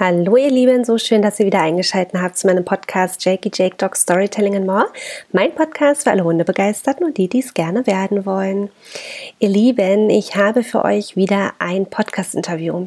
Hallo 0.00 0.36
ihr 0.36 0.52
Lieben, 0.52 0.84
so 0.84 0.96
schön, 0.96 1.22
dass 1.22 1.40
ihr 1.40 1.46
wieder 1.46 1.60
eingeschaltet 1.60 2.20
habt 2.20 2.38
zu 2.38 2.46
meinem 2.46 2.64
Podcast 2.64 3.24
Jakey 3.24 3.50
Jake 3.52 3.74
Dog 3.78 3.96
Storytelling 3.96 4.54
and 4.54 4.64
More. 4.64 4.86
Mein 5.32 5.52
Podcast 5.52 6.04
für 6.04 6.12
alle 6.12 6.22
Hundebegeisterten 6.22 7.04
und 7.04 7.16
die, 7.16 7.26
die 7.26 7.40
es 7.40 7.52
gerne 7.52 7.84
werden 7.84 8.24
wollen. 8.24 8.70
Ihr 9.40 9.48
Lieben, 9.48 10.08
ich 10.08 10.36
habe 10.36 10.62
für 10.62 10.84
euch 10.84 11.16
wieder 11.16 11.54
ein 11.58 11.86
Podcast-Interview. 11.86 12.86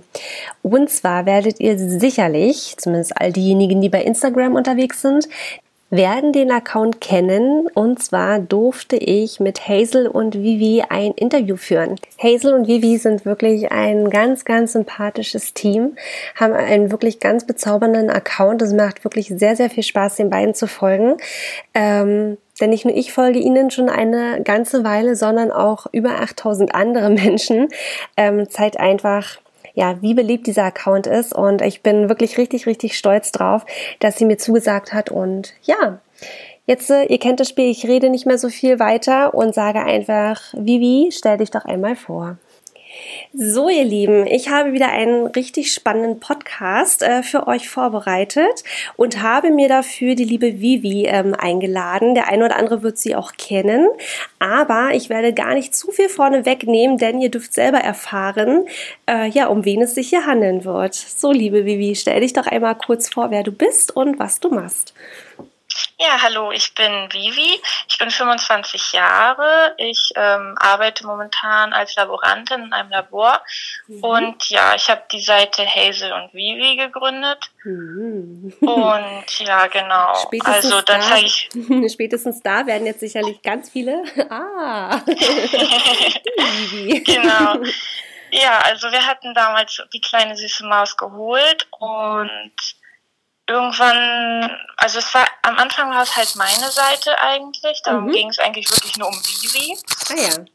Und 0.62 0.90
zwar 0.90 1.26
werdet 1.26 1.60
ihr 1.60 1.78
sicherlich, 1.78 2.76
zumindest 2.78 3.20
all 3.20 3.34
diejenigen, 3.34 3.82
die 3.82 3.90
bei 3.90 4.04
Instagram 4.04 4.56
unterwegs 4.56 5.02
sind, 5.02 5.28
werden 5.92 6.32
den 6.32 6.52
Account 6.52 7.02
kennen. 7.02 7.68
Und 7.74 8.02
zwar 8.02 8.40
durfte 8.40 8.96
ich 8.96 9.40
mit 9.40 9.68
Hazel 9.68 10.08
und 10.08 10.34
Vivi 10.36 10.84
ein 10.90 11.12
Interview 11.12 11.58
führen. 11.58 11.98
Hazel 12.18 12.54
und 12.54 12.68
Vivi 12.68 12.98
sind 12.98 13.26
wirklich 13.26 13.72
ein 13.72 14.10
ganz, 14.10 14.46
ganz 14.46 14.74
sympathisches 14.74 15.54
Team, 15.54 15.96
haben 16.36 16.54
einen 16.54 16.92
wirklich 16.92 17.20
ganz 17.20 17.46
bezaubernden 17.46 18.10
Account. 18.10 18.62
Es 18.62 18.74
macht 18.74 19.04
wirklich 19.04 19.28
sehr, 19.28 19.56
sehr 19.56 19.70
viel 19.70 19.84
Spaß, 19.84 20.16
den 20.16 20.30
beiden 20.30 20.56
zu 20.56 20.66
folgen. 20.66 21.18
Ähm, 21.74 22.38
denn 22.62 22.70
nicht 22.70 22.86
nur 22.86 22.96
ich 22.96 23.12
folge 23.12 23.40
ihnen 23.40 23.70
schon 23.72 23.90
eine 23.90 24.42
ganze 24.44 24.84
Weile, 24.84 25.16
sondern 25.16 25.52
auch 25.52 25.88
über 25.92 26.22
8000 26.22 26.74
andere 26.74 27.10
Menschen. 27.10 27.68
Ähm, 28.16 28.50
zeigt 28.50 28.80
einfach, 28.80 29.41
ja, 29.74 30.02
wie 30.02 30.14
beliebt 30.14 30.48
dieser 30.48 30.64
Account 30.64 31.08
ist. 31.08 31.34
Und 31.34 31.62
ich 31.62 31.82
bin 31.82 32.10
wirklich 32.10 32.38
richtig, 32.38 32.66
richtig 32.66 32.98
stolz 32.98 33.32
drauf, 33.32 33.66
dass 34.00 34.18
sie 34.18 34.26
mir 34.26 34.38
zugesagt 34.38 34.94
hat. 34.94 35.10
Und 35.10 35.54
ja, 35.64 36.00
jetzt, 36.66 36.90
äh, 36.90 37.04
ihr 37.06 37.20
kennt 37.20 37.40
das 37.40 37.50
Spiel, 37.50 37.70
ich 37.70 37.86
rede 37.86 38.10
nicht 38.10 38.26
mehr 38.26 38.38
so 38.38 38.50
viel 38.50 38.80
weiter 38.80 39.34
und 39.34 39.56
sage 39.56 39.80
einfach, 39.80 40.54
Vivi, 40.54 41.10
stell 41.12 41.38
dich 41.38 41.52
doch 41.52 41.66
einmal 41.66 41.96
vor. 41.96 42.38
So, 43.34 43.70
ihr 43.70 43.86
Lieben, 43.86 44.28
ich 44.28 44.50
habe 44.50 44.74
wieder 44.74 44.90
einen 44.90 45.28
richtig 45.28 45.74
spannenden 45.74 46.20
Podcast 46.20 47.02
äh, 47.02 47.24
für 47.24 47.48
euch 47.48 47.70
vorbereitet 47.70 48.64
und 48.98 49.22
habe 49.22 49.52
mir 49.52 49.70
dafür 49.70 50.16
die 50.16 50.26
liebe 50.26 50.60
Vivi 50.60 51.06
ähm, 51.08 51.34
eingeladen. 51.34 52.14
Der 52.14 52.28
eine 52.28 52.46
oder 52.46 52.58
andere 52.58 52.84
wird 52.84 52.98
sie 52.98 53.16
auch 53.16 53.34
kennen, 53.38 53.88
aber 54.40 54.90
ich 54.94 55.10
werde 55.10 55.34
gar 55.34 55.54
nicht 55.54 55.76
zu 55.76 55.92
viel 55.92 56.10
vorne 56.10 56.46
wegnehmen, 56.46 56.98
denn 56.98 57.22
ihr 57.22 57.30
dürft 57.30 57.54
selber 57.54 57.80
erfahren, 57.80 58.66
äh, 59.10 59.30
ja, 59.30 59.48
um 59.48 59.66
wen 59.66 59.82
es 59.82 59.96
sich 59.96 60.10
hier 60.10 60.26
handeln 60.26 60.66
wird. 60.66 60.94
So, 60.96 61.32
liebe 61.32 61.66
Vivi, 61.66 61.96
stell 61.96 62.22
dich 62.22 62.34
doch 62.34 62.48
einmal 62.48 62.76
kurz 62.76 63.10
vor, 63.10 63.32
wer 63.32 63.44
du 63.44 63.52
bist 63.52 63.96
und 63.96 64.20
was 64.20 64.40
du 64.40 64.50
machst. 64.50 64.94
Ja, 66.00 66.22
hallo, 66.22 66.52
ich 66.52 66.74
bin 66.74 66.92
Vivi. 67.12 67.62
Ich 67.88 67.98
bin 68.00 68.10
25 68.10 68.94
Jahre. 68.94 69.76
Ich 69.78 70.12
ähm, 70.16 70.56
arbeite 70.60 71.06
momentan 71.06 71.74
als 71.74 71.96
Laborantin 71.96 72.64
in 72.64 72.74
einem 72.74 72.90
Labor. 72.90 73.40
Mhm. 73.88 74.04
Und 74.04 74.50
ja, 74.50 74.74
ich 74.76 74.90
habe 74.90 75.04
die 75.12 75.22
Seite 75.22 75.64
Hazel 75.64 76.12
und 76.12 76.34
Vivi 76.34 76.76
gegründet. 76.76 77.38
Mhm. 77.64 78.52
Und 78.62 79.40
ja, 79.40 79.68
genau. 79.68 80.16
Spätestens 80.24 80.66
also 80.66 80.82
dann 80.82 81.02
zeige 81.02 81.26
ich. 81.28 81.50
Spätestens 81.94 82.42
da 82.42 82.66
werden 82.66 82.88
jetzt 82.88 83.02
sicherlich 83.02 83.42
ganz 83.42 83.70
viele. 83.70 84.04
Ah, 84.32 85.02
genau. 87.06 87.58
Ja, 88.32 88.60
also 88.60 88.92
wir 88.92 89.06
hatten 89.06 89.34
damals 89.34 89.82
die 89.94 90.00
kleine 90.00 90.38
süße 90.38 90.66
Maus 90.66 90.96
geholt 90.96 91.68
und 91.80 92.52
irgendwann, 93.48 94.58
also 94.78 95.00
es 95.00 95.14
war, 95.14 95.26
am 95.42 95.58
Anfang 95.58 95.92
war 95.92 96.04
es 96.04 96.16
halt 96.16 96.36
meine 96.36 96.70
Seite 96.72 97.20
eigentlich, 97.22 97.82
darum 97.84 98.06
mhm. 98.06 98.12
ging 98.12 98.30
es 98.30 98.40
eigentlich 98.40 98.70
wirklich 98.72 98.98
nur 98.98 99.08
um 99.08 99.16
Vivi. 99.16 99.78
Ah 100.10 100.16
ja. 100.16 100.46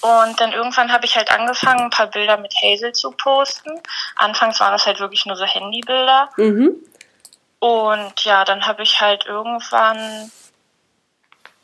Und 0.00 0.40
dann 0.40 0.52
irgendwann 0.52 0.92
habe 0.92 1.06
ich 1.06 1.16
halt 1.16 1.30
angefangen, 1.30 1.84
ein 1.84 1.90
paar 1.90 2.08
Bilder 2.08 2.36
mit 2.36 2.54
Hazel 2.62 2.92
zu 2.92 3.10
posten. 3.12 3.80
Anfangs 4.16 4.60
waren 4.60 4.72
das 4.72 4.86
halt 4.86 5.00
wirklich 5.00 5.26
nur 5.26 5.36
so 5.36 5.44
Handybilder. 5.44 6.30
Mhm. 6.36 6.76
Und 7.58 8.24
ja, 8.24 8.44
dann 8.44 8.66
habe 8.66 8.82
ich 8.82 9.00
halt 9.00 9.26
irgendwann 9.26 10.30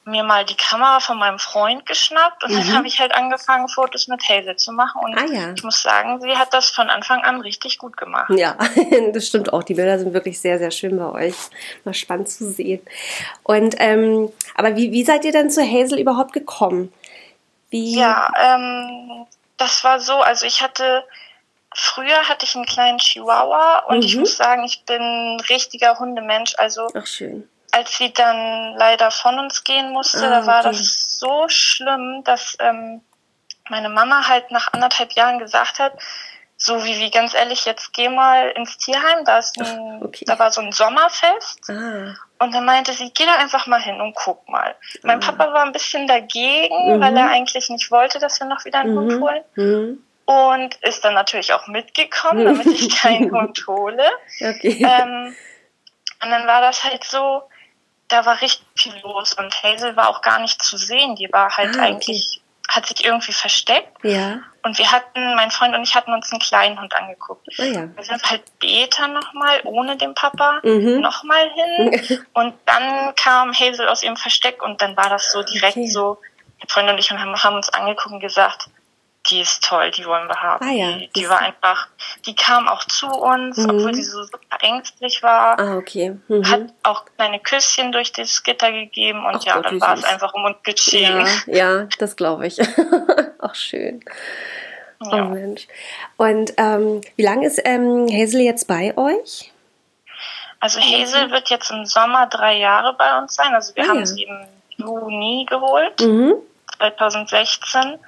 mir 0.05 0.25
mal 0.25 0.45
die 0.45 0.57
Kamera 0.57 1.01
von 1.01 1.19
meinem 1.19 1.39
Freund 1.39 1.87
geschnappt 1.87 2.45
und 2.45 2.53
mhm. 2.53 2.57
dann 2.57 2.75
habe 2.75 2.89
ich 2.89 2.99
halt 2.99 3.15
angefangen, 3.15 3.69
Fotos 3.69 4.09
mit 4.09 4.23
Hazel 4.29 4.57
zu 4.57 4.73
machen. 4.73 5.01
Und 5.03 5.17
ah, 5.17 5.27
ja. 5.33 5.53
ich 5.53 5.63
muss 5.63 5.83
sagen, 5.83 6.21
sie 6.21 6.37
hat 6.37 6.53
das 6.53 6.71
von 6.71 6.91
Anfang 6.91 7.23
an 7.23 7.41
richtig 7.41 7.79
gut 7.79 7.97
gemacht. 7.97 8.31
Ja, 8.31 8.57
das 9.13 9.29
stimmt 9.29 9.53
auch. 9.53 9.63
Die 9.63 9.75
Bilder 9.75 9.99
sind 9.99 10.13
wirklich 10.13 10.41
sehr, 10.41 10.59
sehr 10.59 10.71
schön 10.71 10.99
bei 10.99 11.27
euch. 11.27 11.35
Mal 11.85 11.95
spannend 11.95 12.29
zu 12.29 12.51
sehen. 12.51 12.81
Und 13.45 13.77
ähm, 13.79 14.33
aber 14.57 14.77
wie, 14.77 14.91
wie 14.91 15.05
seid 15.05 15.25
ihr 15.25 15.33
denn 15.33 15.51
zu 15.51 15.63
Hazel 15.63 16.01
überhaupt 16.01 16.33
gekommen? 16.33 16.93
Wie? 17.71 17.97
Ja, 17.97 18.33
ähm, 18.41 19.27
das 19.57 19.85
war 19.85 20.01
so, 20.01 20.15
also 20.15 20.47
ich 20.47 20.63
hatte 20.63 21.05
Früher 21.75 22.29
hatte 22.29 22.45
ich 22.45 22.55
einen 22.55 22.67
kleinen 22.67 22.99
Chihuahua 22.99 23.79
und 23.87 24.01
mhm. 24.01 24.03
ich 24.03 24.17
muss 24.17 24.37
sagen, 24.37 24.63
ich 24.65 24.85
bin 24.85 25.01
ein 25.01 25.41
richtiger 25.49 25.99
Hundemensch. 25.99 26.55
Also 26.59 26.89
Ach, 26.95 27.07
schön 27.07 27.49
als 27.73 27.97
sie 27.97 28.13
dann 28.13 28.75
leider 28.77 29.11
von 29.11 29.39
uns 29.39 29.65
gehen 29.65 29.93
musste, 29.93 30.27
ah, 30.27 30.31
da 30.31 30.47
war 30.47 30.61
okay. 30.61 30.69
das 30.69 31.19
so 31.19 31.49
schlimm, 31.49 32.23
dass 32.25 32.57
ähm, 32.61 33.01
meine 33.69 33.89
Mama 33.89 34.29
halt 34.29 34.51
nach 34.51 34.73
anderthalb 34.73 35.13
Jahren 35.13 35.39
gesagt 35.39 35.79
hat, 35.79 35.95
so 36.57 36.85
wie, 36.85 37.01
wie 37.01 37.11
ganz 37.11 37.35
ehrlich, 37.35 37.65
jetzt 37.65 37.93
geh 37.93 38.09
mal 38.09 38.51
ins 38.51 38.79
Tierheim, 38.79 39.25
da 39.25 39.39
ist 39.39 39.59
ein, 39.61 40.03
okay. 40.03 40.25
da 40.27 40.39
war 40.39 40.53
so 40.53 40.61
ein 40.61 40.71
Sommerfest. 40.71 41.69
Ah. 41.69 42.15
Und 42.39 42.55
dann 42.55 42.65
meinte 42.65 42.93
sie, 42.93 43.11
geh 43.13 43.25
da 43.25 43.37
einfach 43.37 43.67
mal 43.67 43.81
hin 43.81 44.01
und 44.01 44.15
guck 44.15 44.49
mal. 44.49 44.77
Mein 45.03 45.21
ah. 45.23 45.27
Papa 45.27 45.53
war 45.53 45.65
ein 45.65 45.73
bisschen 45.73 46.07
dagegen, 46.07 46.97
mhm. 46.97 47.01
weil 47.01 47.17
er 47.17 47.31
eigentlich 47.31 47.69
nicht 47.69 47.91
wollte, 47.91 48.21
dass 48.21 48.39
wir 48.39 48.47
noch 48.47 48.65
wieder 48.65 48.81
einen 48.81 48.95
mhm. 48.95 48.99
Hund 48.99 49.21
holen. 49.21 49.43
Mhm. 49.57 50.05
Und 50.25 50.75
ist 50.83 51.05
dann 51.05 51.15
natürlich 51.15 51.53
auch 51.53 51.67
mitgekommen, 51.67 52.45
damit 52.45 52.67
ich 52.67 52.97
keinen 52.97 53.31
Hund 53.33 53.67
hole. 53.67 54.05
Okay. 54.41 54.87
Ähm, 54.89 55.35
und 56.23 56.31
dann 56.31 56.47
war 56.47 56.61
das 56.61 56.85
halt 56.85 57.03
so, 57.03 57.43
da 58.13 58.27
war 58.27 58.41
richtig 58.41 58.67
viel 58.77 58.95
los 59.03 59.35
und 59.35 59.63
Hazel 59.63 59.97
war 59.97 60.09
auch 60.09 60.21
gar 60.23 60.41
nicht 60.41 60.63
zu 60.63 60.77
sehen. 60.77 61.17
Die 61.17 61.33
war 61.33 61.57
halt 61.57 61.77
ah, 61.79 61.83
eigentlich, 61.83 62.41
okay. 62.43 62.75
hat 62.77 62.87
sich 62.87 63.05
irgendwie 63.05 63.33
versteckt. 63.33 64.05
Ja. 64.05 64.41
Und 64.63 64.79
wir 64.79 64.93
hatten, 64.93 65.35
mein 65.35 65.51
Freund 65.51 65.75
und 65.75 65.83
ich 65.83 65.95
hatten 65.95 66.13
uns 66.13 66.31
einen 66.31 66.41
kleinen 66.41 66.81
Hund 66.81 66.95
angeguckt. 66.95 67.47
Oh 67.59 67.63
ja. 67.63 67.89
Wir 67.95 68.05
sind 68.05 68.23
halt 68.31 68.43
später 68.57 69.09
nochmal 69.09 69.61
ohne 69.65 69.97
den 69.97 70.15
Papa 70.15 70.61
mhm. 70.63 71.01
nochmal 71.01 71.51
hin. 71.51 72.25
und 72.35 72.55
dann 72.67 73.15
kam 73.17 73.53
Hazel 73.53 73.89
aus 73.89 74.03
ihrem 74.03 74.17
Versteck 74.17 74.63
und 74.63 74.81
dann 74.83 74.97
war 74.97 75.09
das 75.09 75.33
so 75.33 75.43
direkt 75.43 75.77
okay. 75.77 75.89
so, 75.89 76.19
mein 76.59 76.69
Freund 76.69 76.91
und 76.91 76.99
ich 76.99 77.11
haben 77.11 77.57
uns 77.57 77.71
angeguckt 77.71 78.13
und 78.13 78.21
gesagt, 78.21 78.69
die 79.31 79.41
ist 79.41 79.63
toll, 79.63 79.91
die 79.93 80.05
wollen 80.05 80.29
wir 80.29 80.43
haben. 80.43 80.67
Ah, 80.67 80.73
ja. 80.73 80.93
Die, 80.93 81.09
die 81.15 81.29
war 81.29 81.41
einfach, 81.41 81.89
die 82.27 82.35
kam 82.35 82.69
auch 82.69 82.85
zu 82.85 83.07
uns, 83.07 83.57
mhm. 83.57 83.71
obwohl 83.71 83.95
sie 83.95 84.03
so 84.03 84.23
super 84.25 84.59
ängstlich 84.61 85.23
war. 85.23 85.59
Ah, 85.59 85.77
okay. 85.77 86.17
Mhm. 86.29 86.51
Hat 86.51 86.63
auch 86.83 87.05
kleine 87.17 87.39
Küsschen 87.39 87.93
durch 87.93 88.13
das 88.13 88.43
Gitter 88.43 88.73
gegeben 88.73 89.25
und 89.25 89.37
Ach 89.37 89.45
ja, 89.45 89.55
Gott, 89.55 89.67
dann 89.67 89.81
war 89.81 89.95
es 89.95 90.05
einfach 90.05 90.35
um 90.35 90.45
uns 90.45 90.57
geschehen. 90.65 91.27
Ja, 91.47 91.55
ja 91.81 91.89
das 91.99 92.17
glaube 92.17 92.47
ich. 92.47 92.59
auch 93.39 93.55
schön. 93.55 94.05
Ja. 95.01 95.25
Oh 95.25 95.29
Mensch. 95.29 95.67
Und 96.17 96.55
ähm, 96.57 97.01
wie 97.17 97.23
lange 97.23 97.47
ist 97.47 97.61
ähm, 97.65 98.07
Hazel 98.09 98.41
jetzt 98.41 98.67
bei 98.67 98.97
euch? 98.97 99.53
Also 100.61 100.81
Hazel 100.81 101.31
wird 101.31 101.51
jetzt 101.51 101.71
im 101.71 101.87
Sommer 101.87 102.29
drei 102.29 102.59
Jahre 102.59 102.95
bei 102.95 103.19
uns 103.19 103.35
sein. 103.35 103.53
Also 103.55 103.75
wir 103.75 103.85
ah, 103.85 103.89
haben 103.89 104.07
sie 104.07 104.25
im 104.25 104.47
Juni 104.77 105.45
geholt, 105.49 106.01
mhm. 106.01 106.35
2016. 106.79 107.99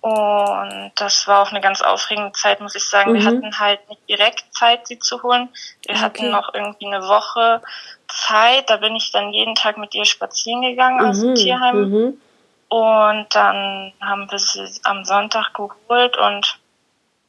Und 0.00 0.92
das 0.94 1.26
war 1.26 1.42
auch 1.42 1.50
eine 1.50 1.60
ganz 1.60 1.82
aufregende 1.82 2.32
Zeit, 2.32 2.60
muss 2.60 2.74
ich 2.74 2.84
sagen. 2.84 3.12
Mhm. 3.12 3.14
Wir 3.16 3.24
hatten 3.24 3.58
halt 3.58 3.88
nicht 3.88 4.08
direkt 4.08 4.44
Zeit, 4.54 4.86
sie 4.86 4.98
zu 4.98 5.22
holen. 5.22 5.48
Wir 5.84 5.94
okay. 5.94 6.04
hatten 6.04 6.30
noch 6.30 6.54
irgendwie 6.54 6.86
eine 6.86 7.02
Woche 7.02 7.60
Zeit. 8.08 8.70
Da 8.70 8.76
bin 8.76 8.94
ich 8.94 9.10
dann 9.10 9.32
jeden 9.32 9.54
Tag 9.54 9.78
mit 9.78 9.94
ihr 9.94 10.04
spazieren 10.04 10.62
gegangen 10.62 11.02
mhm. 11.02 11.10
aus 11.10 11.20
dem 11.20 11.30
mhm. 11.30 11.34
Tierheim. 11.34 11.90
Mhm. 11.90 12.20
Und 12.68 13.26
dann 13.34 13.92
haben 14.00 14.30
wir 14.30 14.38
sie 14.38 14.68
am 14.84 15.04
Sonntag 15.04 15.54
geholt 15.54 16.16
und 16.16 16.58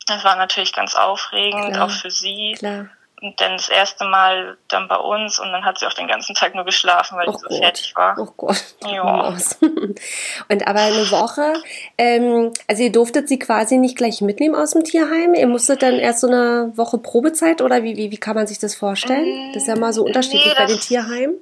das 0.08 0.24
war 0.24 0.36
natürlich 0.36 0.74
ganz 0.74 0.96
aufregend, 0.96 1.74
Klar. 1.74 1.86
auch 1.86 1.92
für 1.92 2.10
sie. 2.10 2.56
Klar. 2.58 2.88
Und 3.20 3.42
dann 3.42 3.58
das 3.58 3.68
erste 3.68 4.06
Mal 4.06 4.58
dann 4.68 4.88
bei 4.88 4.96
uns 4.96 5.40
und 5.40 5.52
dann 5.52 5.66
hat 5.66 5.80
sie 5.80 5.88
auch 5.88 5.94
den 5.94 6.08
ganzen 6.08 6.36
Tag 6.36 6.54
nur 6.54 6.66
geschlafen, 6.66 7.18
weil 7.18 7.28
oh 7.28 7.32
sie 7.32 7.40
so 7.40 7.48
Gott. 7.48 7.58
fertig 7.58 7.96
war. 7.96 8.16
Oh 8.20 8.28
Gott. 8.38 8.64
Ja. 8.86 9.30
Und 10.50 10.68
aber 10.68 10.82
eine 10.82 11.10
Woche, 11.10 11.54
ähm, 11.98 12.54
also 12.68 12.84
ihr 12.84 12.92
durftet 12.92 13.28
sie 13.28 13.40
quasi 13.40 13.78
nicht 13.78 13.98
gleich 13.98 14.22
mitnehmen 14.22 14.54
aus 14.54 14.72
dem 14.72 14.84
Tierheim? 14.84 15.34
Ihr 15.34 15.48
musstet 15.48 15.82
dann 15.82 15.96
erst 15.96 16.20
so 16.20 16.28
eine 16.28 16.72
Woche 16.76 17.00
Probezeit 17.00 17.64
oder 17.64 17.82
wie, 17.82 17.98
wie, 17.98 18.12
wie 18.12 18.18
kann 18.18 18.36
man 18.36 18.46
sich 18.46 18.60
das 18.60 18.76
vorstellen? 18.76 19.52
Das 19.52 19.64
ist 19.64 19.68
ja 19.68 19.76
mal 19.76 19.94
so 19.94 20.04
unterschiedlich 20.04 20.46
nee, 20.46 20.54
das, 20.56 20.60
bei 20.60 20.66
den 20.68 20.80
Tierheimen. 20.80 21.36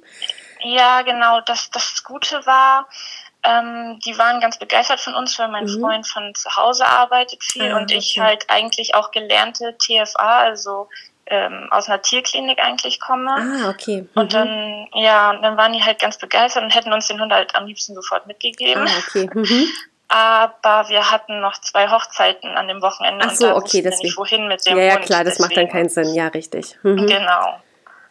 Ja, 0.60 1.02
genau. 1.02 1.42
Das, 1.42 1.70
das 1.70 2.02
Gute 2.04 2.40
war, 2.46 2.88
ähm, 3.42 4.00
die 4.04 4.16
waren 4.18 4.40
ganz 4.40 4.58
begeistert 4.58 5.00
von 5.00 5.14
uns, 5.14 5.38
weil 5.38 5.48
mein 5.48 5.66
mhm. 5.66 5.80
Freund 5.80 6.06
von 6.06 6.34
zu 6.34 6.56
Hause 6.56 6.86
arbeitet 6.86 7.44
viel 7.44 7.70
ah, 7.70 7.76
und 7.76 7.84
okay. 7.84 7.98
ich 7.98 8.18
halt 8.18 8.48
eigentlich 8.48 8.94
auch 8.94 9.10
gelernte 9.10 9.76
TFA, 9.78 10.40
also 10.40 10.88
ähm, 11.26 11.68
aus 11.70 11.88
einer 11.88 12.02
Tierklinik 12.02 12.58
eigentlich 12.62 13.00
komme. 13.00 13.30
Ah, 13.30 13.70
okay. 13.70 14.02
Mhm. 14.02 14.08
Und 14.14 14.34
dann, 14.34 14.86
ja, 14.94 15.30
und 15.30 15.42
dann 15.42 15.56
waren 15.56 15.72
die 15.72 15.82
halt 15.82 15.98
ganz 15.98 16.18
begeistert 16.18 16.62
und 16.62 16.74
hätten 16.74 16.92
uns 16.92 17.08
den 17.08 17.20
Hund 17.20 17.32
halt 17.32 17.54
am 17.54 17.66
liebsten 17.66 17.94
sofort 17.94 18.26
mitgegeben. 18.26 18.86
Ah, 18.86 18.98
okay. 19.06 19.28
Mhm. 19.32 19.66
aber 20.08 20.88
wir 20.88 21.10
hatten 21.10 21.40
noch 21.40 21.60
zwei 21.60 21.88
Hochzeiten 21.90 22.50
an 22.56 22.68
dem 22.68 22.80
Wochenende 22.80 23.26
Ach 23.28 23.34
so, 23.34 23.48
und 23.48 23.54
okay, 23.54 23.82
deswegen. 23.82 24.06
nicht 24.06 24.16
wohin 24.16 24.46
mit 24.46 24.64
dem 24.64 24.78
Ja, 24.78 24.84
ja, 24.84 24.94
Hund, 24.94 25.04
klar, 25.04 25.24
das 25.24 25.34
deswegen. 25.34 25.48
macht 25.48 25.56
dann 25.56 25.68
keinen 25.68 25.88
Sinn. 25.88 26.14
Ja, 26.14 26.28
richtig. 26.28 26.78
Mhm. 26.82 27.06
Genau. 27.06 27.60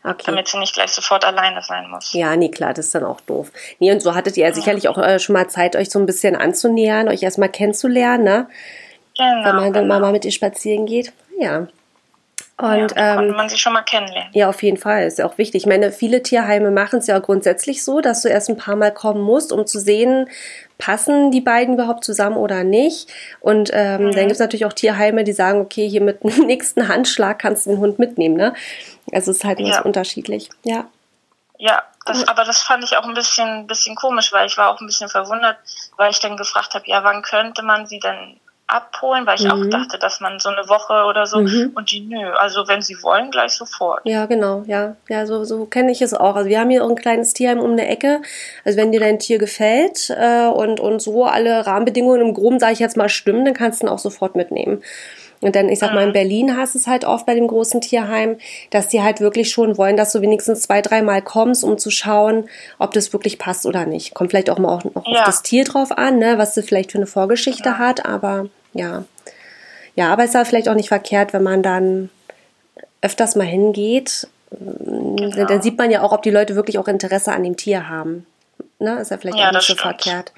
Okay. 0.04 0.24
Damit 0.26 0.48
sie 0.48 0.60
nicht 0.60 0.76
gleich 0.76 0.92
sofort 0.92 1.26
alleine 1.26 1.64
sein 1.64 1.90
muss. 1.90 2.14
Ja, 2.14 2.36
nee, 2.36 2.50
klar, 2.50 2.74
das 2.76 2.88
ist 2.88 2.96
dann 2.96 3.06
auch 3.06 3.22
doof. 3.22 3.52
Nee, 3.80 3.92
und 3.92 4.02
so 4.02 4.14
hattet 4.14 4.38
ihr 4.38 4.46
ja 4.48 4.54
sicherlich 4.54 4.88
auch 4.88 5.00
äh, 5.00 5.18
schon 5.18 5.34
mal 5.34 5.50
Zeit, 5.50 5.76
euch 5.76 5.90
so 5.90 5.98
ein 5.98 6.06
bisschen 6.06 6.36
anzunähern, 6.36 7.08
euch 7.08 7.24
erstmal 7.24 7.50
kennenzulernen, 7.50 8.24
ne? 8.24 8.48
Genau. 9.18 9.46
Wenn 9.46 9.56
man 9.56 9.74
dann 9.74 9.84
genau. 9.88 10.00
mal 10.00 10.12
mit 10.12 10.26
ihr 10.26 10.32
spazieren 10.32 10.86
geht. 10.86 11.12
Ja. 11.40 11.68
Und 12.58 12.78
ja, 12.96 13.16
konnte 13.16 13.28
ähm, 13.28 13.36
man 13.36 13.50
sie 13.50 13.58
schon 13.58 13.74
mal 13.74 13.82
kennenlernen. 13.82 14.32
ja, 14.34 14.48
auf 14.48 14.64
jeden 14.64 14.78
Fall, 14.78 15.04
ist 15.06 15.20
ja 15.20 15.26
auch 15.26 15.38
wichtig. 15.38 15.64
Ich 15.64 15.68
meine, 15.68 15.92
viele 15.92 16.24
Tierheime 16.24 16.72
machen 16.72 17.00
es 17.00 17.08
ja 17.08 17.20
grundsätzlich 17.20 17.84
so, 17.84 18.00
dass 18.00 18.22
du 18.22 18.30
erst 18.30 18.50
ein 18.50 18.56
paar 18.58 18.78
Mal 18.78 18.94
kommen 18.94 19.22
musst, 19.22 19.52
um 19.52 19.68
zu 19.68 19.78
sehen, 19.80 20.30
passen 20.78 21.32
die 21.32 21.42
beiden 21.42 21.74
überhaupt 21.76 22.06
zusammen 22.06 22.38
oder 22.38 22.64
nicht. 22.64 23.10
Und 23.42 23.72
ähm, 23.74 24.06
Mhm. 24.06 24.12
dann 24.12 24.20
gibt 24.22 24.32
es 24.34 24.40
natürlich 24.40 24.66
auch 24.66 24.74
Tierheime, 24.74 25.24
die 25.26 25.34
sagen, 25.34 25.60
okay, 25.60 25.88
hier 25.88 26.02
mit 26.02 26.24
dem 26.24 26.46
nächsten 26.46 26.88
Handschlag 26.88 27.40
kannst 27.40 27.66
du 27.66 27.72
den 27.72 27.80
Hund 27.80 28.00
mitnehmen, 28.00 28.36
ne? 28.38 28.54
Also 29.12 29.32
es 29.32 29.38
ist 29.38 29.44
halt 29.46 29.58
ganz 29.60 29.76
Ja. 29.76 29.82
unterschiedlich. 29.82 30.50
Ja. 30.64 30.86
Ja, 31.58 31.84
das, 32.06 32.28
aber 32.28 32.44
das 32.44 32.62
fand 32.62 32.84
ich 32.84 32.96
auch 32.98 33.04
ein 33.06 33.14
bisschen, 33.14 33.66
bisschen 33.68 33.96
komisch, 33.96 34.32
weil 34.34 34.46
ich 34.48 34.58
war 34.58 34.70
auch 34.70 34.80
ein 34.82 34.88
bisschen 34.88 35.10
verwundert, 35.10 35.58
weil 35.98 36.12
ich 36.12 36.20
dann 36.20 36.36
gefragt 36.38 36.74
habe, 36.74 36.84
ja, 36.88 37.04
wann 37.04 37.22
könnte 37.22 37.64
man 37.64 37.86
sie 37.86 38.00
denn 38.00 38.40
abholen, 38.68 39.28
weil 39.28 39.40
ich 39.40 39.50
auch 39.50 39.58
Mhm. 39.58 39.70
dachte, 39.70 40.00
dass 40.00 40.20
man 40.22 40.40
so 40.40 40.50
eine 40.50 40.68
Woche 40.68 41.06
oder 41.08 41.28
so 41.28 41.40
Mhm. 41.40 41.72
und 41.76 41.92
die 41.92 42.02
nö, 42.02 42.32
also 42.32 42.68
wenn 42.68 42.82
sie 42.82 42.96
wollen, 43.04 43.30
gleich 43.30 43.52
sofort. 43.54 44.02
Ja, 44.06 44.26
genau, 44.26 44.64
ja. 44.66 44.96
Ja, 45.08 45.26
so, 45.28 45.44
so 45.44 45.66
kenne 45.66 45.92
ich 45.92 46.02
es 46.02 46.14
auch. 46.16 46.36
Also 46.36 46.50
wir 46.50 46.60
haben 46.60 46.72
hier 46.72 46.84
auch 46.84 46.90
ein 46.90 46.96
kleines 46.96 47.34
Tierheim 47.34 47.60
um 47.60 47.72
eine 47.74 47.88
Ecke. 47.88 48.22
Also 48.64 48.78
wenn 48.80 48.92
dir 48.92 49.00
dein 49.00 49.20
Tier 49.20 49.38
gefällt 49.38 50.10
äh, 50.10 50.48
und, 50.48 50.80
und 50.80 51.00
so 51.02 51.26
alle 51.26 51.66
Rahmenbedingungen 51.68 52.22
im 52.22 52.34
Groben, 52.34 52.60
sage 52.60 52.74
ich 52.74 52.80
jetzt 52.80 52.98
mal, 52.98 53.08
stimmen, 53.10 53.46
dann 53.46 53.54
kannst 53.54 53.82
du 53.82 53.86
ihn 53.86 53.90
auch 53.90 54.00
sofort 54.00 54.36
mitnehmen. 54.36 54.82
Und 55.46 55.56
dann, 55.56 55.70
ich 55.70 55.78
sag 55.80 55.94
mal, 55.94 56.04
in 56.08 56.12
Berlin 56.14 56.58
hast 56.58 56.74
du 56.74 56.80
es 56.80 56.88
halt 56.88 57.06
oft 57.06 57.26
bei 57.28 57.36
dem 57.36 57.48
großen 57.48 57.80
Tierheim, 57.80 58.38
dass 58.72 58.88
die 58.88 59.04
halt 59.04 59.22
wirklich 59.22 59.52
schon 59.52 59.78
wollen, 59.78 59.96
dass 59.96 60.12
du 60.12 60.22
wenigstens 60.22 60.62
zwei, 60.62 60.82
dreimal 60.82 61.22
kommst, 61.22 61.64
um 61.64 61.78
zu 61.78 61.92
schauen, 61.92 62.50
ob 62.80 62.94
das 62.94 63.14
wirklich 63.14 63.38
passt 63.38 63.68
oder 63.68 63.86
nicht. 63.86 64.16
Kommt 64.16 64.32
vielleicht 64.32 64.50
auch 64.50 64.58
mal 64.58 64.70
auch, 64.70 64.84
auch 64.96 65.06
Ja. 65.08 65.20
auf 65.20 65.26
das 65.26 65.44
Tier 65.44 65.64
drauf 65.64 65.92
an, 65.98 66.18
ne, 66.18 66.40
was 66.40 66.56
sie 66.56 66.64
vielleicht 66.64 66.92
für 66.94 66.98
eine 66.98 67.06
Vorgeschichte 67.06 67.70
Ja. 67.70 67.78
hat, 67.78 68.06
aber 68.08 68.48
ja. 68.74 69.04
Ja, 69.96 70.12
aber 70.12 70.24
es 70.24 70.30
ist 70.30 70.34
ja 70.34 70.46
vielleicht 70.46 70.68
auch 70.68 70.74
nicht 70.74 70.90
verkehrt, 70.90 71.32
wenn 71.32 71.44
man 71.44 71.62
dann 71.62 72.10
öfters 73.02 73.36
mal 73.36 73.46
hingeht, 73.46 74.28
Genau. 74.50 75.46
dann 75.46 75.62
sieht 75.62 75.78
man 75.78 75.92
ja 75.92 76.02
auch, 76.02 76.12
ob 76.12 76.24
die 76.24 76.32
Leute 76.32 76.56
wirklich 76.56 76.80
auch 76.80 76.88
Interesse 76.88 77.34
an 77.34 77.44
dem 77.44 77.56
Tier 77.56 77.88
haben. 77.88 78.26
Ne? 78.80 79.00
Ist 79.00 79.12
ja 79.12 79.18
vielleicht 79.18 79.38
Ja, 79.38 79.50
auch 79.50 79.52
nicht 79.52 79.62
so 79.68 79.74
stimmt. 79.76 79.82
verkehrt. 79.82 80.34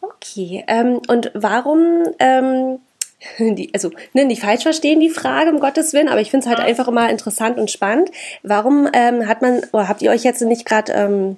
Okay, 0.00 0.64
ähm, 0.68 1.00
und 1.08 1.30
warum, 1.34 2.04
ähm, 2.18 2.78
die, 3.38 3.70
also 3.74 3.90
ne, 4.12 4.24
nicht 4.24 4.42
falsch 4.42 4.62
verstehen 4.62 5.00
die 5.00 5.10
Frage, 5.10 5.50
um 5.50 5.60
Gottes 5.60 5.92
Willen, 5.92 6.08
aber 6.08 6.20
ich 6.20 6.30
finde 6.30 6.46
es 6.46 6.50
halt 6.50 6.60
einfach 6.60 6.88
immer 6.88 7.08
interessant 7.10 7.58
und 7.58 7.70
spannend. 7.70 8.10
Warum 8.42 8.88
ähm, 8.92 9.26
hat 9.26 9.42
man, 9.42 9.62
oder 9.72 9.88
habt 9.88 10.02
ihr 10.02 10.10
euch 10.10 10.24
jetzt 10.24 10.42
nicht 10.42 10.66
gerade 10.66 10.92
ähm, 10.92 11.36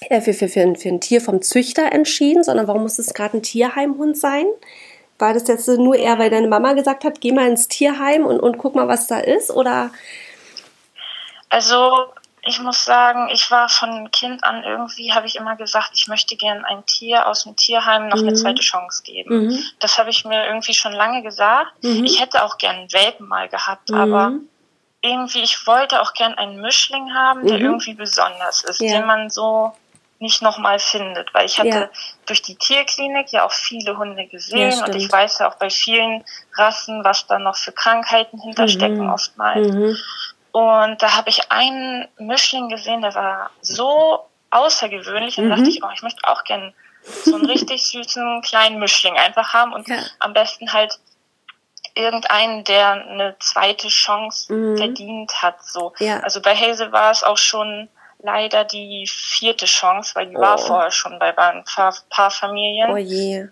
äh, 0.00 0.20
für, 0.20 0.34
für, 0.34 0.48
für, 0.48 0.60
ein, 0.60 0.76
für 0.76 0.88
ein 0.88 1.00
Tier 1.00 1.20
vom 1.20 1.42
Züchter 1.42 1.92
entschieden, 1.92 2.44
sondern 2.44 2.66
warum 2.66 2.82
muss 2.82 2.98
es 2.98 3.14
gerade 3.14 3.38
ein 3.38 3.42
Tierheimhund 3.42 4.16
sein? 4.16 4.46
War 5.18 5.32
das 5.32 5.48
jetzt 5.48 5.66
nur 5.68 5.96
eher, 5.96 6.18
weil 6.18 6.30
deine 6.30 6.48
Mama 6.48 6.74
gesagt 6.74 7.04
hat, 7.04 7.20
geh 7.20 7.32
mal 7.32 7.48
ins 7.48 7.68
Tierheim 7.68 8.26
und, 8.26 8.38
und 8.38 8.58
guck 8.58 8.74
mal, 8.74 8.88
was 8.88 9.06
da 9.06 9.18
ist? 9.18 9.50
Oder 9.50 9.90
Also 11.48 11.90
ich 12.46 12.60
muss 12.60 12.84
sagen, 12.84 13.28
ich 13.32 13.50
war 13.50 13.68
von 13.68 14.10
Kind 14.10 14.44
an 14.44 14.62
irgendwie, 14.64 15.12
habe 15.12 15.26
ich 15.26 15.36
immer 15.36 15.56
gesagt, 15.56 15.90
ich 15.94 16.06
möchte 16.08 16.36
gern 16.36 16.64
ein 16.64 16.84
Tier 16.86 17.26
aus 17.26 17.44
dem 17.44 17.56
Tierheim 17.56 18.08
noch 18.08 18.18
eine 18.18 18.30
Mhm. 18.30 18.36
zweite 18.36 18.62
Chance 18.62 19.02
geben. 19.02 19.46
Mhm. 19.48 19.64
Das 19.80 19.98
habe 19.98 20.10
ich 20.10 20.24
mir 20.24 20.46
irgendwie 20.46 20.74
schon 20.74 20.92
lange 20.92 21.22
gesagt. 21.22 21.72
Mhm. 21.82 22.04
Ich 22.04 22.20
hätte 22.20 22.44
auch 22.44 22.58
gern 22.58 22.76
einen 22.76 22.92
Welpen 22.92 23.26
mal 23.28 23.48
gehabt, 23.48 23.90
Mhm. 23.90 23.96
aber 24.00 24.32
irgendwie, 25.02 25.42
ich 25.42 25.66
wollte 25.66 26.00
auch 26.00 26.14
gern 26.14 26.34
einen 26.34 26.60
Mischling 26.60 27.14
haben, 27.14 27.46
der 27.46 27.58
Mhm. 27.58 27.64
irgendwie 27.64 27.94
besonders 27.94 28.64
ist, 28.64 28.80
Ja. 28.80 28.98
den 28.98 29.06
man 29.06 29.28
so 29.30 29.72
nicht 30.18 30.40
nochmal 30.40 30.78
findet, 30.78 31.34
weil 31.34 31.44
ich 31.44 31.58
hatte 31.58 31.68
Ja. 31.68 31.88
durch 32.24 32.40
die 32.40 32.56
Tierklinik 32.56 33.32
ja 33.32 33.44
auch 33.44 33.52
viele 33.52 33.98
Hunde 33.98 34.26
gesehen 34.26 34.70
Ja, 34.70 34.84
und 34.86 34.94
ich 34.94 35.12
weiß 35.12 35.40
ja 35.40 35.50
auch 35.50 35.56
bei 35.56 35.68
vielen 35.68 36.24
Rassen, 36.54 37.04
was 37.04 37.26
da 37.26 37.38
noch 37.38 37.56
für 37.56 37.72
Krankheiten 37.72 38.40
hinterstecken 38.40 39.04
Mhm. 39.04 39.12
oftmals. 39.12 39.66
Und 40.56 41.02
da 41.02 41.14
habe 41.14 41.28
ich 41.28 41.52
einen 41.52 42.08
Mischling 42.16 42.70
gesehen, 42.70 43.02
der 43.02 43.14
war 43.14 43.50
so 43.60 44.24
außergewöhnlich. 44.50 45.36
Und 45.36 45.44
Mhm. 45.44 45.50
da 45.50 45.56
dachte 45.56 45.68
ich, 45.68 45.82
oh, 45.84 45.88
ich 45.94 46.00
möchte 46.00 46.26
auch 46.26 46.44
gerne 46.44 46.72
so 47.02 47.34
einen 47.34 47.44
richtig 47.44 47.84
süßen 47.84 48.40
kleinen 48.40 48.78
Mischling 48.78 49.18
einfach 49.18 49.52
haben 49.52 49.74
und 49.74 49.86
Ja. 49.86 49.98
am 50.18 50.32
besten 50.32 50.72
halt 50.72 50.98
irgendeinen, 51.94 52.64
der 52.64 52.92
eine 52.92 53.36
zweite 53.38 53.88
Chance 53.88 54.50
Mhm. 54.50 54.78
verdient 54.78 55.42
hat. 55.42 55.62
So. 55.62 55.92
Ja. 55.98 56.20
Also 56.20 56.40
bei 56.40 56.54
Hazel 56.56 56.90
war 56.90 57.10
es 57.10 57.22
auch 57.22 57.36
schon 57.38 57.90
leider 58.20 58.64
die 58.64 59.06
vierte 59.06 59.66
Chance, 59.66 60.14
weil 60.14 60.28
die 60.28 60.36
war 60.36 60.54
Oh. 60.58 60.66
vorher 60.68 60.90
schon 60.90 61.18
bei 61.18 61.36
ein 61.36 61.64
paar, 61.64 61.94
paar 62.08 62.30
Familien. 62.30 62.90
Oh 62.90 62.96
je. 62.96 63.46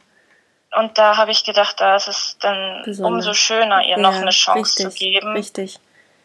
Und 0.76 0.96
da 0.96 1.18
habe 1.18 1.32
ich 1.32 1.44
gedacht, 1.44 1.78
da 1.80 1.96
ist 1.96 2.08
es 2.08 2.36
dann 2.40 2.80
Besonders. 2.84 3.12
umso 3.26 3.34
schöner, 3.34 3.84
ihr 3.84 3.98
noch 3.98 4.14
eine 4.14 4.30
Chance 4.30 4.60
richtig, 4.78 4.90
zu 4.90 4.98
geben 4.98 5.32
Richtig. 5.36 5.78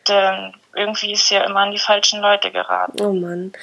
Denn 0.09 0.53
irgendwie 0.75 1.13
ist 1.13 1.27
sie 1.27 1.35
ja 1.35 1.43
immer 1.45 1.61
an 1.61 1.71
die 1.71 1.79
falschen 1.79 2.21
Leute 2.21 2.51
geraten. 2.51 3.01
Oh 3.01 3.13
Mann. 3.13 3.53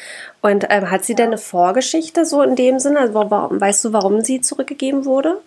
Und 0.40 0.66
ähm, 0.70 0.90
hat 0.90 1.04
sie 1.04 1.14
denn 1.14 1.28
eine 1.28 1.38
Vorgeschichte 1.38 2.25
so 2.25 2.43
in 2.43 2.56
dem 2.56 2.78
Sinne? 2.78 3.00
Also, 3.00 3.14
warum, 3.31 3.60
weißt 3.60 3.84
du, 3.84 3.93
warum 3.93 4.22
sie 4.22 4.40
zurückgegeben 4.40 5.04
wurde? 5.04 5.40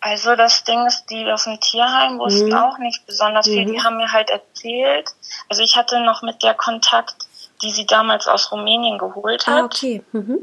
Also 0.00 0.34
das 0.34 0.64
Ding 0.64 0.86
ist, 0.86 1.04
die 1.10 1.30
aus 1.30 1.44
dem 1.44 1.60
Tierheim 1.60 2.18
wussten 2.18 2.48
Mhm. 2.48 2.54
auch 2.54 2.78
nicht 2.78 3.04
besonders 3.06 3.46
viel. 3.46 3.66
Mhm. 3.66 3.72
Die 3.72 3.82
haben 3.82 3.96
mir 3.98 4.10
halt 4.10 4.30
erzählt, 4.30 5.10
also 5.50 5.62
ich 5.62 5.76
hatte 5.76 6.00
noch 6.00 6.22
mit 6.22 6.42
der 6.42 6.54
Kontakt, 6.54 7.14
die 7.62 7.70
sie 7.70 7.84
damals 7.86 8.26
aus 8.26 8.50
Rumänien 8.50 8.96
geholt 8.96 9.46
hat. 9.46 9.62
Ah, 9.62 9.64
okay. 9.64 10.02
Mhm. 10.12 10.38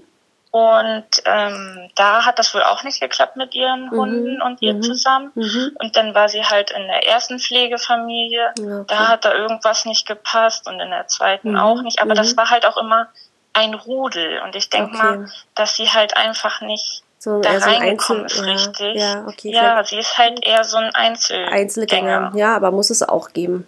Und 0.57 1.05
ähm, 1.25 1.89
da 1.95 2.25
hat 2.25 2.39
das 2.39 2.53
wohl 2.53 2.63
auch 2.63 2.83
nicht 2.83 2.99
geklappt 2.99 3.35
mit 3.35 3.53
ihren 3.55 3.85
Mhm. 3.85 3.91
Hunden 3.91 4.41
und 4.41 4.61
ihr 4.61 4.73
Mhm. 4.75 4.81
zusammen. 4.81 5.31
Mhm. 5.35 5.71
Und 5.79 5.95
dann 5.95 6.13
war 6.15 6.29
sie 6.29 6.43
halt 6.43 6.71
in 6.71 6.85
der 6.87 7.07
ersten 7.07 7.39
Pflegefamilie. 7.39 8.53
Ja, 8.57 8.79
okay. 8.79 8.85
Da 8.87 9.07
hat 9.07 9.25
da 9.25 9.33
irgendwas 9.33 9.85
nicht 9.85 10.05
gepasst 10.07 10.67
und 10.67 10.79
in 10.79 10.89
der 10.89 11.07
zweiten 11.07 11.51
Mhm. 11.51 11.59
auch 11.59 11.81
nicht. 11.81 12.01
Aber 12.01 12.11
Mhm. 12.13 12.17
das 12.17 12.35
war 12.37 12.49
halt 12.49 12.65
auch 12.65 12.77
immer 12.77 13.07
ein 13.53 13.73
Rudel. 13.73 14.39
Und 14.43 14.55
ich 14.55 14.69
denke 14.69 14.91
Okay. 14.95 14.97
mal, 15.17 15.31
dass 15.55 15.75
sie 15.75 15.89
halt 15.89 16.15
einfach 16.15 16.61
nicht 16.61 17.01
So, 17.19 17.41
da 17.41 17.59
so 17.59 17.69
ein 17.69 17.81
reingekommen 17.81 18.25
ist, 18.25 18.37
ja, 18.37 18.43
richtig. 18.43 18.95
Ja, 18.95 19.25
okay. 19.27 19.51
Ja, 19.51 19.83
sie 19.83 19.97
ist 19.97 20.17
halt 20.17 20.45
eher 20.45 20.63
so 20.63 20.77
ein 20.77 20.93
Einzel 20.93 21.45
Einzelgänger. 21.45 22.31
Ja, 22.35 22.55
aber 22.55 22.69
muss 22.71 22.89
es 22.91 23.01
auch 23.01 23.29
geben. 23.33 23.67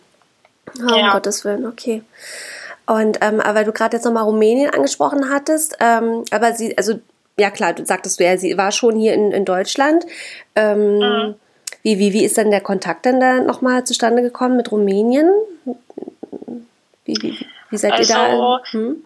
Oh, 0.80 0.94
Um 0.94 1.00
Ja. 1.06 1.10
Gottes 1.12 1.44
Willen, 1.46 1.66
okay. 1.66 2.04
Und 2.90 3.20
ähm, 3.22 3.40
aber 3.40 3.60
weil 3.60 3.66
du 3.66 3.72
gerade 3.72 3.98
jetzt 3.98 4.06
nochmal 4.06 4.24
Rumänien 4.24 4.72
angesprochen 4.72 5.30
hattest, 5.30 5.78
ähm, 5.80 6.24
aber 6.32 6.54
sie, 6.54 6.76
also 6.76 7.00
ja 7.38 7.52
klar, 7.52 7.74
du 7.74 7.86
sagtest 7.86 8.20
du 8.20 8.24
ja, 8.24 8.36
sie 8.36 8.58
war 8.58 8.72
schon 8.72 8.96
hier 8.96 9.14
in, 9.14 9.32
in 9.32 9.46
Deutschland. 9.46 10.06
Ähm, 10.56 10.98
Mhm. 10.98 11.36
wie, 11.84 12.00
wie, 12.00 12.14
wie 12.14 12.26
ist 12.26 12.36
denn 12.38 12.50
der 12.50 12.62
Kontakt 12.62 13.06
denn 13.06 13.20
da 13.20 13.40
nochmal 13.42 13.84
zustande 13.84 14.24
gekommen 14.24 14.58
mit 14.58 14.72
Rumänien? 14.72 15.30
Wie, 17.06 17.16
wie, 17.22 17.38
wie 17.70 17.78
seid 17.78 17.94
ihr 17.94 18.00
Also, 18.00 18.14
da? 18.14 18.62
Hm? 18.72 19.06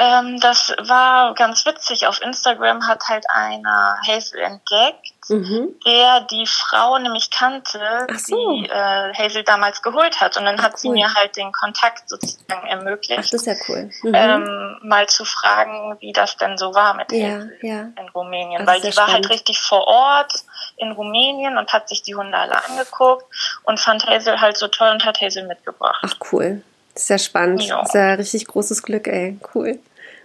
Ähm, 0.00 0.38
das 0.40 0.72
war 0.78 1.34
ganz 1.34 1.66
witzig. 1.66 2.06
Auf 2.06 2.22
Instagram 2.22 2.86
hat 2.86 3.02
halt 3.08 3.24
einer 3.28 3.98
Hazel 4.06 4.38
entdeckt, 4.40 5.12
Mhm. 5.30 5.74
der 5.84 6.20
die 6.30 6.46
Frau 6.46 6.96
nämlich 6.98 7.30
kannte, 7.30 8.06
Ach 8.10 8.18
so. 8.18 8.52
die 8.52 8.66
äh, 8.70 9.12
Hazel 9.12 9.42
damals 9.44 9.82
geholt 9.82 10.20
hat. 10.20 10.36
Und 10.38 10.44
dann 10.46 10.62
hat 10.62 10.78
sie 10.78 10.88
cool. 10.88 10.94
mir 10.94 11.12
halt 11.12 11.36
den 11.36 11.52
Kontakt 11.52 12.08
sozusagen 12.08 12.66
ermöglicht. 12.66 13.18
Ach, 13.18 13.28
das 13.28 13.34
ist 13.34 13.46
ja 13.46 13.54
cool. 13.68 13.90
Mhm. 14.02 14.14
ähm, 14.14 14.78
mal 14.82 15.06
zu 15.08 15.24
fragen, 15.26 15.96
wie 16.00 16.12
das 16.12 16.36
denn 16.38 16.56
so 16.56 16.74
war 16.74 16.94
mit 16.94 17.10
Ja, 17.12 17.26
Hazel 17.34 17.58
ja. 17.62 17.80
in 18.00 18.08
Rumänien. 18.14 18.62
Ach, 18.62 18.66
Weil 18.72 18.80
sehr 18.80 18.92
die 18.92 18.96
war 18.96 19.06
halt 19.08 19.24
spannend. 19.24 19.30
richtig 19.30 19.60
vor 19.60 19.86
Ort 19.86 20.32
in 20.76 20.92
Rumänien 20.92 21.58
und 21.58 21.72
hat 21.72 21.88
sich 21.88 22.02
die 22.02 22.14
Hunde 22.14 22.38
alle 22.38 22.64
angeguckt 22.64 23.26
und 23.64 23.78
fand 23.80 24.06
Hazel 24.06 24.40
halt 24.40 24.56
so 24.56 24.68
toll 24.68 24.90
und 24.90 25.04
hat 25.04 25.20
Hazel 25.20 25.46
mitgebracht. 25.46 26.02
Ach 26.06 26.14
cool. 26.32 26.62
Das 26.94 27.02
ist 27.02 27.10
ja 27.10 27.18
spannend. 27.18 27.62
Ja. 27.64 27.84
Ja 27.92 28.14
richtig 28.14 28.46
großes 28.46 28.82
Glück, 28.82 29.06
ey. 29.08 29.38
Cool. 29.54 29.78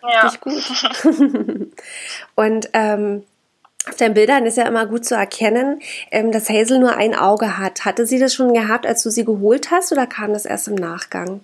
Ja. 0.03 0.21
Richtig 0.27 0.41
gut. 0.41 0.63
Und 2.35 2.69
ähm, 2.73 3.23
auf 3.87 3.95
deinen 3.97 4.13
Bildern 4.13 4.45
ist 4.45 4.57
ja 4.57 4.65
immer 4.65 4.85
gut 4.85 5.05
zu 5.05 5.15
erkennen, 5.15 5.81
ähm, 6.11 6.31
dass 6.31 6.49
Hazel 6.49 6.79
nur 6.79 6.95
ein 6.95 7.15
Auge 7.15 7.57
hat. 7.57 7.85
Hatte 7.85 8.05
sie 8.05 8.19
das 8.19 8.33
schon 8.33 8.53
gehabt, 8.53 8.85
als 8.85 9.03
du 9.03 9.09
sie 9.09 9.25
geholt 9.25 9.71
hast, 9.71 9.91
oder 9.91 10.07
kam 10.07 10.33
das 10.33 10.45
erst 10.45 10.67
im 10.69 10.75
Nachgang? 10.75 11.41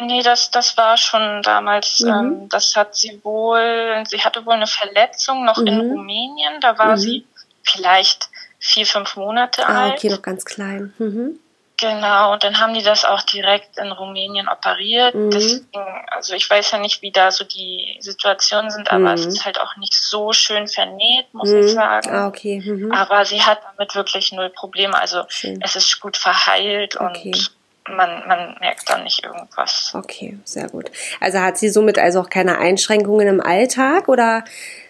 Nee, 0.00 0.22
das, 0.22 0.50
das 0.50 0.76
war 0.76 0.96
schon 0.96 1.42
damals, 1.42 2.00
Mhm. 2.00 2.08
ähm, 2.08 2.48
das 2.48 2.74
hat 2.74 2.96
sie 2.96 3.20
wohl, 3.22 4.02
sie 4.08 4.18
hatte 4.20 4.44
wohl 4.44 4.54
eine 4.54 4.66
Verletzung 4.66 5.44
noch 5.44 5.58
in 5.58 5.74
Mhm. 5.74 5.90
Rumänien, 5.92 6.60
da 6.60 6.78
war 6.78 6.96
Mhm. 6.96 7.00
sie 7.00 7.26
vielleicht 7.62 8.28
vier, 8.58 8.86
fünf 8.86 9.14
Monate 9.16 9.66
Ah, 9.68 9.84
alt. 9.84 9.98
okay, 9.98 10.08
noch 10.10 10.22
ganz 10.22 10.44
klein. 10.44 10.92
Mhm. 10.98 11.38
Genau, 11.84 12.32
und 12.32 12.44
dann 12.44 12.60
haben 12.60 12.72
die 12.72 12.82
das 12.82 13.04
auch 13.04 13.22
direkt 13.22 13.76
in 13.78 13.92
Rumänien 13.92 14.48
operiert. 14.48 15.14
Mhm. 15.14 15.30
Deswegen, 15.30 15.84
also 16.08 16.34
ich 16.34 16.48
weiß 16.48 16.70
ja 16.70 16.78
nicht, 16.78 17.02
wie 17.02 17.10
da 17.10 17.30
so 17.30 17.44
die 17.44 17.96
Situationen 18.00 18.70
sind, 18.70 18.90
aber 18.90 19.10
mhm. 19.10 19.14
es 19.14 19.26
ist 19.26 19.44
halt 19.44 19.60
auch 19.60 19.76
nicht 19.76 19.92
so 19.92 20.32
schön 20.32 20.66
vernäht, 20.66 21.32
muss 21.32 21.50
mhm. 21.50 21.60
ich 21.60 21.72
sagen. 21.72 22.10
Ah, 22.10 22.26
okay. 22.26 22.62
Mhm. 22.64 22.90
Aber 22.92 23.24
sie 23.24 23.42
hat 23.42 23.60
damit 23.64 23.94
wirklich 23.94 24.32
null 24.32 24.50
Probleme. 24.50 24.98
Also 24.98 25.24
schön. 25.28 25.60
es 25.62 25.76
ist 25.76 26.00
gut 26.00 26.16
verheilt 26.16 26.98
okay. 26.98 27.32
und 27.34 27.50
man, 27.88 28.26
man 28.26 28.56
merkt 28.60 28.88
dann 28.88 29.04
nicht 29.04 29.24
irgendwas. 29.24 29.92
Okay, 29.94 30.38
sehr 30.44 30.68
gut. 30.68 30.90
Also 31.20 31.40
hat 31.40 31.58
sie 31.58 31.68
somit 31.68 31.98
also 31.98 32.20
auch 32.20 32.30
keine 32.30 32.58
Einschränkungen 32.58 33.28
im 33.28 33.40
Alltag 33.42 34.08
oder 34.08 34.44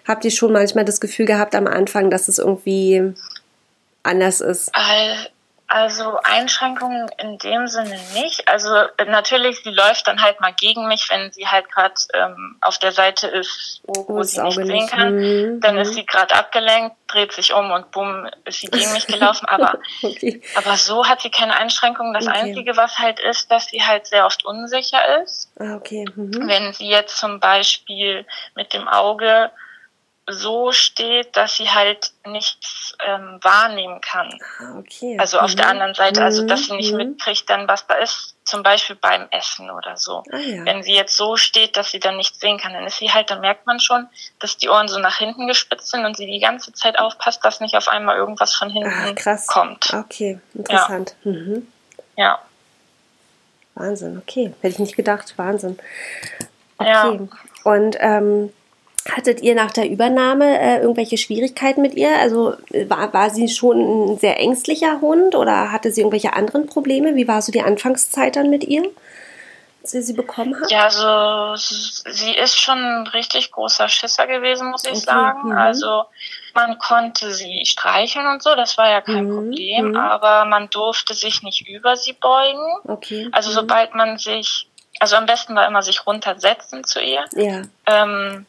habt 0.07 0.25
ihr 0.25 0.31
schon 0.31 0.53
manchmal 0.53 0.85
das 0.85 1.01
Gefühl 1.01 1.27
gehabt 1.27 1.57
am 1.57 1.67
Anfang, 1.67 2.11
dass 2.11 2.29
es 2.29 2.39
irgendwie 2.39 3.15
anders 4.05 4.41
ist? 4.41 4.71
Also 5.67 6.19
Einschränkungen 6.23 7.09
in 7.19 7.39
dem 7.39 7.67
Sinne 7.69 7.99
nicht. 8.13 8.49
Also 8.49 8.69
natürlich, 9.07 9.63
sie 9.63 9.71
läuft 9.71 10.07
dann 10.07 10.21
halt 10.21 10.41
mal 10.41 10.53
gegen 10.53 10.87
mich, 10.89 11.09
wenn 11.09 11.33
sie 11.33 11.47
halt 11.49 11.73
gerade 11.73 11.95
ähm, 12.13 12.57
auf 12.61 12.79
der 12.79 12.93
Seite 12.93 13.29
ist, 13.29 13.81
wo, 13.85 14.07
wo 14.09 14.23
sie 14.23 14.43
nicht 14.43 14.57
sehen 14.57 14.87
kann. 14.89 15.17
Mhm. 15.17 15.61
Dann 15.61 15.79
ist 15.79 15.91
mhm. 15.91 15.95
sie 15.95 16.07
gerade 16.07 16.35
abgelenkt, 16.35 16.97
dreht 17.09 17.33
sich 17.33 17.55
um 17.55 17.71
und 17.71 17.91
bumm, 17.93 18.29
ist 18.45 18.61
sie 18.61 18.67
gegen 18.67 18.93
mich 18.93 19.07
gelaufen. 19.07 19.47
Aber, 19.47 19.79
okay. 20.03 20.43
aber 20.55 20.77
so 20.77 21.07
hat 21.07 21.23
sie 21.23 21.31
keine 21.31 21.57
Einschränkungen. 21.57 22.13
Das 22.13 22.27
okay. 22.27 22.41
Einzige, 22.41 22.77
was 22.77 22.99
halt 22.99 23.19
ist, 23.21 23.51
dass 23.51 23.69
sie 23.69 23.83
halt 23.83 24.07
sehr 24.07 24.27
oft 24.27 24.45
unsicher 24.45 25.23
ist. 25.23 25.51
Ah, 25.59 25.77
okay. 25.77 26.05
Mhm. 26.15 26.47
Wenn 26.47 26.75
sie 26.75 26.89
jetzt 26.89 27.17
zum 27.17 27.41
Beispiel 27.41 28.27
mit 28.55 28.75
dem 28.75 28.87
Auge 28.87 29.51
so 30.27 30.73
steht, 30.73 31.37
dass 31.37 31.57
sie 31.57 31.71
halt 31.71 32.13
nichts 32.27 32.97
ähm, 33.07 33.39
wahrnehmen 33.43 34.01
kann. 34.01 34.31
Ah, 34.59 34.79
okay. 34.79 35.17
Also 35.19 35.39
auf 35.39 35.53
mhm. 35.53 35.57
der 35.57 35.69
anderen 35.69 35.95
Seite, 35.95 36.25
also 36.25 36.47
dass 36.47 36.67
sie 36.67 36.77
nicht 36.77 36.93
mhm. 36.93 36.99
mitkriegt, 36.99 37.49
dann 37.51 37.69
was 37.69 37.87
da 37.87 37.95
ist, 37.97 38.35
zum 38.45 38.63
Beispiel 38.63 38.97
beim 38.97 39.27
Essen 39.31 39.71
oder 39.71 39.97
so. 39.97 40.23
Ah, 40.33 40.39
ja. 40.39 40.65
Wenn 40.65 40.83
sie 40.83 40.95
jetzt 40.95 41.17
so 41.17 41.37
steht, 41.37 41.77
dass 41.77 41.91
sie 41.91 42.01
dann 42.01 42.17
nichts 42.17 42.41
sehen 42.41 42.59
kann, 42.59 42.73
dann 42.73 42.87
ist 42.87 42.99
sie 42.99 43.11
halt, 43.11 43.31
dann 43.31 43.41
merkt 43.41 43.67
man 43.67 43.81
schon, 43.81 44.09
dass 44.39 44.57
die 44.57 44.69
Ohren 44.69 44.89
so 44.89 44.99
nach 44.99 45.19
hinten 45.19 45.47
gespitzt 45.47 45.91
sind 45.91 46.07
und 46.07 46.17
sie 46.17 46.27
die 46.27 46.41
ganze 46.41 46.73
Zeit 46.73 46.99
aufpasst, 46.99 47.45
dass 47.45 47.61
nicht 47.61 47.77
auf 47.77 47.89
einmal 47.89 48.17
irgendwas 48.17 48.55
von 48.55 48.71
hinten 48.71 48.91
ah, 48.91 49.13
krass. 49.13 49.47
kommt. 49.47 49.93
Okay, 49.93 50.41
interessant. 50.55 51.17
Ja. 51.25 51.33
Mhm. 51.33 51.73
ja. 52.17 52.39
Wahnsinn, 53.75 54.19
okay. 54.19 54.55
Hätte 54.61 54.75
ich 54.75 54.79
nicht 54.79 54.97
gedacht. 54.97 55.35
Wahnsinn. 55.37 55.79
Okay. 56.79 56.89
Ja. 56.89 57.19
Und 57.65 57.97
ähm, 57.99 58.53
Hattet 59.11 59.43
ihr 59.43 59.55
nach 59.55 59.71
der 59.71 59.91
Übernahme 59.91 60.59
äh, 60.59 60.81
irgendwelche 60.81 61.19
Schwierigkeiten 61.19 61.83
mit 61.83 61.95
ihr? 61.95 62.19
Also 62.21 62.55
war, 62.89 63.13
war 63.13 63.29
sie 63.29 63.49
schon 63.49 64.15
ein 64.15 64.19
sehr 64.19 64.41
ängstlicher 64.41 65.03
Hund 65.03 65.35
oder 65.35 65.73
hatte 65.73 65.93
sie 65.93 66.01
irgendwelche 66.01 66.33
anderen 66.33 66.67
Probleme? 66.67 67.15
Wie 67.15 67.29
war 67.29 67.43
so 67.43 67.53
die 67.53 67.61
Anfangszeit 67.61 68.37
dann 68.37 68.49
mit 68.49 68.65
ihr, 68.65 68.83
als 69.83 69.93
ihr 69.93 70.01
sie 70.01 70.15
bekommen 70.15 70.57
habt? 70.59 70.71
Ja, 70.71 70.85
also 70.85 71.55
sie 71.57 72.35
ist 72.35 72.59
schon 72.59 72.79
ein 72.79 73.07
richtig 73.09 73.51
großer 73.51 73.91
Schisser 73.91 74.27
gewesen, 74.27 74.71
muss 74.71 74.85
ich 74.85 74.93
okay. 74.93 75.01
sagen. 75.01 75.51
Mhm. 75.51 75.59
Also 75.59 76.05
man 76.55 76.79
konnte 76.79 77.31
sie 77.35 77.63
streicheln 77.67 78.27
und 78.27 78.43
so, 78.43 78.55
das 78.55 78.79
war 78.79 78.89
ja 78.89 79.03
kein 79.03 79.27
mhm. 79.27 79.35
Problem, 79.35 79.89
mhm. 79.89 79.97
aber 79.97 80.47
man 80.47 80.71
durfte 80.71 81.13
sich 81.13 81.43
nicht 81.43 81.69
über 81.69 81.97
sie 81.97 82.15
beugen. 82.15 82.79
Okay. 82.89 83.29
Also 83.33 83.51
mhm. 83.51 83.55
sobald 83.55 83.95
man 83.95 84.17
sich, 84.17 84.67
also 84.99 85.17
am 85.17 85.27
besten 85.27 85.55
war 85.55 85.67
immer 85.67 85.83
sich 85.83 86.07
runtersetzen 86.07 86.85
zu 86.85 87.03
ihr. 87.03 87.27
Ja. 87.35 87.63
Ähm, 87.85 88.47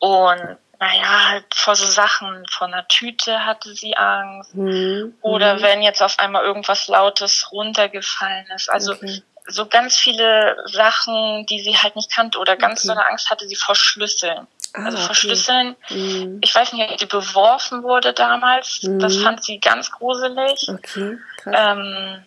und 0.00 0.58
naja, 0.80 1.28
halt 1.28 1.44
vor 1.54 1.76
so 1.76 1.84
Sachen, 1.84 2.46
vor 2.50 2.66
einer 2.66 2.88
Tüte 2.88 3.44
hatte 3.44 3.74
sie 3.74 3.96
Angst. 3.98 4.54
Mhm. 4.54 5.14
Oder 5.20 5.56
mhm. 5.56 5.62
wenn 5.62 5.82
jetzt 5.82 6.02
auf 6.02 6.18
einmal 6.18 6.42
irgendwas 6.42 6.88
Lautes 6.88 7.52
runtergefallen 7.52 8.46
ist. 8.56 8.70
Also 8.70 8.94
okay. 8.94 9.22
so 9.46 9.66
ganz 9.66 9.98
viele 9.98 10.56
Sachen, 10.64 11.44
die 11.46 11.60
sie 11.60 11.76
halt 11.76 11.96
nicht 11.96 12.10
kannte. 12.10 12.38
Oder 12.38 12.56
ganz 12.56 12.80
okay. 12.80 12.86
so 12.86 12.92
eine 12.92 13.06
Angst 13.06 13.28
hatte 13.28 13.46
sie 13.46 13.56
vor 13.56 13.74
Schlüsseln. 13.74 14.46
Ah, 14.72 14.86
also 14.86 14.96
vor 14.96 15.10
okay. 15.10 15.14
Schlüsseln. 15.16 15.76
Mhm. 15.90 16.38
Ich 16.42 16.54
weiß 16.54 16.72
nicht, 16.72 16.90
ob 16.90 16.96
die 16.96 17.06
beworfen 17.06 17.82
wurde 17.82 18.14
damals. 18.14 18.80
Das 18.82 19.18
mhm. 19.18 19.22
fand 19.22 19.44
sie 19.44 19.60
ganz 19.60 19.90
gruselig. 19.90 20.66
Okay, 20.66 21.18
krass. 21.36 21.54
Ähm, 21.58 22.24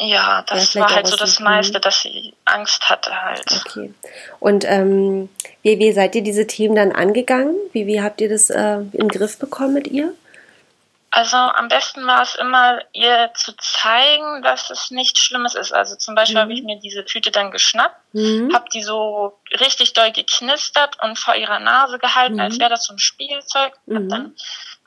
ja, 0.00 0.42
das 0.46 0.76
war 0.76 0.94
halt 0.94 1.08
so 1.08 1.16
das 1.16 1.40
meiste, 1.40 1.80
dass 1.80 2.02
sie 2.02 2.32
Angst 2.44 2.88
hatte 2.88 3.20
halt. 3.20 3.64
Okay. 3.66 3.92
Und 4.38 4.64
ähm, 4.64 5.28
wie, 5.62 5.78
wie 5.78 5.92
seid 5.92 6.14
ihr 6.14 6.22
diese 6.22 6.46
Themen 6.46 6.76
dann 6.76 6.92
angegangen? 6.92 7.56
Wie, 7.72 7.86
wie 7.86 8.00
habt 8.00 8.20
ihr 8.20 8.28
das 8.28 8.48
äh, 8.50 8.78
im 8.92 9.08
Griff 9.08 9.38
bekommen 9.38 9.74
mit 9.74 9.88
ihr? 9.88 10.14
Also 11.10 11.36
am 11.36 11.68
besten 11.68 12.06
war 12.06 12.22
es 12.22 12.34
immer, 12.34 12.80
ihr 12.92 13.30
zu 13.34 13.52
zeigen, 13.56 14.42
dass 14.42 14.70
es 14.70 14.90
nichts 14.90 15.20
Schlimmes 15.20 15.54
ist. 15.54 15.72
Also 15.72 15.96
zum 15.96 16.14
Beispiel 16.14 16.36
mhm. 16.36 16.40
habe 16.42 16.52
ich 16.52 16.62
mir 16.62 16.78
diese 16.78 17.04
Tüte 17.04 17.30
dann 17.30 17.50
geschnappt, 17.50 17.96
mhm. 18.12 18.54
habe 18.54 18.66
die 18.72 18.82
so 18.82 19.38
richtig 19.58 19.94
doll 19.94 20.12
geknistert 20.12 21.02
und 21.02 21.18
vor 21.18 21.34
ihrer 21.34 21.60
Nase 21.60 21.98
gehalten, 21.98 22.34
mhm. 22.34 22.40
als 22.40 22.60
wäre 22.60 22.70
das 22.70 22.84
so 22.84 22.92
ein 22.92 22.98
Spielzeug. 22.98 23.72
Mhm. 23.86 23.96
Hab 23.96 24.08
dann 24.10 24.36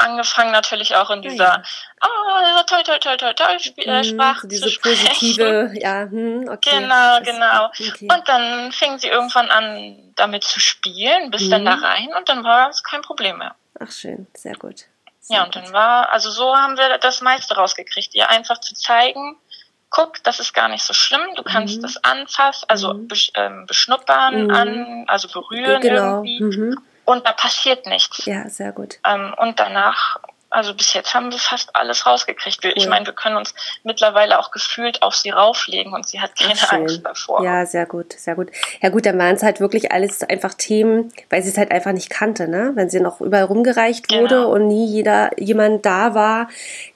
angefangen 0.02 0.52
natürlich 0.52 0.96
auch 0.96 1.10
in 1.10 1.20
ah, 1.20 1.22
dieser 1.22 1.64
oh, 2.04 2.64
toll, 2.68 2.84
toll, 2.84 3.00
toll, 3.00 3.18
toll, 3.18 3.34
toll 3.36 3.58
äh, 3.78 3.98
mhm, 4.00 4.04
Sprache 4.04 4.48
diese 4.48 4.64
zu 4.64 4.70
sprechen. 4.72 5.08
positive, 5.08 5.72
ja, 5.76 6.02
hm, 6.02 6.50
okay. 6.50 6.80
Genau, 6.80 7.20
genau. 7.24 7.66
Okay. 7.66 8.08
Und 8.12 8.28
dann 8.28 8.72
fing 8.72 8.98
sie 9.00 9.08
irgendwann 9.08 9.50
an, 9.50 10.14
damit 10.16 10.44
zu 10.44 10.60
spielen, 10.60 11.32
bis 11.32 11.44
mhm. 11.46 11.52
dann 11.52 11.66
da 11.66 11.74
rein 11.76 12.10
und 12.18 12.30
dann 12.30 12.44
war 12.44 12.70
es 12.70 12.84
kein 12.84 13.02
Problem 13.02 13.38
mehr. 13.38 13.56
Ach 13.80 13.92
schön, 13.92 14.28
sehr 14.36 14.56
gut. 14.56 14.86
Sehr 15.20 15.38
ja, 15.38 15.44
und 15.44 15.56
dann 15.56 15.72
war, 15.72 16.12
also 16.12 16.32
so 16.32 16.56
haben 16.56 16.78
wir 16.78 16.98
das 16.98 17.22
meiste 17.22 17.56
rausgekriegt, 17.56 18.16
ihr 18.16 18.30
einfach 18.30 18.60
zu 18.60 18.74
zeigen, 18.74 19.38
guck, 19.92 20.24
das 20.24 20.40
ist 20.40 20.54
gar 20.54 20.68
nicht 20.68 20.84
so 20.84 20.94
schlimm, 20.94 21.22
du 21.36 21.44
kannst 21.44 21.78
mhm. 21.78 21.82
das 21.84 22.04
anfassen, 22.04 22.66
also 22.70 22.94
mhm. 22.96 23.08
ähm, 23.36 23.66
beschnuppern, 23.68 24.46
mhm. 24.46 24.52
an, 24.52 25.06
also 25.08 25.28
berühren 25.28 25.82
genau. 25.82 26.24
irgendwie. 26.24 26.76
Und 27.12 27.26
da 27.26 27.34
passiert 27.34 27.86
nichts. 27.88 28.26
Ja, 28.26 28.48
sehr 28.48 28.72
gut. 28.72 29.00
Ähm, 29.06 29.34
und 29.38 29.60
danach, 29.60 30.18
also 30.50 30.74
bis 30.74 30.94
jetzt 30.94 31.14
haben 31.14 31.30
wir 31.30 31.40
fast 31.40 31.76
alles 31.76 32.06
rausgekriegt. 32.06 32.60
Cool. 32.64 32.72
Ich 32.76 32.88
meine, 32.88 33.06
wir 33.06 33.14
können 33.14 33.36
uns 33.36 33.54
mittlerweile 33.84 34.40
auch 34.40 34.52
gefühlt 34.52 35.02
auf 35.02 35.16
sie 35.16 35.30
rauflegen 35.30 35.94
und 35.94 36.08
sie 36.08 36.22
hat 36.22 36.38
keine 36.40 36.54
Ach, 36.62 36.72
Angst 36.72 37.06
davor. 37.06 37.44
Ja, 37.44 37.66
sehr 37.66 37.86
gut, 37.86 38.14
sehr 38.14 38.36
gut. 38.36 38.50
Ja 38.82 38.90
gut, 38.90 39.06
dann 39.06 39.20
waren 39.20 39.36
es 39.36 39.44
halt 39.44 39.60
wirklich 39.60 39.92
alles 39.92 40.24
einfach 40.24 40.54
Themen, 40.54 41.12
weil 41.30 41.44
sie 41.44 41.50
es 41.50 41.58
halt 41.58 41.72
einfach 41.72 41.92
nicht 41.92 42.10
kannte, 42.10 42.48
ne? 42.48 42.72
Wenn 42.76 42.90
sie 42.90 43.02
noch 43.02 43.20
überall 43.20 43.44
rumgereicht 43.44 44.10
wurde 44.12 44.36
genau. 44.36 44.52
und 44.52 44.68
nie 44.68 44.86
jeder 44.86 45.32
jemand 45.38 45.86
da 45.86 46.16
war, 46.16 46.48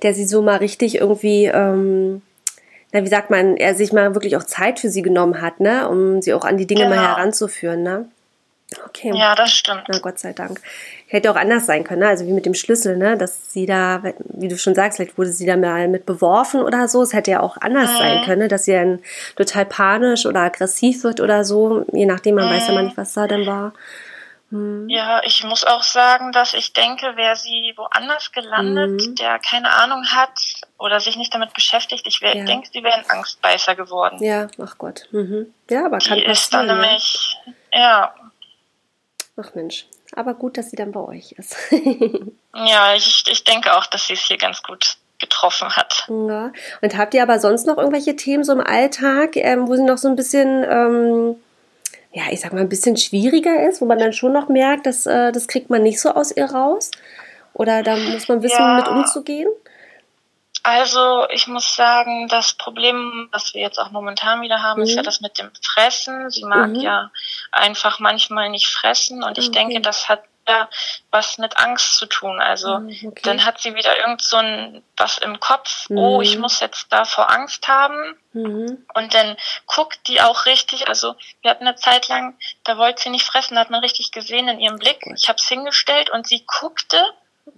der 0.01 0.13
sie 0.13 0.25
so 0.25 0.41
mal 0.41 0.57
richtig 0.57 0.95
irgendwie 0.95 1.47
ähm, 1.47 2.21
na, 2.93 3.03
wie 3.03 3.09
sagt 3.09 3.29
man, 3.29 3.57
er 3.57 3.75
sich 3.75 3.91
mal 3.91 4.13
wirklich 4.15 4.37
auch 4.37 4.43
Zeit 4.45 4.79
für 4.79 4.87
sie 4.87 5.01
genommen 5.01 5.41
hat, 5.41 5.59
ne, 5.59 5.89
um 5.89 6.21
sie 6.21 6.33
auch 6.33 6.45
an 6.45 6.55
die 6.55 6.65
Dinge 6.65 6.85
genau. 6.85 6.95
mal 6.95 7.05
heranzuführen, 7.05 7.83
ne? 7.83 8.07
Okay. 8.87 9.11
Ja, 9.15 9.35
das 9.35 9.51
stimmt. 9.51 9.83
Na 9.87 9.99
Gott 9.99 10.17
sei 10.17 10.33
Dank. 10.33 10.59
Hätte 11.07 11.29
auch 11.29 11.35
anders 11.35 11.67
sein 11.67 11.83
können, 11.83 12.01
ne? 12.01 12.07
also 12.07 12.25
wie 12.25 12.33
mit 12.33 12.47
dem 12.47 12.55
Schlüssel, 12.55 12.97
ne? 12.97 13.15
dass 13.15 13.53
sie 13.53 13.67
da, 13.67 14.01
wie 14.19 14.47
du 14.47 14.57
schon 14.57 14.73
sagst, 14.73 14.97
vielleicht 14.97 15.17
wurde 15.19 15.31
sie 15.31 15.45
da 15.45 15.55
mal 15.55 15.87
mit 15.87 16.05
beworfen 16.07 16.61
oder 16.61 16.87
so. 16.87 17.03
Es 17.03 17.13
hätte 17.13 17.31
ja 17.31 17.41
auch 17.41 17.57
anders 17.57 17.93
mhm. 17.93 17.97
sein 17.97 18.21
können, 18.23 18.49
dass 18.49 18.65
sie 18.65 18.73
dann 18.73 18.99
total 19.35 19.65
panisch 19.65 20.25
oder 20.25 20.41
aggressiv 20.41 21.03
wird 21.03 21.21
oder 21.21 21.45
so, 21.45 21.85
je 21.93 22.07
nachdem, 22.07 22.35
man 22.35 22.47
mhm. 22.47 22.53
weiß 22.55 22.67
ja 22.67 22.73
mal 22.73 22.83
nicht, 22.83 22.97
was 22.97 23.13
da 23.13 23.27
denn 23.27 23.45
war. 23.45 23.73
Mhm. 24.49 24.89
Ja, 24.89 25.21
ich 25.23 25.43
muss 25.43 25.63
auch 25.63 25.83
sagen, 25.83 26.31
dass 26.31 26.53
ich 26.53 26.73
denke, 26.73 27.15
wäre 27.15 27.35
sie 27.35 27.73
woanders 27.75 28.31
gelandet, 28.31 29.07
mhm. 29.07 29.15
der 29.15 29.37
keine 29.39 29.69
Ahnung 29.71 30.05
hat 30.07 30.31
oder 30.79 30.99
sich 30.99 31.17
nicht 31.17 31.33
damit 31.33 31.53
beschäftigt, 31.53 32.05
ich 32.07 32.19
ja. 32.19 32.33
denke, 32.33 32.67
sie 32.71 32.83
wäre 32.83 32.95
ein 32.95 33.09
Angstbeißer 33.09 33.75
geworden. 33.75 34.23
Ja, 34.23 34.47
ach 34.61 34.77
Gott. 34.77 35.07
Mhm. 35.11 35.53
Ja, 35.69 35.85
aber 35.85 35.99
kann 35.99 36.17
Die 36.17 36.25
ist 36.25 36.53
dann 36.53 36.67
nämlich, 36.67 37.37
ja, 37.71 38.13
Ach 39.37 39.53
Mensch, 39.53 39.87
aber 40.13 40.33
gut, 40.33 40.57
dass 40.57 40.69
sie 40.69 40.77
dann 40.77 40.93
bei 40.93 41.01
euch 41.01 41.33
ist. 41.33 41.57
ja, 42.53 42.95
ich, 42.95 43.23
ich 43.27 43.43
denke 43.43 43.75
auch, 43.75 43.85
dass 43.85 44.07
sie 44.07 44.13
es 44.13 44.21
hier 44.21 44.37
ganz 44.37 44.63
gut 44.63 44.97
getroffen 45.19 45.69
hat. 45.75 46.07
Ja. 46.09 46.51
Und 46.81 46.97
habt 46.97 47.13
ihr 47.13 47.23
aber 47.23 47.39
sonst 47.39 47.67
noch 47.67 47.77
irgendwelche 47.77 48.15
Themen 48.15 48.43
so 48.43 48.53
im 48.53 48.61
Alltag, 48.61 49.35
ähm, 49.35 49.67
wo 49.67 49.75
sie 49.75 49.83
noch 49.83 49.97
so 49.97 50.07
ein 50.07 50.15
bisschen, 50.15 50.63
ähm, 50.63 51.35
ja, 52.11 52.23
ich 52.31 52.39
sag 52.39 52.53
mal, 52.53 52.61
ein 52.61 52.69
bisschen 52.69 52.97
schwieriger 52.97 53.67
ist, 53.67 53.81
wo 53.81 53.85
man 53.85 53.99
dann 53.99 54.13
schon 54.13 54.33
noch 54.33 54.49
merkt, 54.49 54.85
dass 54.85 55.05
äh, 55.05 55.31
das 55.31 55.47
kriegt 55.47 55.69
man 55.69 55.83
nicht 55.83 55.99
so 55.99 56.09
aus 56.09 56.31
ihr 56.31 56.45
raus? 56.45 56.91
Oder 57.53 57.83
da 57.83 57.95
muss 57.95 58.27
man 58.27 58.41
wissen, 58.41 58.59
ja. 58.59 58.77
mit 58.77 58.87
umzugehen? 58.87 59.47
Also 60.67 61.29
ich 61.29 61.45
muss 61.45 61.75
sagen, 61.75 62.27
das 62.27 62.53
Problem, 62.53 63.29
was 63.31 63.53
wir 63.53 63.61
jetzt 63.61 63.77
auch 63.77 63.91
momentan 63.91 64.41
wieder 64.41 64.63
haben, 64.63 64.79
mhm. 64.79 64.87
ist 64.87 64.95
ja 64.95 65.03
mhm. 65.03 65.05
das 65.05 65.21
mit 65.21 65.37
dem 65.37 65.51
Fressen. 65.61 66.31
Sie 66.31 66.43
mag 66.43 66.69
mhm. 66.69 66.79
ja 66.79 67.11
einfach 67.51 67.99
manchmal 67.99 68.49
nicht 68.49 68.65
fressen 68.65 69.23
und 69.23 69.37
ich 69.37 69.49
okay. 69.49 69.59
denke, 69.59 69.81
das 69.81 70.09
hat 70.09 70.23
ja 70.47 70.67
was 71.11 71.37
mit 71.37 71.57
Angst 71.57 71.97
zu 71.97 72.07
tun. 72.07 72.41
Also 72.41 72.79
mhm, 72.79 72.97
okay. 73.09 73.21
dann 73.25 73.45
hat 73.45 73.59
sie 73.59 73.75
wieder 73.75 73.95
irgend 73.95 74.23
so 74.23 74.37
ein 74.37 74.83
was 74.97 75.19
im 75.19 75.39
Kopf, 75.39 75.87
mhm. 75.87 75.99
oh, 75.99 76.21
ich 76.21 76.39
muss 76.39 76.59
jetzt 76.61 76.91
davor 76.91 77.31
Angst 77.31 77.67
haben. 77.67 78.17
Mhm. 78.33 78.87
Und 78.95 79.13
dann 79.13 79.37
guckt 79.67 79.99
die 80.07 80.19
auch 80.19 80.47
richtig, 80.47 80.87
also 80.87 81.13
wir 81.43 81.51
hatten 81.51 81.67
eine 81.67 81.75
Zeit 81.75 82.07
lang, 82.07 82.39
da 82.63 82.79
wollte 82.79 83.03
sie 83.03 83.09
nicht 83.11 83.25
fressen, 83.25 83.53
da 83.53 83.61
hat 83.61 83.69
man 83.69 83.83
richtig 83.83 84.11
gesehen 84.11 84.47
in 84.47 84.59
ihrem 84.59 84.79
Blick. 84.79 85.05
Ich 85.15 85.29
habe 85.29 85.37
es 85.37 85.47
hingestellt 85.47 86.09
und 86.09 86.25
sie 86.25 86.43
guckte, 86.59 86.97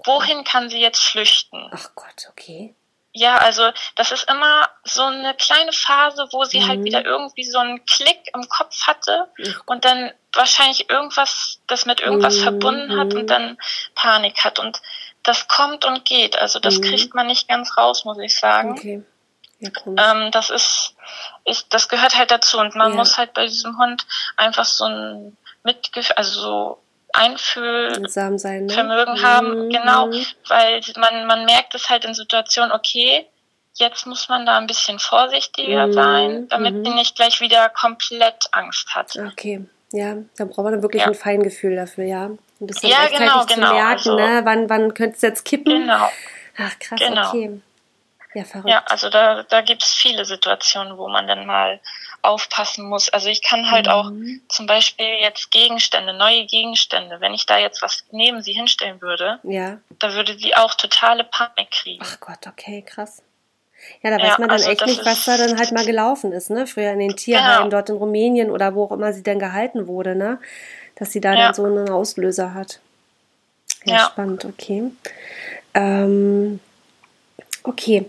wohin 0.04 0.44
kann 0.44 0.70
sie 0.70 0.82
jetzt 0.82 1.02
flüchten? 1.02 1.70
Ach 1.72 1.92
Gott, 1.96 2.28
okay. 2.30 2.76
Ja, 3.18 3.38
also 3.38 3.72
das 3.96 4.12
ist 4.12 4.30
immer 4.30 4.70
so 4.84 5.02
eine 5.02 5.34
kleine 5.34 5.74
Phase, 5.74 6.28
wo 6.32 6.44
sie 6.44 6.60
halt 6.60 6.68
mhm. 6.68 6.70
halt 6.70 6.84
wieder 6.84 7.06
irgendwie 7.06 7.44
so 7.44 7.58
einen 7.58 7.84
Klick 7.86 8.20
im 8.36 8.48
Kopf 8.48 8.86
hatte 8.86 9.28
und 9.66 9.86
dann 9.86 10.12
wahrscheinlich 10.34 10.90
irgendwas, 10.92 11.60
das 11.66 11.88
mit 11.88 12.00
irgendwas 12.00 12.38
mhm. 12.38 12.44
verbunden 12.44 13.00
hat 13.00 13.16
und 13.16 13.28
dann 13.28 13.58
Panik 13.96 14.44
hat. 14.44 14.60
Und 14.60 14.80
das 15.24 15.48
kommt 15.48 15.84
und 15.84 16.06
geht. 16.06 16.38
Also 16.38 16.60
das 16.60 16.78
mhm. 16.78 16.84
kriegt 16.84 17.16
man 17.16 17.26
nicht 17.26 17.48
ganz 17.48 17.76
raus, 17.76 18.06
muss 18.06 18.20
ich 18.20 18.38
sagen. 18.38 18.74
Okay. 18.74 19.04
Ja, 19.60 19.72
ähm, 19.88 20.30
das 20.32 20.52
ist, 20.52 20.94
ist, 21.46 21.74
das 21.74 21.90
gehört 21.90 22.16
halt 22.16 22.30
dazu. 22.30 22.60
Und 22.60 22.76
man 22.76 22.92
ja. 22.92 22.98
muss 22.98 23.18
halt 23.18 23.34
bei 23.34 23.48
diesem 23.48 23.80
Hund 23.80 24.06
einfach 24.36 24.66
so 24.66 24.86
ein 24.86 25.38
Mitgefühl, 25.64 26.16
also 26.16 26.40
so 26.40 26.84
Einfühlvermögen 27.18 29.14
ne? 29.14 29.22
haben, 29.22 29.66
mhm. 29.66 29.70
genau, 29.70 30.10
weil 30.48 30.82
man, 30.98 31.26
man 31.28 31.46
merkt 31.46 31.76
es 31.76 31.90
halt 31.90 32.06
in 32.06 32.14
Situationen, 32.14 32.72
okay, 32.72 33.26
jetzt 33.74 34.06
muss 34.06 34.30
man 34.30 34.46
da 34.46 34.58
ein 34.58 34.68
bisschen 34.68 35.00
vorsichtiger 35.00 35.88
mhm. 35.88 35.94
sein, 35.94 36.48
damit 36.50 36.76
mhm. 36.76 36.86
sie 36.86 36.94
nicht 36.94 37.16
gleich 37.16 37.42
wieder 37.42 37.70
komplett 37.70 38.46
Angst 38.52 38.94
hat. 38.96 39.16
Okay, 39.16 39.66
ja, 39.92 40.18
da 40.38 40.46
braucht 40.46 40.66
man 40.66 40.82
wirklich 40.82 41.02
ja. 41.02 41.08
ein 41.08 41.16
Feingefühl 41.16 41.76
dafür, 41.76 42.04
ja. 42.04 42.26
Und 42.60 42.72
das 42.72 42.82
ja, 42.82 43.08
genau, 43.08 43.46
genau. 43.46 43.46
Zu 43.46 43.60
merken, 43.60 43.88
also, 43.88 44.16
ne? 44.16 44.42
wann, 44.44 44.70
wann 44.70 44.94
könnte 44.94 45.16
es 45.16 45.22
jetzt 45.22 45.46
kippen? 45.46 45.82
Genau. 45.82 46.10
Ach, 46.58 46.80
krass, 46.80 47.00
genau. 47.00 47.30
okay. 47.30 47.62
Ja, 48.34 48.44
verrückt. 48.44 48.70
Ja, 48.70 48.84
also 48.88 49.10
da, 49.10 49.44
da 49.44 49.62
gibt 49.62 49.84
es 49.84 49.94
viele 49.94 50.26
Situationen, 50.26 50.98
wo 50.98 51.08
man 51.08 51.28
dann 51.28 51.46
mal 51.46 51.80
aufpassen 52.22 52.86
muss. 52.86 53.10
Also 53.10 53.30
ich 53.30 53.42
kann 53.42 53.72
halt 53.72 53.86
mhm. 53.86 53.92
auch 53.92 54.12
zum 54.50 54.68
Beispiel 54.68 55.08
jetzt 55.22 55.52
Gegenstände, 55.52 56.14
neue 56.14 56.46
Gegenstände, 56.46 57.22
wenn 57.22 57.34
ich 57.34 57.46
da 57.46 57.58
jetzt 57.58 57.82
was 57.82 58.04
neben 58.12 58.42
sie 58.42 58.54
hinstellen 58.54 59.02
würde, 59.02 59.40
ja. 59.44 59.80
da 60.00 60.14
würde 60.14 60.38
sie 60.38 60.56
auch 60.56 60.74
totale 60.76 61.24
Panik 61.24 61.72
kriegen. 61.72 62.04
Ach 62.04 62.20
Gott, 62.20 62.48
okay, 62.48 62.82
krass. 62.82 63.22
Ja, 64.02 64.10
da 64.10 64.18
weiß 64.18 64.24
ja, 64.24 64.36
man 64.40 64.50
dann 64.50 64.52
also 64.52 64.70
echt 64.70 64.86
nicht, 64.86 65.06
was 65.06 65.26
da 65.26 65.38
dann 65.38 65.58
halt 65.58 65.72
mal 65.72 65.86
gelaufen 65.86 66.32
ist, 66.32 66.50
ne? 66.50 66.68
Früher 66.68 66.92
in 66.92 67.00
den 67.00 67.16
Tierheimen 67.16 67.70
genau. 67.70 67.70
dort 67.70 67.90
in 67.90 67.96
Rumänien 67.96 68.50
oder 68.50 68.76
wo 68.76 68.86
auch 68.86 68.92
immer 68.92 69.14
sie 69.14 69.24
dann 69.24 69.40
gehalten 69.40 69.88
wurde, 69.88 70.16
ne? 70.16 70.40
Dass 70.96 71.12
sie 71.12 71.22
da 71.22 71.34
ja. 71.34 71.46
dann 71.46 71.54
so 71.54 71.66
einen 71.66 71.90
Auslöser 71.90 72.54
hat. 72.54 72.80
Ja, 73.86 73.96
ja. 73.96 74.06
spannend, 74.06 74.46
okay. 74.46 74.92
Ähm, 75.74 76.60
Okay, 77.68 78.06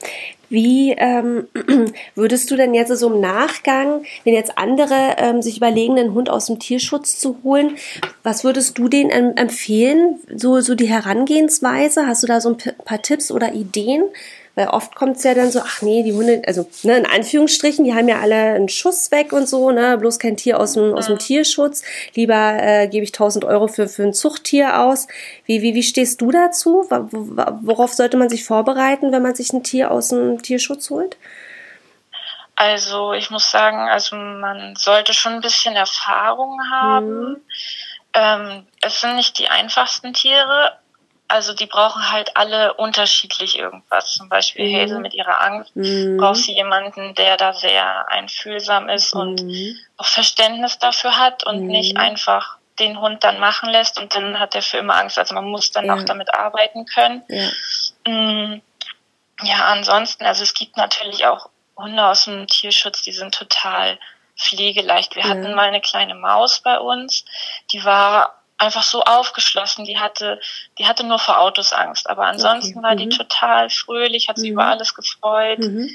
wie 0.49 0.93
ähm, 0.93 1.49
würdest 2.15 2.49
du 2.49 2.57
denn 2.57 2.75
jetzt 2.75 2.97
so 2.97 3.13
im 3.13 3.21
Nachgang, 3.21 4.05
wenn 4.23 4.35
jetzt 4.35 4.57
andere 4.57 5.17
ähm, 5.19 5.43
sich 5.43 5.57
überlegen, 5.57 5.99
einen 5.99 6.15
Hund 6.15 6.31
aus 6.31 6.47
dem 6.47 6.61
Tierschutz 6.61 7.19
zu 7.19 7.39
holen, 7.43 7.77
was 8.23 8.45
würdest 8.45 8.79
du 8.79 8.89
denen 8.89 9.37
empfehlen? 9.37 10.21
So, 10.33 10.61
so 10.61 10.77
die 10.77 10.89
Herangehensweise? 10.89 12.07
Hast 12.07 12.23
du 12.23 12.29
da 12.29 12.41
so 12.41 12.51
ein 12.51 12.57
paar 12.85 13.03
Tipps 13.03 13.33
oder 13.33 13.53
Ideen? 13.53 14.05
Weil 14.59 14.71
oft 14.71 14.97
kommt 14.97 15.19
es 15.19 15.23
ja 15.23 15.35
dann 15.35 15.53
so, 15.53 15.61
ach 15.61 15.83
nee, 15.83 16.03
die 16.03 16.13
Hunde, 16.13 16.43
also 16.45 16.69
ne, 16.83 16.97
in 16.97 17.07
Anführungsstrichen, 17.07 17.85
die 17.85 17.95
haben 17.95 18.09
ja 18.09 18.19
alle 18.19 18.35
einen 18.35 18.69
Schuss 18.69 19.13
weg 19.13 19.33
und 19.33 19.49
so, 19.49 19.71
ne, 19.71 19.97
bloß 19.97 20.19
kein 20.19 20.37
Tier 20.37 20.59
aus 20.59 20.73
dem, 20.73 20.97
aus 20.97 21.07
dem 21.07 21.17
Tierschutz. 21.17 21.85
Lieber 22.17 22.57
äh, 22.61 22.89
gebe 22.89 23.05
ich 23.05 23.11
1000 23.11 23.45
Euro 23.45 23.69
für, 23.69 23.87
für 23.87 24.03
ein 24.03 24.15
Zuchttier 24.15 24.81
aus. 24.81 25.07
Wie, 25.45 25.63
wie, 25.63 25.77
wie 25.77 25.85
stehst 25.85 26.21
du 26.23 26.33
dazu? 26.33 26.89
Worauf 26.91 27.95
sollte 27.95 28.17
man 28.17 28.29
sich 28.29 28.45
vorbereiten, 28.45 29.13
wenn 29.13 29.23
man 29.23 29.37
sich 29.37 29.53
ein 29.53 29.63
Tier 29.63 29.93
aus 29.93 30.09
dem 30.09 30.43
Tierschutz 30.43 30.91
holt? 30.91 31.17
Also 32.57 33.13
ich 33.13 33.31
muss 33.31 33.49
sagen, 33.49 33.89
also 33.89 34.17
man 34.17 34.75
sollte 34.75 35.15
schon 35.15 35.35
ein 35.35 35.41
bisschen 35.41 35.77
Erfahrung 35.77 36.59
haben. 36.69 37.29
Mhm. 37.29 37.37
Ähm, 38.13 38.67
es 38.81 39.01
sind 39.01 39.15
nicht 39.15 39.39
die 39.39 39.51
einfachsten 39.51 40.15
Tiere, 40.15 40.73
also 41.29 41.53
die 41.53 41.67
brauchen 41.67 42.11
halt 42.11 42.37
alle 42.37 42.75
unterschiedlich 42.75 43.59
irgendwas. 43.59 44.15
Zum 44.15 44.29
Beispiel 44.29 44.69
mhm. 44.69 44.81
Hazel 44.81 44.99
mit 45.01 45.15
ihrer 45.15 45.43
Angst 45.43 45.77
mhm. 45.77 46.17
braucht 46.17 46.37
sie 46.37 46.55
jemanden, 46.55 47.15
der 47.15 47.37
da 47.37 47.53
sehr 47.53 48.11
einfühlsam 48.11 48.89
ist 48.89 49.15
mhm. 49.15 49.21
und 49.21 49.81
auch 49.99 50.07
Verständnis 50.07 50.79
dafür 50.79 51.19
hat 51.19 51.45
und 51.45 51.63
mhm. 51.63 51.69
nicht 51.69 51.97
einfach 51.97 52.57
den 52.79 53.01
Hund 53.01 53.25
dann 53.25 53.41
machen 53.41 53.69
lässt 53.69 54.01
und 54.01 54.15
dann 54.15 54.41
hat 54.41 54.55
er 54.55 54.63
für 54.63 54.79
immer 54.79 54.97
Angst. 54.97 55.19
Also 55.19 55.35
man 55.35 55.45
muss 55.45 55.71
dann 55.71 55.87
ja. 55.87 55.95
auch 55.95 56.05
damit 56.05 56.33
arbeiten 56.35 56.87
können. 56.87 57.23
Ja. 57.29 57.51
Mm, 58.11 58.63
ja, 59.43 59.65
ansonsten, 59.67 60.25
also 60.25 60.43
es 60.43 60.55
gibt 60.55 60.77
natürlich 60.77 61.27
auch 61.27 61.51
Hunde 61.77 62.05
aus 62.05 62.25
dem 62.25 62.47
Tierschutz, 62.47 63.03
die 63.03 63.13
sind 63.13 63.35
total 63.35 63.99
pflegeleicht. 64.37 65.17
Wir 65.17 65.25
ja. 65.25 65.31
hatten 65.31 65.55
mal 65.55 65.69
eine 65.69 65.81
kleine 65.81 66.15
Maus 66.15 66.61
bei 66.61 66.79
uns, 66.79 67.25
die 67.73 67.85
war 67.85 68.38
einfach 68.59 68.83
so 68.83 69.03
aufgeschlossen. 69.03 69.85
Die 69.85 69.99
hatte, 69.99 70.41
die 70.79 70.87
hatte 70.87 71.05
nur 71.05 71.19
vor 71.19 71.41
Autos 71.41 71.73
Angst. 71.73 72.11
Aber 72.11 72.27
ansonsten 72.27 72.79
okay. 72.79 72.87
war 72.87 72.97
die 72.97 73.07
mhm. 73.07 73.11
total 73.11 73.71
fröhlich, 73.71 74.29
hat 74.29 74.39
sich 74.39 74.51
mhm. 74.51 74.55
über 74.55 74.67
alles 74.67 74.95
gefreut. 74.95 75.61
Mhm. 75.61 75.89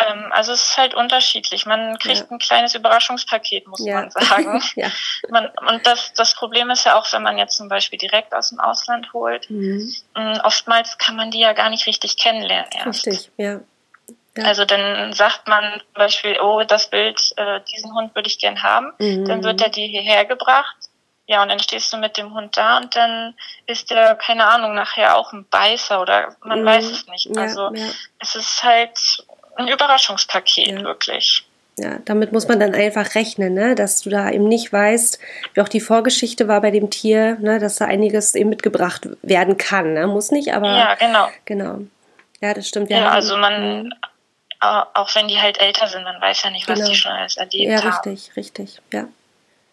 Ähm, 0.00 0.26
also 0.30 0.52
es 0.52 0.64
ist 0.64 0.76
halt 0.76 0.94
unterschiedlich. 0.94 1.66
Man 1.66 1.98
kriegt 1.98 2.18
ja. 2.18 2.26
ein 2.30 2.38
kleines 2.38 2.74
Überraschungspaket, 2.74 3.66
muss 3.68 3.84
ja. 3.84 4.00
man 4.00 4.10
sagen. 4.10 4.62
ja. 4.76 4.90
man, 5.30 5.48
und 5.68 5.86
das, 5.86 6.12
das 6.14 6.34
Problem 6.34 6.70
ist 6.70 6.84
ja 6.84 6.98
auch, 6.98 7.10
wenn 7.12 7.22
man 7.22 7.38
jetzt 7.38 7.56
zum 7.56 7.68
Beispiel 7.68 7.98
direkt 7.98 8.34
aus 8.34 8.50
dem 8.50 8.60
Ausland 8.60 9.12
holt, 9.12 9.48
mhm. 9.50 9.92
Mm, 10.14 10.40
oftmals 10.42 10.98
kann 10.98 11.16
man 11.16 11.30
die 11.30 11.40
ja 11.40 11.52
gar 11.52 11.70
nicht 11.70 11.86
richtig 11.86 12.16
kennenlernen 12.16 12.70
erst. 12.72 13.06
Richtig, 13.06 13.30
ja. 13.36 13.60
Ja. 14.36 14.44
Also 14.44 14.64
dann 14.64 15.12
sagt 15.12 15.48
man 15.48 15.80
zum 15.80 15.94
Beispiel, 15.94 16.38
oh, 16.40 16.62
das 16.62 16.88
Bild, 16.88 17.32
äh, 17.36 17.60
diesen 17.72 17.92
Hund 17.94 18.14
würde 18.14 18.28
ich 18.28 18.38
gern 18.38 18.62
haben. 18.62 18.92
Mhm. 18.98 19.24
Dann 19.26 19.42
wird 19.42 19.60
er 19.60 19.70
dir 19.70 19.86
hierher 19.86 20.24
gebracht. 20.24 20.76
Ja, 21.30 21.44
und 21.44 21.48
dann 21.48 21.60
stehst 21.60 21.92
du 21.92 21.96
mit 21.96 22.16
dem 22.16 22.34
Hund 22.34 22.56
da 22.56 22.78
und 22.78 22.96
dann 22.96 23.34
ist 23.68 23.92
der, 23.92 24.16
keine 24.16 24.46
Ahnung, 24.46 24.74
nachher 24.74 25.16
auch 25.16 25.32
ein 25.32 25.46
Beißer 25.48 26.02
oder 26.02 26.34
man 26.42 26.62
mhm. 26.62 26.64
weiß 26.64 26.84
es 26.86 27.06
nicht. 27.06 27.38
Also 27.38 27.72
ja. 27.72 27.84
es 28.18 28.34
ist 28.34 28.64
halt 28.64 29.24
ein 29.54 29.68
Überraschungspaket, 29.68 30.66
ja. 30.66 30.82
wirklich. 30.82 31.44
Ja, 31.78 31.98
damit 32.04 32.32
muss 32.32 32.48
man 32.48 32.58
dann 32.58 32.74
einfach 32.74 33.14
rechnen, 33.14 33.54
ne? 33.54 33.76
dass 33.76 34.02
du 34.02 34.10
da 34.10 34.28
eben 34.28 34.48
nicht 34.48 34.72
weißt, 34.72 35.20
wie 35.54 35.60
auch 35.60 35.68
die 35.68 35.80
Vorgeschichte 35.80 36.48
war 36.48 36.60
bei 36.62 36.72
dem 36.72 36.90
Tier, 36.90 37.36
ne? 37.38 37.60
dass 37.60 37.76
da 37.76 37.84
einiges 37.84 38.34
eben 38.34 38.50
mitgebracht 38.50 39.06
werden 39.22 39.56
kann. 39.56 39.94
Ne? 39.94 40.08
Muss 40.08 40.32
nicht, 40.32 40.52
aber. 40.52 40.76
Ja, 40.76 40.94
genau. 40.96 41.28
Genau. 41.44 41.78
Ja, 42.40 42.54
das 42.54 42.66
stimmt. 42.66 42.90
Ja, 42.90 43.08
also 43.08 43.36
man, 43.36 43.94
auch 44.58 45.14
wenn 45.14 45.28
die 45.28 45.40
halt 45.40 45.60
älter 45.60 45.86
sind, 45.86 46.02
man 46.02 46.20
weiß 46.20 46.42
ja 46.42 46.50
nicht, 46.50 46.68
was 46.68 46.80
genau. 46.80 46.90
die 46.90 46.96
schon 46.96 47.12
alles 47.12 47.36
erlebt 47.36 47.72
haben. 47.72 47.88
Ja, 47.88 47.94
richtig, 47.94 48.36
richtig, 48.36 48.80
ja. 48.92 49.06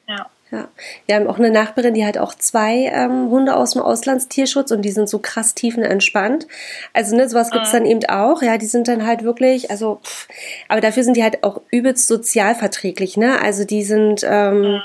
Ja. 0.08 0.28
Ja, 0.50 0.70
wir 1.06 1.16
haben 1.16 1.28
auch 1.28 1.40
eine 1.40 1.52
Nachbarin, 1.52 1.94
die 1.94 2.06
hat 2.06 2.18
auch 2.18 2.34
zwei 2.34 2.90
ähm, 2.94 3.30
Hunde 3.30 3.54
aus 3.58 3.72
dem 3.72 3.82
Auslandstierschutz 3.82 4.72
und 4.72 4.82
die 4.82 4.92
sind 4.92 5.10
so 5.10 5.20
krass 5.20 5.56
tiefenentspannt. 5.56 6.48
Also 6.94 7.18
ne, 7.18 7.28
sowas 7.28 7.52
gibt's 7.52 7.74
mhm. 7.74 7.78
dann 7.78 7.86
eben 7.86 8.06
auch. 8.06 8.42
Ja, 8.42 8.58
die 8.58 8.66
sind 8.66 8.88
dann 8.88 9.06
halt 9.06 9.24
wirklich, 9.24 9.70
also, 9.72 10.00
pff, 10.02 10.30
aber 10.70 10.80
dafür 10.80 11.04
sind 11.04 11.18
die 11.18 11.24
halt 11.24 11.44
auch 11.44 11.60
übelst 11.70 12.08
sozialverträglich. 12.08 13.18
Ne, 13.18 13.42
also 13.42 13.66
die 13.66 13.84
sind 13.84 14.22
ähm, 14.24 14.62
mhm. 14.62 14.82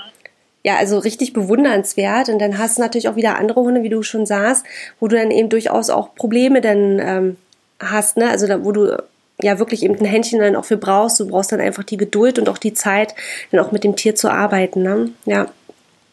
ja 0.64 0.78
also 0.78 0.98
richtig 0.98 1.32
bewundernswert. 1.32 2.28
Und 2.28 2.40
dann 2.40 2.58
hast 2.58 2.78
du 2.78 2.82
natürlich 2.82 3.08
auch 3.08 3.16
wieder 3.16 3.38
andere 3.38 3.60
Hunde, 3.60 3.84
wie 3.84 3.88
du 3.88 4.02
schon 4.02 4.26
sagst, 4.26 4.66
wo 4.98 5.06
du 5.06 5.14
dann 5.14 5.30
eben 5.30 5.48
durchaus 5.48 5.90
auch 5.90 6.16
Probleme 6.16 6.60
dann 6.60 6.98
ähm, 6.98 7.36
hast. 7.78 8.16
Ne, 8.16 8.28
also 8.28 8.48
da, 8.48 8.64
wo 8.64 8.72
du 8.72 9.00
ja 9.42 9.58
wirklich 9.58 9.82
eben 9.82 9.98
ein 9.98 10.04
Händchen 10.04 10.40
dann 10.40 10.56
auch 10.56 10.64
für 10.64 10.76
brauchst. 10.76 11.20
Du 11.20 11.28
brauchst 11.28 11.52
dann 11.52 11.60
einfach 11.60 11.84
die 11.84 11.96
Geduld 11.96 12.38
und 12.38 12.48
auch 12.48 12.58
die 12.58 12.74
Zeit, 12.74 13.14
dann 13.50 13.60
auch 13.60 13.72
mit 13.72 13.84
dem 13.84 13.96
Tier 13.96 14.14
zu 14.14 14.30
arbeiten. 14.30 14.82
Ne? 14.82 15.10
Ja. 15.24 15.46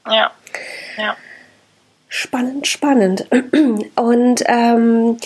Ja. 0.07 0.31
Ja. 0.97 1.15
Spannend, 2.07 2.65
spannend. 2.65 3.27
Und 3.95 4.43
ähm, 4.47 5.17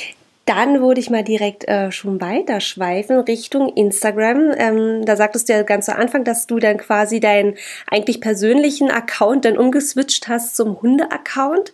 dann 0.46 0.82
würde 0.82 1.00
ich 1.00 1.10
mal 1.10 1.24
direkt 1.24 1.68
äh, 1.70 1.92
schon 1.92 2.20
weiterschweifen 2.20 3.20
Richtung 3.20 3.70
Instagram. 3.70 4.52
Ähm, 4.58 5.06
da 5.06 5.16
sagtest 5.16 5.48
du 5.48 5.54
ja 5.54 5.64
ganz 5.64 5.86
zu 5.86 5.96
Anfang, 5.96 6.26
dass 6.26 6.48
du 6.48 6.60
dann 6.60 6.78
quasi 6.78 7.22
deinen 7.22 7.56
eigentlich 7.90 8.20
persönlichen 8.20 8.92
Account 8.92 9.46
dann 9.46 9.58
umgeswitcht 9.58 10.28
hast 10.28 10.58
zum 10.58 10.82
Hunde-Account. 10.82 11.72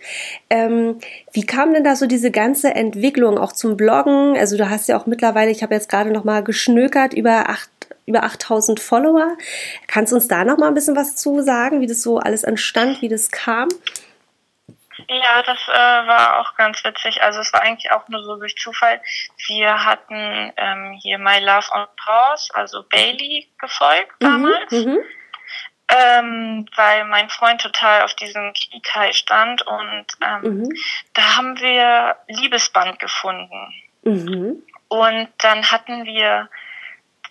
Ähm, 0.52 1.00
wie 1.34 1.46
kam 1.46 1.74
denn 1.74 1.84
da 1.84 1.96
so 1.96 2.06
diese 2.06 2.30
ganze 2.30 2.76
Entwicklung 2.76 3.40
auch 3.40 3.54
zum 3.54 3.76
Bloggen? 3.76 4.38
Also 4.38 4.56
du 4.56 4.70
hast 4.70 4.88
ja 4.88 5.00
auch 5.00 5.08
mittlerweile, 5.08 5.50
ich 5.50 5.64
habe 5.64 5.74
jetzt 5.74 5.90
gerade 5.90 6.12
noch 6.12 6.24
mal 6.24 6.44
geschnökert, 6.44 7.14
über 7.14 7.50
acht 7.50 7.70
über 8.06 8.24
8000 8.24 8.80
Follower. 8.80 9.38
Kannst 9.86 10.12
du 10.12 10.16
uns 10.16 10.28
da 10.28 10.44
noch 10.44 10.58
mal 10.58 10.68
ein 10.68 10.74
bisschen 10.74 10.96
was 10.96 11.16
zu 11.16 11.42
sagen, 11.42 11.80
wie 11.80 11.86
das 11.86 12.02
so 12.02 12.18
alles 12.18 12.44
entstand, 12.44 13.04
wie 13.04 13.08
das 13.08 13.30
kam? 13.30 13.70
Ja, 15.10 15.42
das 15.42 15.58
äh, 15.68 16.08
war 16.08 16.40
auch 16.40 16.56
ganz 16.56 16.84
witzig. 16.84 17.24
Also 17.24 17.40
es 17.40 17.52
war 17.52 17.62
eigentlich 17.64 17.92
auch 17.92 18.08
nur 18.10 18.24
so 18.24 18.36
durch 18.36 18.56
Zufall. 18.56 19.02
Wir 19.48 19.84
hatten 19.84 20.54
ähm, 20.56 21.00
hier 21.02 21.18
My 21.18 21.40
Love 21.40 21.66
on 21.74 21.88
Pause, 21.98 22.54
also 22.54 22.84
Bailey, 22.84 23.50
gefolgt 23.58 24.22
mhm, 24.22 24.26
damals. 24.26 24.72
Mhm, 24.72 25.00
ähm, 25.90 26.66
weil 26.76 27.06
mein 27.06 27.30
Freund 27.30 27.62
total 27.62 28.04
auf 28.04 28.14
diesem 28.14 28.54
Kikai 28.54 29.12
stand 29.14 29.66
und 29.66 30.06
ähm, 30.22 30.42
mhm. 30.42 30.70
da 31.16 31.38
haben 31.38 31.60
wir 31.60 32.16
Liebesband 32.28 33.00
gefunden. 33.00 33.74
Mhm. 34.04 34.62
Und 34.90 35.30
dann 35.40 35.72
hatten 35.72 36.06
wir 36.06 36.50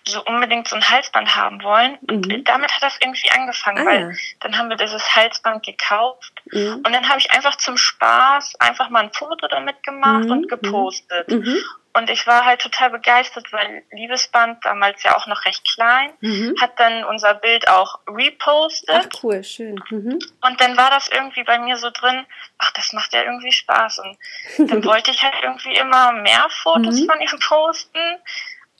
so 0.09 0.23
unbedingt 0.25 0.67
so 0.67 0.75
ein 0.75 0.89
Halsband 0.89 1.35
haben 1.35 1.63
wollen. 1.63 1.97
Und 2.09 2.27
mhm. 2.27 2.43
damit 2.43 2.71
hat 2.73 2.83
das 2.83 2.97
irgendwie 3.01 3.29
angefangen, 3.31 3.79
ah, 3.79 3.85
weil 3.85 4.01
ja. 4.01 4.17
dann 4.41 4.57
haben 4.57 4.69
wir 4.69 4.77
dieses 4.77 5.15
Halsband 5.15 5.65
gekauft 5.65 6.33
mhm. 6.51 6.81
und 6.85 6.91
dann 6.91 7.07
habe 7.07 7.19
ich 7.19 7.31
einfach 7.31 7.55
zum 7.55 7.77
Spaß 7.77 8.55
einfach 8.59 8.89
mal 8.89 9.03
ein 9.03 9.13
Foto 9.13 9.47
damit 9.47 9.83
gemacht 9.83 10.25
mhm. 10.25 10.31
und 10.31 10.49
gepostet. 10.49 11.27
Mhm. 11.29 11.57
Und 11.93 12.09
ich 12.09 12.27
war 12.27 12.45
halt 12.45 12.61
total 12.61 12.91
begeistert, 12.91 13.51
weil 13.51 13.83
Liebesband, 13.91 14.63
damals 14.63 15.01
ja 15.03 15.17
auch 15.17 15.25
noch 15.25 15.45
recht 15.45 15.67
klein, 15.73 16.11
mhm. 16.21 16.55
hat 16.61 16.79
dann 16.79 17.03
unser 17.03 17.33
Bild 17.33 17.67
auch 17.67 17.99
repostet. 18.07 19.09
Ach, 19.11 19.23
cool, 19.23 19.43
schön. 19.43 19.81
Mhm. 19.89 20.19
Und 20.41 20.61
dann 20.61 20.77
war 20.77 20.91
das 20.91 21.09
irgendwie 21.09 21.43
bei 21.43 21.57
mir 21.57 21.77
so 21.77 21.89
drin, 21.89 22.25
ach, 22.59 22.71
das 22.71 22.93
macht 22.93 23.13
ja 23.13 23.23
irgendwie 23.23 23.51
Spaß. 23.51 23.99
Und 23.99 24.69
dann 24.69 24.83
wollte 24.85 25.11
ich 25.11 25.23
halt 25.23 25.33
irgendwie 25.41 25.75
immer 25.75 26.11
mehr 26.11 26.47
Fotos 26.49 27.01
mhm. 27.01 27.05
von 27.07 27.21
ihr 27.21 27.39
posten. 27.39 27.99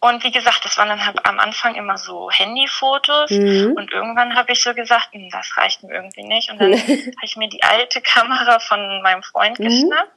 Und 0.02 0.24
wie 0.24 0.32
gesagt, 0.32 0.64
das 0.64 0.78
waren 0.78 0.88
dann 0.88 1.06
halt 1.06 1.26
am 1.26 1.40
Anfang 1.40 1.76
immer 1.76 1.98
so 1.98 2.32
Handyfotos 2.32 3.32
mhm. 3.32 3.74
und 3.76 3.92
irgendwann 3.92 4.36
habe 4.36 4.54
ich 4.54 4.64
so 4.64 4.74
gesagt, 4.74 5.10
hm, 5.12 5.30
das 5.30 5.58
reicht 5.58 5.84
mir 5.84 5.94
irgendwie 5.94 6.24
nicht. 6.24 6.50
Und 6.50 6.62
dann 6.62 6.72
habe 6.74 7.24
ich 7.24 7.36
mir 7.36 7.50
die 7.50 7.64
alte 7.64 8.02
Kamera 8.02 8.60
von 8.60 9.02
meinem 9.02 9.24
Freund 9.24 9.60
mhm. 9.60 9.66
geschnappt 9.66 10.12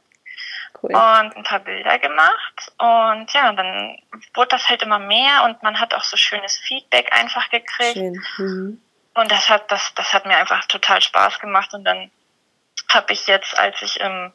cool. 0.83 0.91
und 0.91 1.37
ein 1.37 1.43
paar 1.43 1.59
Bilder 1.59 1.99
gemacht. 1.99 2.73
Und 2.79 3.33
ja, 3.33 3.53
dann 3.53 3.99
wurde 4.35 4.49
das 4.51 4.69
halt 4.69 4.83
immer 4.83 5.01
mehr 5.01 5.45
und 5.45 5.63
man 5.65 5.81
hat 5.81 5.95
auch 5.95 6.05
so 6.05 6.17
schönes 6.17 6.57
Feedback 6.59 7.13
einfach 7.13 7.51
gekriegt. 7.51 8.17
Mhm. 8.39 8.81
Und 9.15 9.31
das 9.31 9.49
hat, 9.49 9.71
das, 9.71 9.93
das 9.95 10.13
hat 10.13 10.27
mir 10.27 10.37
einfach 10.37 10.65
total 10.67 11.03
Spaß 11.03 11.41
gemacht. 11.41 11.75
Und 11.75 11.85
dann 11.85 12.11
habe 12.91 13.13
ich 13.13 13.27
jetzt, 13.27 13.59
als 13.59 13.83
ich 13.83 14.01
im 14.01 14.33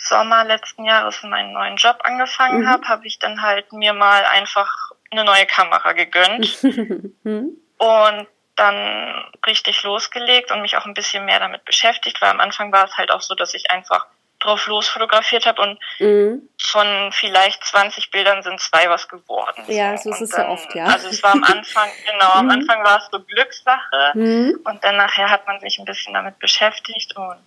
Sommer 0.00 0.44
letzten 0.44 0.84
Jahres 0.84 1.22
meinen 1.22 1.52
neuen 1.52 1.76
Job 1.76 1.98
angefangen 2.04 2.62
mhm. 2.62 2.68
habe, 2.68 2.88
habe 2.88 3.06
ich 3.06 3.18
dann 3.18 3.42
halt 3.42 3.72
mir 3.72 3.92
mal 3.92 4.24
einfach 4.24 4.70
eine 5.10 5.24
neue 5.24 5.46
Kamera 5.46 5.92
gegönnt 5.92 6.62
mhm. 7.24 7.56
und 7.78 8.26
dann 8.56 9.24
richtig 9.46 9.82
losgelegt 9.84 10.50
und 10.50 10.62
mich 10.62 10.76
auch 10.76 10.86
ein 10.86 10.94
bisschen 10.94 11.24
mehr 11.24 11.38
damit 11.38 11.64
beschäftigt, 11.64 12.20
weil 12.20 12.30
am 12.30 12.40
Anfang 12.40 12.72
war 12.72 12.84
es 12.84 12.96
halt 12.96 13.10
auch 13.12 13.22
so, 13.22 13.34
dass 13.34 13.54
ich 13.54 13.70
einfach 13.70 14.06
drauf 14.40 14.66
los 14.66 14.88
fotografiert 14.88 15.46
habe 15.46 15.60
und 15.62 15.78
mhm. 15.98 16.48
von 16.60 17.10
vielleicht 17.12 17.64
20 17.64 18.10
Bildern 18.10 18.42
sind 18.42 18.60
zwei 18.60 18.88
was 18.88 19.08
geworden. 19.08 19.64
Ja, 19.66 19.96
so 19.96 20.10
ist 20.10 20.20
es 20.20 20.32
ja 20.32 20.48
oft, 20.48 20.72
ja. 20.74 20.84
Also 20.84 21.08
es 21.08 21.22
war 21.22 21.32
am 21.32 21.42
Anfang, 21.42 21.88
genau, 22.10 22.32
am 22.32 22.46
mhm. 22.46 22.52
Anfang 22.52 22.84
war 22.84 22.98
es 22.98 23.08
so 23.10 23.20
Glückssache 23.20 24.12
mhm. 24.14 24.60
und 24.64 24.84
dann 24.84 24.96
nachher 24.96 25.30
hat 25.30 25.46
man 25.46 25.58
sich 25.60 25.78
ein 25.78 25.84
bisschen 25.84 26.14
damit 26.14 26.38
beschäftigt 26.38 27.16
und 27.16 27.42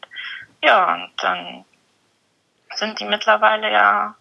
ja, 0.63 0.93
und 0.95 1.11
dann 1.17 1.65
sind 2.75 2.99
die 2.99 3.05
mittlerweile 3.05 3.71
ja, 3.71 4.15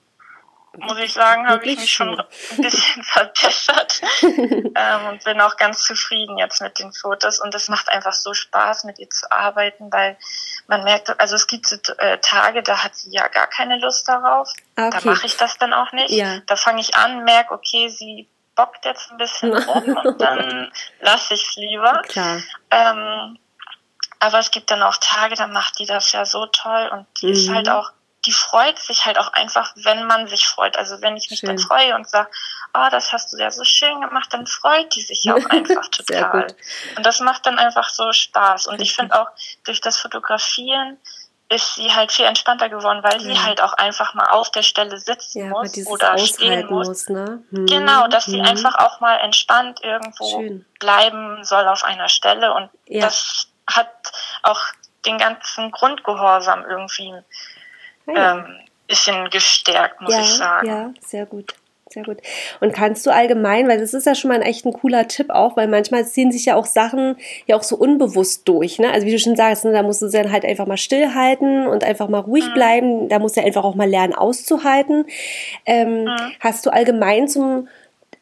muss 0.78 0.98
ich 0.98 1.12
sagen, 1.12 1.48
habe 1.48 1.64
ich 1.64 1.78
mich 1.78 1.90
schon 1.90 2.18
ein 2.18 2.62
bisschen 2.62 3.02
verbessert 3.02 4.00
ähm, 4.22 5.06
und 5.08 5.24
bin 5.24 5.40
auch 5.40 5.56
ganz 5.56 5.84
zufrieden 5.84 6.38
jetzt 6.38 6.60
mit 6.60 6.78
den 6.78 6.92
Fotos 6.92 7.40
und 7.40 7.54
es 7.54 7.68
macht 7.68 7.88
einfach 7.88 8.12
so 8.12 8.34
Spaß, 8.34 8.84
mit 8.84 8.98
ihr 8.98 9.10
zu 9.10 9.30
arbeiten, 9.32 9.92
weil 9.92 10.16
man 10.68 10.84
merkt, 10.84 11.18
also 11.20 11.34
es 11.34 11.46
gibt 11.46 11.66
so, 11.66 11.76
äh, 11.98 12.18
Tage, 12.18 12.62
da 12.62 12.84
hat 12.84 12.94
sie 12.94 13.10
ja 13.10 13.26
gar 13.28 13.48
keine 13.48 13.78
Lust 13.78 14.08
darauf, 14.08 14.52
okay. 14.76 14.90
da 14.92 15.10
mache 15.10 15.26
ich 15.26 15.36
das 15.36 15.58
dann 15.58 15.72
auch 15.72 15.92
nicht. 15.92 16.10
Ja. 16.10 16.40
Da 16.46 16.56
fange 16.56 16.80
ich 16.80 16.94
an, 16.94 17.24
merke, 17.24 17.54
okay, 17.54 17.88
sie 17.88 18.28
bockt 18.54 18.84
jetzt 18.84 19.10
ein 19.10 19.18
bisschen 19.18 19.56
rum 19.68 19.96
und 19.96 20.20
dann 20.20 20.70
lasse 21.00 21.34
ich 21.34 21.42
es 21.42 21.56
lieber. 21.56 22.02
Klar. 22.02 22.42
Ähm, 22.70 23.38
aber 24.20 24.38
es 24.38 24.50
gibt 24.50 24.70
dann 24.70 24.82
auch 24.82 24.98
Tage, 24.98 25.34
da 25.34 25.46
macht 25.46 25.78
die 25.78 25.86
das 25.86 26.12
ja 26.12 26.24
so 26.24 26.46
toll 26.46 26.90
und 26.92 27.06
die 27.20 27.26
mhm. 27.26 27.32
ist 27.32 27.48
halt 27.48 27.68
auch 27.68 27.90
die 28.26 28.33
freut 28.33 28.78
sich 28.78 29.06
halt 29.06 29.18
auch 29.18 29.33
einfach, 29.33 29.72
wenn 29.76 30.06
man 30.06 30.26
sich 30.26 30.46
freut. 30.46 30.76
Also 30.76 31.00
wenn 31.00 31.16
ich 31.16 31.30
mich 31.30 31.40
schön. 31.40 31.48
dann 31.48 31.59
freue 31.59 31.94
und 31.94 32.09
sage, 32.09 32.28
oh, 32.74 32.88
das 32.90 33.12
hast 33.12 33.33
du 33.33 33.38
ja 33.38 33.50
so 33.50 33.64
schön 33.64 34.00
gemacht, 34.00 34.28
dann 34.33 34.46
freut 34.46 34.94
die 34.94 35.00
sich 35.00 35.24
ja 35.24 35.35
auch 35.35 35.46
einfach 35.50 35.88
total. 35.88 36.46
Und 36.96 37.06
das 37.06 37.20
macht 37.20 37.46
dann 37.46 37.59
einfach 37.59 37.88
so 37.88 38.12
Spaß. 38.12 38.66
Und 38.66 38.80
ich 38.83 38.94
finde 38.94 39.18
auch, 39.20 39.28
durch 39.64 39.80
das 39.80 39.98
Fotografieren 39.98 40.98
ist 41.48 41.74
sie 41.74 41.92
halt 41.92 42.12
viel 42.12 42.26
entspannter 42.26 42.68
geworden, 42.68 43.02
weil 43.02 43.14
ja. 43.14 43.20
sie 43.20 43.42
halt 43.42 43.61
auch 43.61 43.72
einfach 43.72 44.14
mal 44.14 44.26
auf 44.26 44.50
der 44.50 44.62
Stelle 44.62 44.98
sitzen 44.98 45.46
ja, 45.46 45.50
muss 45.50 45.87
oder 45.87 46.16
stehen 46.18 46.66
muss. 46.66 46.87
muss 46.87 47.09
ne? 47.09 47.42
hm. 47.50 47.66
Genau, 47.66 48.06
dass 48.06 48.26
hm. 48.26 48.35
sie 48.35 48.40
einfach 48.42 48.76
auch 48.76 49.00
mal 49.00 49.16
entspannt 49.16 49.80
irgendwo 49.83 50.40
Schön. 50.40 50.66
bleiben 50.78 51.42
soll 51.42 51.66
auf 51.66 51.83
einer 51.85 52.09
Stelle. 52.09 52.54
Und 52.54 52.70
ja. 52.87 53.00
das 53.00 53.48
hat 53.66 53.90
auch 54.42 54.61
den 55.06 55.18
ganzen 55.18 55.70
Grundgehorsam 55.72 56.64
irgendwie 56.68 57.14
ähm, 58.16 58.44
bisschen 58.87 59.31
gestärkt, 59.31 60.01
muss 60.01 60.14
ja, 60.14 60.20
ich 60.20 60.29
sagen. 60.29 60.66
Ja, 60.66 60.92
sehr 61.01 61.27
gut. 61.27 61.55
Sehr 61.92 62.05
gut. 62.05 62.18
Und 62.61 62.73
kannst 62.73 63.05
du 63.05 63.11
allgemein, 63.11 63.66
weil 63.66 63.81
das 63.81 63.94
ist 63.94 64.07
ja 64.07 64.14
schon 64.14 64.29
mal 64.29 64.37
ein 64.37 64.42
echt 64.42 64.64
ein 64.64 64.73
cooler 64.73 65.09
Tipp 65.09 65.29
auch, 65.31 65.57
weil 65.57 65.66
manchmal 65.66 66.07
ziehen 66.07 66.31
sich 66.31 66.44
ja 66.44 66.55
auch 66.55 66.66
Sachen 66.66 67.16
ja 67.46 67.57
auch 67.57 67.64
so 67.64 67.77
unbewusst 67.77 68.46
durch, 68.49 68.79
ne? 68.79 68.92
Also 68.92 69.09
wie 69.09 69.11
du 69.11 69.18
schon 69.18 69.35
sagst, 69.35 69.64
ne, 69.64 69.73
da 69.73 69.83
musst 69.83 70.01
du 70.01 70.09
dann 70.09 70.31
halt 70.31 70.44
einfach 70.44 70.66
mal 70.66 70.77
stillhalten 70.77 71.66
und 71.66 71.83
einfach 71.83 72.09
mal 72.09 72.20
ruhig 72.20 72.46
mhm. 72.46 72.55
bleiben. 72.55 73.09
Da 73.09 73.18
musst 73.18 73.37
du 73.37 73.42
einfach 73.42 73.64
auch 73.64 73.75
mal 73.75 73.88
lernen 73.88 74.14
auszuhalten. 74.14 75.05
Ähm, 75.66 76.05
mhm. 76.05 76.33
Hast 76.38 76.64
du 76.64 76.70
allgemein 76.70 77.27
zum 77.27 77.66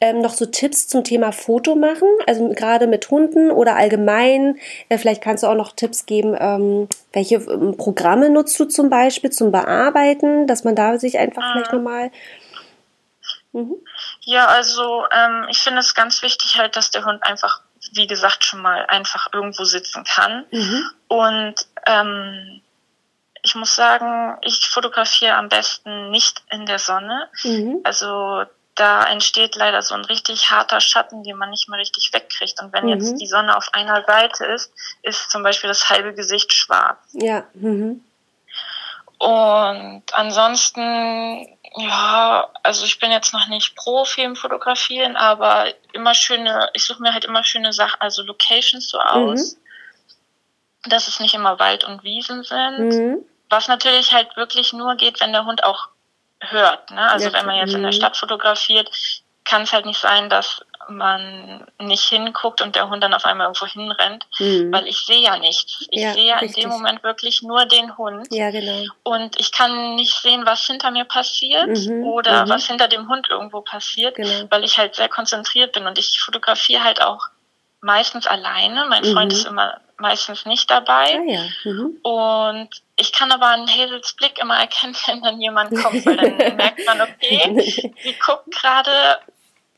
ähm, 0.01 0.21
noch 0.21 0.33
so 0.33 0.45
Tipps 0.45 0.87
zum 0.87 1.03
Thema 1.03 1.31
Foto 1.31 1.75
machen, 1.75 2.07
also 2.25 2.49
gerade 2.49 2.87
mit 2.87 3.09
Hunden 3.09 3.51
oder 3.51 3.75
allgemein. 3.75 4.57
Äh, 4.87 4.97
vielleicht 4.97 5.21
kannst 5.21 5.43
du 5.43 5.47
auch 5.47 5.55
noch 5.55 5.73
Tipps 5.73 6.05
geben, 6.05 6.35
ähm, 6.39 6.87
welche 7.11 7.35
ähm, 7.35 7.75
Programme 7.75 8.29
nutzt 8.29 8.57
du 8.59 8.65
zum 8.65 8.89
Beispiel 8.89 9.29
zum 9.29 9.51
Bearbeiten, 9.51 10.47
dass 10.47 10.63
man 10.63 10.75
da 10.75 10.97
sich 10.97 11.19
einfach 11.19 11.41
mhm. 11.41 11.51
vielleicht 11.51 11.73
nochmal. 11.73 12.11
Mhm. 13.51 13.75
Ja, 14.21 14.47
also 14.47 15.05
ähm, 15.11 15.47
ich 15.49 15.59
finde 15.59 15.79
es 15.79 15.93
ganz 15.93 16.21
wichtig 16.21 16.57
halt, 16.57 16.77
dass 16.77 16.91
der 16.91 17.03
Hund 17.03 17.21
einfach, 17.23 17.61
wie 17.93 18.07
gesagt, 18.07 18.45
schon 18.45 18.61
mal 18.61 18.85
einfach 18.85 19.27
irgendwo 19.33 19.65
sitzen 19.65 20.05
kann. 20.05 20.45
Mhm. 20.51 20.91
Und 21.09 21.55
ähm, 21.85 22.61
ich 23.41 23.55
muss 23.55 23.75
sagen, 23.75 24.37
ich 24.43 24.69
fotografiere 24.69 25.35
am 25.35 25.49
besten 25.49 26.09
nicht 26.11 26.41
in 26.51 26.65
der 26.65 26.79
Sonne. 26.79 27.27
Mhm. 27.43 27.81
Also 27.83 28.45
da 28.79 29.03
entsteht 29.03 29.55
leider 29.55 29.81
so 29.81 29.93
ein 29.93 30.05
richtig 30.05 30.49
harter 30.49 30.79
Schatten, 30.79 31.23
den 31.23 31.37
man 31.37 31.49
nicht 31.49 31.67
mehr 31.67 31.79
richtig 31.79 32.11
wegkriegt. 32.13 32.61
Und 32.61 32.71
wenn 32.71 32.85
mhm. 32.85 32.91
jetzt 32.91 33.17
die 33.17 33.27
Sonne 33.27 33.57
auf 33.57 33.73
einer 33.73 34.03
Seite 34.05 34.45
ist, 34.45 34.71
ist 35.01 35.29
zum 35.29 35.43
Beispiel 35.43 35.67
das 35.67 35.89
halbe 35.89 36.13
Gesicht 36.13 36.53
schwarz. 36.53 36.97
Ja. 37.13 37.43
Mhm. 37.53 38.03
Und 39.17 40.03
ansonsten, 40.13 41.45
ja, 41.75 42.49
also 42.63 42.85
ich 42.85 42.99
bin 42.99 43.11
jetzt 43.11 43.33
noch 43.33 43.47
nicht 43.47 43.75
Profi 43.75 44.21
im 44.21 44.37
Fotografieren, 44.37 45.17
aber 45.17 45.65
immer 45.91 46.13
schöne, 46.13 46.69
ich 46.73 46.85
suche 46.85 47.01
mir 47.01 47.13
halt 47.13 47.25
immer 47.25 47.43
schöne 47.43 47.73
Sachen, 47.73 47.99
also 47.99 48.23
Locations 48.23 48.87
so 48.87 48.97
aus, 48.97 49.57
mhm. 50.85 50.89
dass 50.89 51.09
es 51.09 51.19
nicht 51.19 51.33
immer 51.33 51.59
Wald 51.59 51.83
und 51.83 52.03
Wiesen 52.03 52.43
sind. 52.43 52.79
Mhm. 52.79 53.25
Was 53.49 53.67
natürlich 53.67 54.13
halt 54.13 54.37
wirklich 54.37 54.71
nur 54.71 54.95
geht, 54.95 55.19
wenn 55.19 55.33
der 55.33 55.45
Hund 55.45 55.65
auch 55.65 55.89
hört. 56.41 56.91
Ne? 56.91 57.11
Also 57.11 57.27
ja, 57.27 57.33
wenn 57.33 57.45
man 57.45 57.57
jetzt 57.57 57.73
in 57.73 57.81
der 57.81 57.91
mhm. 57.91 57.95
Stadt 57.95 58.17
fotografiert, 58.17 58.89
kann 59.45 59.63
es 59.63 59.73
halt 59.73 59.85
nicht 59.85 59.99
sein, 59.99 60.29
dass 60.29 60.61
man 60.89 61.67
nicht 61.79 62.03
hinguckt 62.03 62.61
und 62.61 62.75
der 62.75 62.89
Hund 62.89 63.03
dann 63.03 63.13
auf 63.13 63.25
einmal 63.25 63.45
irgendwo 63.45 63.67
hinrennt, 63.67 64.25
mhm. 64.39 64.71
weil 64.71 64.87
ich 64.87 64.99
sehe 64.99 65.21
ja 65.21 65.37
nichts. 65.37 65.85
Ich 65.91 66.01
ja, 66.01 66.13
sehe 66.13 66.27
ja 66.27 66.39
in 66.39 66.51
dem 66.51 66.69
Moment 66.69 67.03
wirklich 67.03 67.41
nur 67.41 67.65
den 67.65 67.97
Hund. 67.97 68.27
Ja, 68.31 68.49
genau. 68.51 68.85
Und 69.03 69.39
ich 69.39 69.51
kann 69.51 69.95
nicht 69.95 70.13
sehen, 70.13 70.45
was 70.45 70.65
hinter 70.65 70.91
mir 70.91 71.05
passiert 71.05 71.67
mhm. 71.67 72.03
oder 72.03 72.45
mhm. 72.45 72.49
was 72.49 72.67
hinter 72.67 72.87
dem 72.87 73.07
Hund 73.07 73.27
irgendwo 73.29 73.61
passiert, 73.61 74.15
genau. 74.15 74.47
weil 74.49 74.63
ich 74.63 74.77
halt 74.77 74.95
sehr 74.95 75.09
konzentriert 75.09 75.73
bin 75.73 75.85
und 75.85 75.97
ich 75.97 76.19
fotografiere 76.19 76.83
halt 76.83 77.01
auch 77.01 77.27
meistens 77.81 78.27
alleine. 78.27 78.85
Mein 78.89 79.05
Freund 79.05 79.31
mhm. 79.31 79.37
ist 79.37 79.45
immer 79.45 79.79
meistens 79.97 80.45
nicht 80.45 80.69
dabei. 80.71 81.19
Ah, 81.19 81.31
ja. 81.31 81.41
mhm. 81.65 81.97
Und 82.01 82.69
ich 82.99 83.13
kann 83.13 83.31
aber 83.31 83.47
an 83.47 83.67
Hazels 83.67 84.13
Blick 84.13 84.39
immer 84.39 84.57
erkennen, 84.57 84.95
wenn 85.07 85.21
dann 85.21 85.41
jemand 85.41 85.75
kommt, 85.81 86.05
weil 86.05 86.17
dann 86.17 86.37
merkt 86.57 86.85
man, 86.85 87.01
okay, 87.01 87.93
sie 88.03 88.15
guckt 88.19 88.51
gerade 88.51 89.19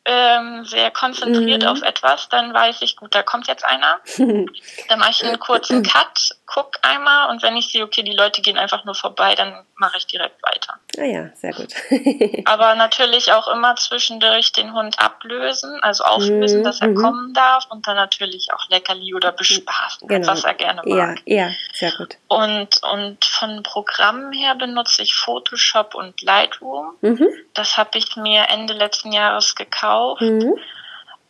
ähm, 0.03 0.65
sehr 0.65 0.89
konzentriert 0.89 1.61
mhm. 1.61 1.67
auf 1.67 1.81
etwas, 1.83 2.27
dann 2.29 2.53
weiß 2.53 2.81
ich, 2.81 2.95
gut, 2.95 3.13
da 3.13 3.21
kommt 3.21 3.47
jetzt 3.47 3.63
einer. 3.63 3.99
dann 4.17 4.99
mache 4.99 5.11
ich 5.11 5.23
einen 5.23 5.39
kurzen 5.39 5.83
Cut, 5.87 6.31
guck 6.53 6.79
einmal 6.81 7.29
und 7.29 7.41
wenn 7.43 7.55
ich 7.55 7.69
sehe, 7.71 7.83
okay, 7.83 8.03
die 8.03 8.11
Leute 8.11 8.41
gehen 8.41 8.57
einfach 8.57 8.83
nur 8.83 8.95
vorbei, 8.95 9.35
dann 9.35 9.65
mache 9.75 9.97
ich 9.97 10.05
direkt 10.05 10.43
weiter. 10.43 10.79
Ah 10.97 11.03
ja, 11.03 11.29
sehr 11.35 11.53
gut. 11.53 11.73
Aber 12.45 12.75
natürlich 12.75 13.31
auch 13.31 13.47
immer 13.47 13.75
zwischendurch 13.77 14.51
den 14.51 14.73
Hund 14.73 14.99
ablösen, 14.99 15.79
also 15.81 16.03
auflösen, 16.03 16.59
mhm. 16.59 16.63
dass 16.63 16.81
er 16.81 16.89
mhm. 16.89 16.95
kommen 16.95 17.33
darf 17.33 17.67
und 17.69 17.87
dann 17.87 17.95
natürlich 17.95 18.49
auch 18.53 18.67
Leckerli 18.69 19.15
oder 19.15 19.31
bespaßen, 19.31 20.07
genau. 20.07 20.27
was 20.27 20.43
er 20.43 20.53
gerne 20.53 20.81
mag. 20.85 21.21
Ja, 21.25 21.45
ja, 21.45 21.51
sehr 21.73 21.93
gut. 21.93 22.17
Und, 22.27 22.81
und 22.83 23.23
von 23.23 23.63
Programmen 23.63 24.33
her 24.33 24.55
benutze 24.55 25.03
ich 25.03 25.15
Photoshop 25.15 25.95
und 25.95 26.21
Lightroom. 26.21 26.95
Mhm. 27.01 27.27
Das 27.53 27.77
habe 27.77 27.97
ich 27.97 28.17
mir 28.17 28.49
Ende 28.49 28.73
letzten 28.73 29.13
Jahres 29.13 29.55
gekauft. 29.55 30.21
Mhm. 30.21 30.57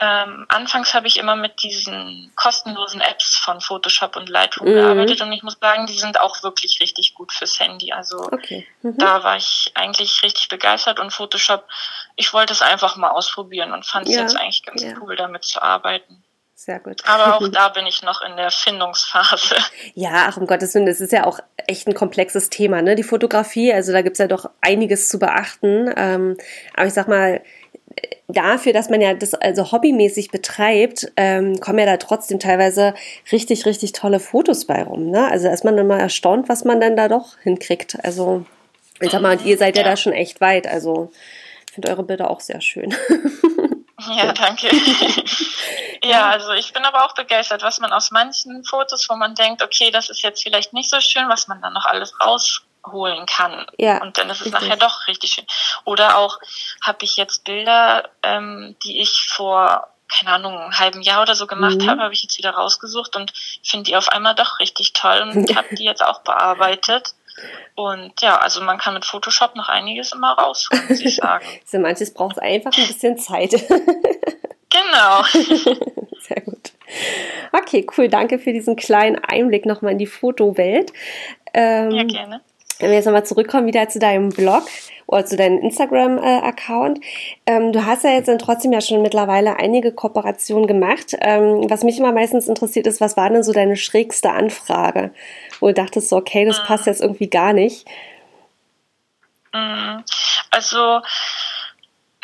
Ähm, 0.04 0.48
anfangs 0.50 0.96
habe 0.96 1.06
ich 1.06 1.18
immer 1.18 1.36
mit 1.36 1.62
diesen 1.62 2.32
kostenlosen 2.36 3.02
Apps 3.02 3.38
von 3.38 3.62
Photoshop 3.62 4.16
und 4.16 4.30
Lightroom 4.30 4.68
mhm. 4.68 4.74
gearbeitet 4.74 5.22
und 5.22 5.32
ich 5.32 5.44
muss 5.44 5.58
sagen, 5.62 5.86
die 5.86 5.98
sind 5.98 6.20
auch 6.20 6.42
wirklich 6.42 6.80
richtig 6.82 7.14
gut 7.14 7.32
fürs 7.32 7.60
Handy. 7.60 7.94
Also 7.94 8.18
okay. 8.32 8.68
mhm. 8.82 8.98
da 8.98 9.24
war 9.24 9.38
ich 9.38 9.72
eigentlich 9.76 10.24
richtig 10.24 10.50
begeistert 10.50 11.00
und 11.00 11.14
Photoshop, 11.14 11.68
ich 12.16 12.34
wollte 12.34 12.52
es 12.52 12.64
einfach 12.64 12.96
mal 12.96 13.12
ausprobieren 13.12 13.74
und 13.74 13.86
fand 13.86 14.08
es 14.08 14.16
ja. 14.16 14.22
jetzt 14.22 14.36
eigentlich 14.36 14.64
ganz 14.64 14.82
ja. 14.82 14.94
cool, 15.00 15.16
damit 15.16 15.44
zu 15.44 15.62
arbeiten. 15.62 16.24
sehr 16.56 16.80
gut. 16.80 17.04
Aber 17.08 17.36
auch 17.36 17.48
da 17.50 17.70
bin 17.70 17.86
ich 17.86 18.02
noch 18.02 18.24
in 18.24 18.38
der 18.38 18.50
Findungsphase. 18.50 19.56
Ja, 19.94 20.26
ach 20.30 20.38
um 20.38 20.48
Gottes 20.48 20.74
Willen, 20.74 20.88
das 20.88 21.00
ist 21.00 21.12
ja 21.12 21.26
auch 21.26 21.40
echt 21.68 21.88
ein 21.88 21.94
komplexes 21.94 22.50
Thema, 22.50 22.82
ne? 22.82 22.96
Die 22.96 23.04
Fotografie, 23.04 23.72
also 23.72 23.92
da 23.92 24.02
gibt's 24.02 24.20
ja 24.20 24.28
doch 24.28 24.50
einiges 24.62 25.10
zu 25.10 25.20
beachten. 25.20 25.94
Ähm, 25.96 26.38
aber 26.76 26.88
ich 26.88 26.94
sag 26.94 27.08
mal, 27.08 27.44
dafür, 28.28 28.74
dass 28.74 28.90
man 28.90 29.02
ja 29.02 29.14
das 29.14 29.34
also 29.34 29.72
hobbymäßig 29.72 30.32
betreibt, 30.32 31.12
ähm, 31.18 31.60
kommen 31.60 31.80
ja 31.80 31.86
da 31.86 31.98
trotzdem 31.98 32.40
teilweise 32.40 32.94
richtig, 33.32 33.66
richtig 33.66 33.92
tolle 33.94 34.20
Fotos 34.20 34.66
bei 34.66 34.84
rum. 34.84 35.10
Ne? 35.10 35.30
Also 35.30 35.50
ist 35.50 35.64
man 35.64 35.78
dann 35.78 35.88
mal 35.88 36.00
erstaunt, 36.00 36.50
was 36.50 36.64
man 36.64 36.80
dann 36.80 36.96
da 36.96 37.08
doch 37.08 37.38
hinkriegt. 37.44 37.98
Also 38.04 38.46
ich 39.00 39.12
sag 39.12 39.22
mal, 39.22 39.38
und 39.38 39.46
ihr 39.46 39.58
seid 39.58 39.76
ja, 39.76 39.84
ja 39.84 39.90
da 39.90 39.98
schon 39.98 40.14
echt 40.14 40.42
weit. 40.42 40.68
Also 40.68 41.12
ich 41.68 41.74
finde 41.74 41.90
eure 41.90 42.04
Bilder 42.04 42.30
auch 42.30 42.40
sehr 42.40 42.62
schön. 42.62 42.96
Ja, 44.10 44.34
danke. 44.34 44.68
ja, 46.04 46.30
also 46.30 46.54
ich 46.54 46.74
bin 46.74 46.84
aber 46.84 47.06
auch 47.06 47.14
begeistert, 47.14 47.62
was 47.62 47.80
man 47.80 47.94
aus 47.94 48.12
manchen 48.12 48.64
Fotos, 48.64 49.08
wo 49.10 49.16
man 49.16 49.36
denkt, 49.36 49.62
okay, 49.62 49.92
das 49.92 50.10
ist 50.10 50.24
jetzt 50.24 50.42
vielleicht 50.42 50.74
nicht 50.74 50.90
so 50.90 51.00
schön, 51.00 51.30
was 51.30 51.48
man 51.48 51.62
dann 51.62 51.74
noch 51.74 51.86
alles 51.86 52.14
rausholen 52.86 53.26
kann. 53.26 53.66
Ja, 53.78 54.02
und 54.02 54.18
dann 54.18 54.30
ist 54.30 54.42
es 54.42 54.48
richtig. 54.48 54.62
nachher 54.62 54.78
doch 54.78 55.08
richtig 55.08 55.32
schön. 55.32 55.46
Oder 55.86 56.18
auch 56.18 56.40
habe 56.84 57.04
ich 57.04 57.18
jetzt 57.18 57.44
Bilder, 57.44 58.10
ähm, 58.24 58.76
die 58.84 59.02
ich 59.02 59.28
vor 59.30 59.88
keine 60.14 60.32
Ahnung, 60.32 60.58
einem 60.58 60.78
halben 60.78 61.02
Jahr 61.02 61.22
oder 61.22 61.36
so 61.36 61.48
gemacht 61.48 61.78
mhm. 61.78 61.90
habe, 61.90 62.02
habe 62.02 62.14
ich 62.14 62.22
jetzt 62.22 62.38
wieder 62.38 62.52
rausgesucht 62.52 63.16
und 63.16 63.32
finde 63.64 63.86
die 63.86 63.96
auf 63.96 64.10
einmal 64.10 64.36
doch 64.36 64.60
richtig 64.60 64.92
toll 64.92 65.22
und 65.22 65.34
habe 65.56 65.74
die 65.74 65.86
jetzt 65.86 66.04
auch 66.04 66.20
bearbeitet. 66.20 67.16
Und 67.76 68.22
ja, 68.22 68.38
also 68.38 68.62
man 68.62 68.78
kann 68.78 68.94
mit 68.94 69.06
Photoshop 69.06 69.56
noch 69.56 69.70
einiges 69.70 70.12
immer 70.12 70.34
rausholen, 70.34 70.86
muss 70.90 71.00
ich 71.00 71.16
sagen. 71.16 71.46
so 71.66 71.80
manches 71.80 72.14
braucht 72.14 72.40
einfach 72.40 72.78
ein 72.78 72.88
bisschen 72.88 73.18
Zeit. 73.18 73.52
genau. 74.70 75.24
Sehr 76.20 76.42
gut. 76.44 76.74
Okay, 77.54 77.88
cool. 77.98 78.10
Danke 78.10 78.38
für 78.38 78.52
diesen 78.52 78.76
kleinen 78.76 79.18
Einblick 79.18 79.66
nochmal 79.66 79.94
in 79.94 79.98
die 79.98 80.08
Fotowelt. 80.08 80.92
Ähm, 81.54 81.92
ja, 81.92 82.04
gerne. 82.04 82.42
Wenn 82.82 82.90
wir 82.90 82.98
jetzt 82.98 83.06
nochmal 83.06 83.26
zurückkommen 83.26 83.68
wieder 83.68 83.88
zu 83.90 84.00
deinem 84.00 84.30
Blog 84.30 84.64
oder 85.12 85.26
zu 85.26 85.36
deinem 85.36 85.60
Instagram-Account. 85.60 87.00
Ähm, 87.46 87.74
du 87.74 87.86
hast 87.86 88.04
ja 88.04 88.12
jetzt 88.12 88.28
dann 88.28 88.40
trotzdem 88.40 88.72
ja 88.72 88.82
schon 88.82 89.02
mittlerweile 89.02 89.58
einige 89.58 89.92
Kooperationen 89.92 90.68
gemacht. 90.68 91.16
Ähm, 91.20 91.70
was 91.70 91.84
mich 91.84 92.00
immer 92.00 92.14
meistens 92.14 92.48
interessiert 92.48 92.88
ist, 92.88 93.02
was 93.02 93.18
war 93.18 93.30
denn 93.30 93.44
so 93.44 93.52
deine 93.52 93.76
schrägste 93.76 94.32
Anfrage? 94.32 95.14
Wo 95.60 95.68
du 95.68 95.74
dachtest 95.74 96.10
so, 96.10 96.16
okay, 96.16 96.46
das 96.46 96.64
passt 96.64 96.86
jetzt 96.88 97.02
irgendwie 97.02 97.30
gar 97.30 97.54
nicht. 97.54 97.86
Mhm. 99.54 100.04
Also, 100.50 101.02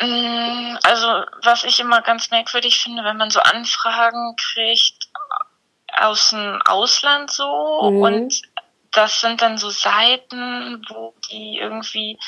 mm, 0.00 0.76
also 0.82 1.06
was 1.42 1.64
ich 1.64 1.78
immer 1.80 2.00
ganz 2.02 2.30
merkwürdig 2.30 2.78
finde, 2.78 3.04
wenn 3.04 3.18
man 3.18 3.30
so 3.30 3.40
Anfragen 3.40 4.34
kriegt 4.36 5.08
aus 5.98 6.30
dem 6.30 6.60
Ausland 6.64 7.30
so 7.30 7.90
mhm. 7.90 8.02
und 8.02 8.42
das 8.92 9.20
sind 9.20 9.42
dann 9.42 9.58
so 9.58 9.70
Seiten, 9.70 10.84
wo 10.88 11.14
die 11.30 11.58
irgendwie 11.58 12.18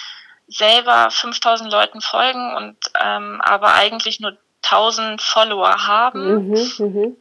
selber 0.46 1.10
5000 1.10 1.70
Leuten 1.70 2.00
folgen 2.00 2.56
und 2.56 2.76
ähm, 3.00 3.40
aber 3.40 3.74
eigentlich 3.74 4.20
nur 4.20 4.36
1000 4.64 5.22
Follower 5.22 5.86
haben. 5.86 6.48
Mhm, 6.48 6.72
mh. 6.78 7.12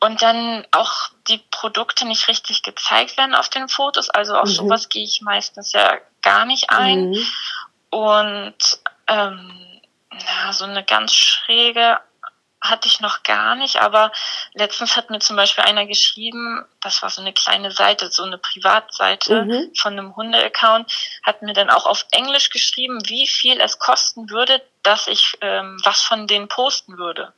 Und 0.00 0.20
dann 0.20 0.66
auch 0.70 1.10
die 1.28 1.40
Produkte 1.50 2.06
nicht 2.06 2.28
richtig 2.28 2.62
gezeigt 2.62 3.16
werden 3.16 3.34
auf 3.34 3.48
den 3.48 3.68
Fotos. 3.68 4.10
Also 4.10 4.34
auf 4.36 4.48
mhm. 4.48 4.54
sowas 4.54 4.88
gehe 4.88 5.04
ich 5.04 5.22
meistens 5.22 5.72
ja 5.72 5.98
gar 6.22 6.44
nicht 6.44 6.70
ein. 6.70 7.10
Mhm. 7.10 7.26
Und 7.90 8.80
ähm, 9.06 9.80
na, 10.10 10.52
so 10.52 10.64
eine 10.64 10.84
ganz 10.84 11.14
schräge 11.14 11.98
hatte 12.64 12.88
ich 12.88 13.00
noch 13.00 13.22
gar 13.22 13.54
nicht, 13.54 13.76
aber 13.80 14.10
letztens 14.54 14.96
hat 14.96 15.10
mir 15.10 15.18
zum 15.18 15.36
Beispiel 15.36 15.64
einer 15.64 15.86
geschrieben, 15.86 16.64
das 16.80 17.02
war 17.02 17.10
so 17.10 17.20
eine 17.20 17.32
kleine 17.32 17.70
Seite, 17.70 18.10
so 18.10 18.24
eine 18.24 18.38
Privatseite 18.38 19.44
mhm. 19.44 19.74
von 19.76 19.92
einem 19.92 20.16
Hunde-Account, 20.16 20.90
hat 21.22 21.42
mir 21.42 21.52
dann 21.52 21.70
auch 21.70 21.84
auf 21.86 22.06
Englisch 22.10 22.48
geschrieben, 22.50 23.00
wie 23.06 23.26
viel 23.26 23.60
es 23.60 23.78
kosten 23.78 24.30
würde, 24.30 24.62
dass 24.82 25.06
ich 25.06 25.36
ähm, 25.42 25.78
was 25.84 26.02
von 26.02 26.26
denen 26.26 26.48
posten 26.48 26.96
würde. 26.96 27.32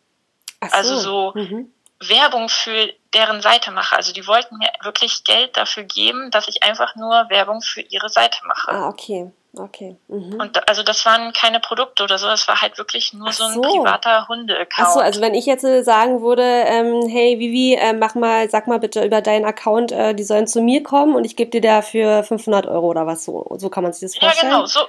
So. 0.62 0.68
Also 0.70 0.96
so 0.98 1.32
mhm. 1.34 1.72
Werbung 2.00 2.48
für 2.48 2.92
deren 3.14 3.40
Seite 3.40 3.70
mache. 3.70 3.96
Also 3.96 4.12
die 4.12 4.26
wollten 4.26 4.58
mir 4.58 4.70
wirklich 4.82 5.24
Geld 5.24 5.56
dafür 5.56 5.84
geben, 5.84 6.30
dass 6.30 6.48
ich 6.48 6.62
einfach 6.62 6.94
nur 6.94 7.28
Werbung 7.30 7.62
für 7.62 7.80
ihre 7.80 8.08
Seite 8.08 8.38
mache. 8.46 8.70
Ah, 8.70 8.88
okay. 8.88 9.32
Okay. 9.58 9.96
Mhm. 10.08 10.40
Und 10.40 10.68
also 10.68 10.82
das 10.82 11.04
waren 11.06 11.32
keine 11.32 11.60
Produkte 11.60 12.04
oder 12.04 12.18
so, 12.18 12.26
das 12.26 12.46
war 12.48 12.60
halt 12.60 12.78
wirklich 12.78 13.12
nur 13.12 13.32
so. 13.32 13.48
so 13.48 13.62
ein 13.62 13.62
privater 13.62 14.28
Hunde-Account. 14.28 14.88
Achso, 14.88 15.00
also 15.00 15.20
wenn 15.20 15.34
ich 15.34 15.46
jetzt 15.46 15.64
äh, 15.64 15.82
sagen 15.82 16.22
würde, 16.22 16.42
ähm, 16.42 17.08
hey 17.08 17.38
Vivi, 17.38 17.74
äh, 17.74 17.92
mach 17.92 18.14
mal, 18.14 18.48
sag 18.50 18.66
mal 18.66 18.78
bitte 18.78 19.04
über 19.04 19.20
deinen 19.22 19.44
Account, 19.44 19.92
äh, 19.92 20.14
die 20.14 20.24
sollen 20.24 20.46
zu 20.46 20.60
mir 20.60 20.82
kommen 20.82 21.14
und 21.14 21.24
ich 21.24 21.36
gebe 21.36 21.50
dir 21.50 21.60
dafür 21.60 22.22
500 22.22 22.66
Euro 22.66 22.88
oder 22.88 23.06
was 23.06 23.24
so. 23.24 23.46
So 23.58 23.70
kann 23.70 23.82
man 23.82 23.92
sich 23.92 24.02
das 24.02 24.18
vorstellen. 24.18 24.52
Ja, 24.52 24.56
genau, 24.58 24.66
so, 24.66 24.80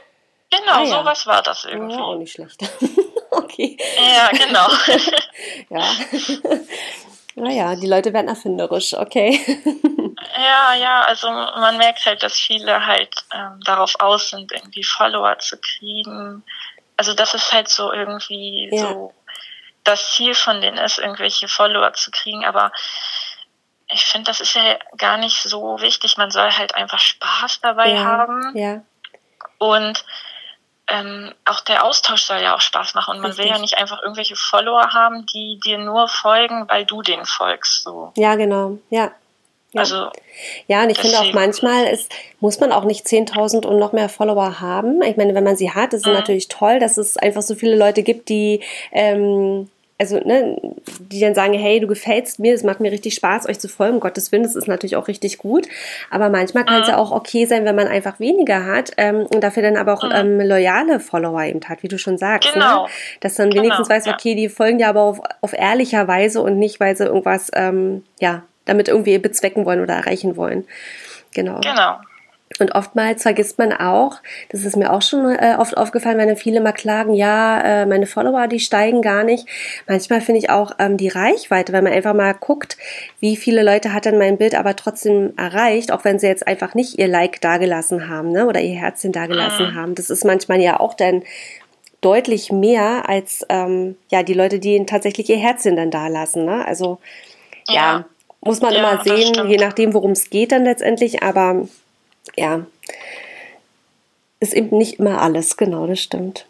genau, 0.50 0.72
ah, 0.72 0.84
ja. 0.84 1.00
sowas 1.00 1.28
war 1.28 1.42
das 1.42 1.66
irgendwie. 1.66 1.96
Ja, 1.96 2.02
auch 2.02 2.16
nicht 2.16 2.34
schlecht. 2.34 2.62
okay. 3.32 3.78
Ja, 3.98 4.30
genau. 4.30 4.68
ja. 5.70 5.84
Naja, 7.38 7.76
die 7.76 7.88
Leute 7.88 8.14
werden 8.14 8.28
erfinderisch, 8.28 8.96
okay. 8.96 9.40
ja, 10.38 10.74
ja, 10.74 11.02
also 11.04 11.30
man 11.30 11.78
merkt 11.78 12.06
halt, 12.06 12.24
dass 12.24 12.40
viele 12.40 12.86
halt 12.86 13.14
ähm, 13.34 13.60
darauf 13.64 13.94
aus 14.00 14.32
sind, 14.32 14.52
irgendwie 14.52 14.84
Follower 14.84 15.38
zu 15.38 15.58
kriegen. 15.58 16.44
Also 16.96 17.14
das 17.14 17.36
ist 17.36 17.54
halt 17.54 17.70
so 17.70 17.94
irgendwie 17.94 18.70
ja. 18.72 18.88
so 18.88 19.14
das 19.84 20.14
Ziel 20.14 20.34
von 20.34 20.62
denen 20.62 20.80
ist, 20.80 20.98
irgendwelche 20.98 21.48
Follower 21.48 21.94
zu 21.94 22.10
kriegen, 22.12 22.44
aber 22.44 22.72
ich 23.90 24.06
finde, 24.06 24.26
das 24.26 24.42
ist 24.42 24.56
ja 24.56 24.78
gar 24.98 25.18
nicht 25.18 25.42
so 25.42 25.80
wichtig. 25.80 26.18
Man 26.18 26.32
soll 26.32 26.52
halt 26.52 26.76
einfach 26.76 27.00
Spaß 27.00 27.62
dabei 27.62 27.94
ja, 27.94 28.04
haben. 28.04 28.58
Ja. 28.58 28.82
Und 29.60 30.04
ähm, 30.88 31.32
auch 31.46 31.60
der 31.62 31.84
Austausch 31.84 32.24
soll 32.24 32.42
ja 32.42 32.56
auch 32.56 32.62
Spaß 32.62 32.94
machen 32.94 33.16
und 33.16 33.22
man 33.22 33.32
Richtig. 33.32 33.46
will 33.46 33.52
ja 33.52 33.60
nicht 33.60 33.78
einfach 33.78 34.02
irgendwelche 34.02 34.36
Follower 34.36 34.94
haben, 34.94 35.26
die 35.28 35.60
dir 35.64 35.78
nur 35.78 36.08
folgen, 36.08 36.68
weil 36.70 36.86
du 36.86 37.02
denen 37.02 37.26
folgst. 37.26 37.84
So. 37.84 38.12
Ja, 38.16 38.36
genau. 38.36 38.78
Ja. 38.90 39.12
Ja. 39.74 39.82
Also, 39.82 40.10
ja, 40.68 40.84
und 40.84 40.90
ich 40.90 40.98
finde 40.98 41.20
auch 41.20 41.34
manchmal 41.34 41.88
ist, 41.88 42.10
muss 42.40 42.60
man 42.62 42.72
auch 42.72 42.86
nicht 42.86 43.06
10.000 43.06 43.66
und 43.66 43.80
noch 43.80 43.92
mehr 43.92 44.08
Follower 44.08 44.62
haben. 44.62 45.02
Ich 45.02 45.18
meine, 45.18 45.36
wenn 45.36 45.44
man 45.44 45.58
sie 45.58 45.72
hat, 45.72 45.94
ist 45.94 46.02
es 46.02 46.08
mhm. 46.08 46.14
natürlich 46.14 46.48
toll, 46.48 46.80
dass 46.80 46.98
es 46.98 47.18
einfach 47.18 47.42
so 47.42 47.54
viele 47.54 47.76
Leute 47.76 48.02
gibt, 48.02 48.30
die 48.30 48.62
ähm, 48.94 49.70
also 50.00 50.20
ne, 50.20 50.58
die 51.00 51.20
dann 51.20 51.34
sagen, 51.34 51.54
hey, 51.54 51.80
du 51.80 51.88
gefällst 51.88 52.40
mir, 52.40 52.54
es 52.54 52.64
macht 52.64 52.80
mir 52.80 52.92
richtig 52.92 53.16
Spaß, 53.16 53.50
euch 53.50 53.60
zu 53.60 53.68
folgen, 53.68 53.96
um 53.96 54.00
Gottes 54.00 54.32
Willen, 54.32 54.44
das 54.44 54.56
ist 54.56 54.68
natürlich 54.68 54.96
auch 54.96 55.08
richtig 55.08 55.40
gut. 55.40 55.68
Aber 56.12 56.30
manchmal 56.30 56.66
kann 56.66 56.82
es 56.82 56.88
ja 56.88 56.98
auch 56.98 57.12
okay 57.12 57.46
sein, 57.46 57.66
wenn 57.66 57.76
man 57.76 57.88
einfach 57.88 58.20
weniger 58.20 58.66
hat 58.66 58.92
ähm, 58.98 59.26
und 59.26 59.42
dafür 59.42 59.64
dann 59.64 59.78
aber 59.78 59.94
auch 59.94 60.04
ähm, 60.14 60.40
loyale 60.40 61.00
Follower 61.00 61.44
eben 61.44 61.62
hat, 61.68 61.82
wie 61.82 61.88
du 61.88 61.98
schon 61.98 62.18
sagst. 62.18 62.50
Ne? 62.50 62.62
Genau. 62.62 62.84
Ne? 62.84 62.90
Dass 63.22 63.36
dann 63.36 63.50
genau. 63.50 63.64
wenigstens 63.64 63.90
weiß, 63.90 64.08
okay, 64.08 64.36
die 64.36 64.50
folgen 64.50 64.80
ja 64.80 64.90
aber 64.90 65.02
auf, 65.02 65.20
auf 65.42 65.54
ehrlicher 65.54 66.08
Weise 66.08 66.42
und 66.42 66.60
nicht, 66.60 66.80
weil 66.80 66.96
sie 66.96 67.06
irgendwas, 67.06 67.50
ähm, 67.54 68.04
ja, 68.20 68.44
damit 68.66 68.90
irgendwie 68.90 69.18
bezwecken 69.18 69.66
wollen 69.66 69.82
oder 69.82 69.96
erreichen 69.96 70.36
wollen. 70.36 70.66
Genau. 71.34 71.60
Genau. 71.62 71.98
Und 72.62 72.76
oftmals 72.76 73.24
vergisst 73.24 73.58
man 73.58 73.74
auch, 73.74 74.18
das 74.50 74.64
ist 74.64 74.76
mir 74.76 74.92
auch 74.92 75.02
schon 75.02 75.36
äh, 75.36 75.56
oft 75.58 75.78
aufgefallen, 75.78 76.18
wenn 76.18 76.36
viele 76.36 76.62
mal 76.62 76.72
klagen, 76.72 77.14
ja, 77.14 77.62
äh, 77.62 77.86
meine 77.86 78.08
Follower, 78.08 78.48
die 78.48 78.60
steigen 78.60 79.02
gar 79.02 79.24
nicht. 79.24 79.48
Manchmal 79.88 80.22
finde 80.22 80.40
ich 80.40 80.50
auch 80.50 80.72
ähm, 80.80 80.98
die 80.98 81.08
Reichweite, 81.08 81.74
wenn 81.74 81.84
man 81.84 81.94
einfach 81.94 82.14
mal 82.14 82.34
guckt, 82.34 82.78
wie 83.20 83.36
viele 83.36 83.64
Leute 83.64 83.94
hat 83.94 84.06
denn 84.06 84.18
mein 84.18 84.38
Bild 84.38 84.56
aber 84.56 84.76
trotzdem 84.76 85.34
erreicht, 85.38 85.92
auch 85.92 86.04
wenn 86.04 86.20
sie 86.20 86.28
jetzt 86.28 86.48
einfach 86.48 86.74
nicht 86.76 86.98
ihr 87.00 87.08
Like 87.08 87.42
dagelassen 87.42 88.10
haben, 88.10 88.32
ne, 88.32 88.46
oder 88.48 88.62
ihr 88.62 88.76
Herzchen 88.76 89.12
dagelassen 89.12 89.72
mhm. 89.72 89.76
haben. 89.76 89.96
Das 89.96 90.10
ist 90.10 90.26
manchmal 90.26 90.60
ja 90.62 90.80
auch 90.80 90.94
dann 90.94 91.24
deutlich 92.02 92.52
mehr 92.52 93.10
als 93.10 93.46
ähm, 93.50 93.96
ja 94.12 94.24
die 94.24 94.34
Leute, 94.34 94.60
die 94.60 94.86
tatsächlich 94.86 95.30
ihr 95.30 95.38
Herzchen 95.38 95.76
dann 95.76 95.92
dalassen. 95.92 96.46
Ne? 96.46 96.66
Also 96.66 97.00
ja, 97.68 97.76
ja 97.76 98.06
muss 98.42 98.62
man 98.62 98.74
ja, 98.74 98.80
immer 98.80 99.04
sehen, 99.04 99.48
je 99.48 99.58
nachdem, 99.58 99.94
worum 99.94 100.12
es 100.12 100.30
geht 100.30 100.52
dann 100.52 100.64
letztendlich, 100.64 101.24
aber 101.24 101.68
ja, 102.36 102.66
ist 104.40 104.54
eben 104.54 104.78
nicht 104.78 105.00
immer 105.00 105.22
alles, 105.22 105.58
genau, 105.58 105.88
das 105.88 106.00
stimmt. 106.00 106.46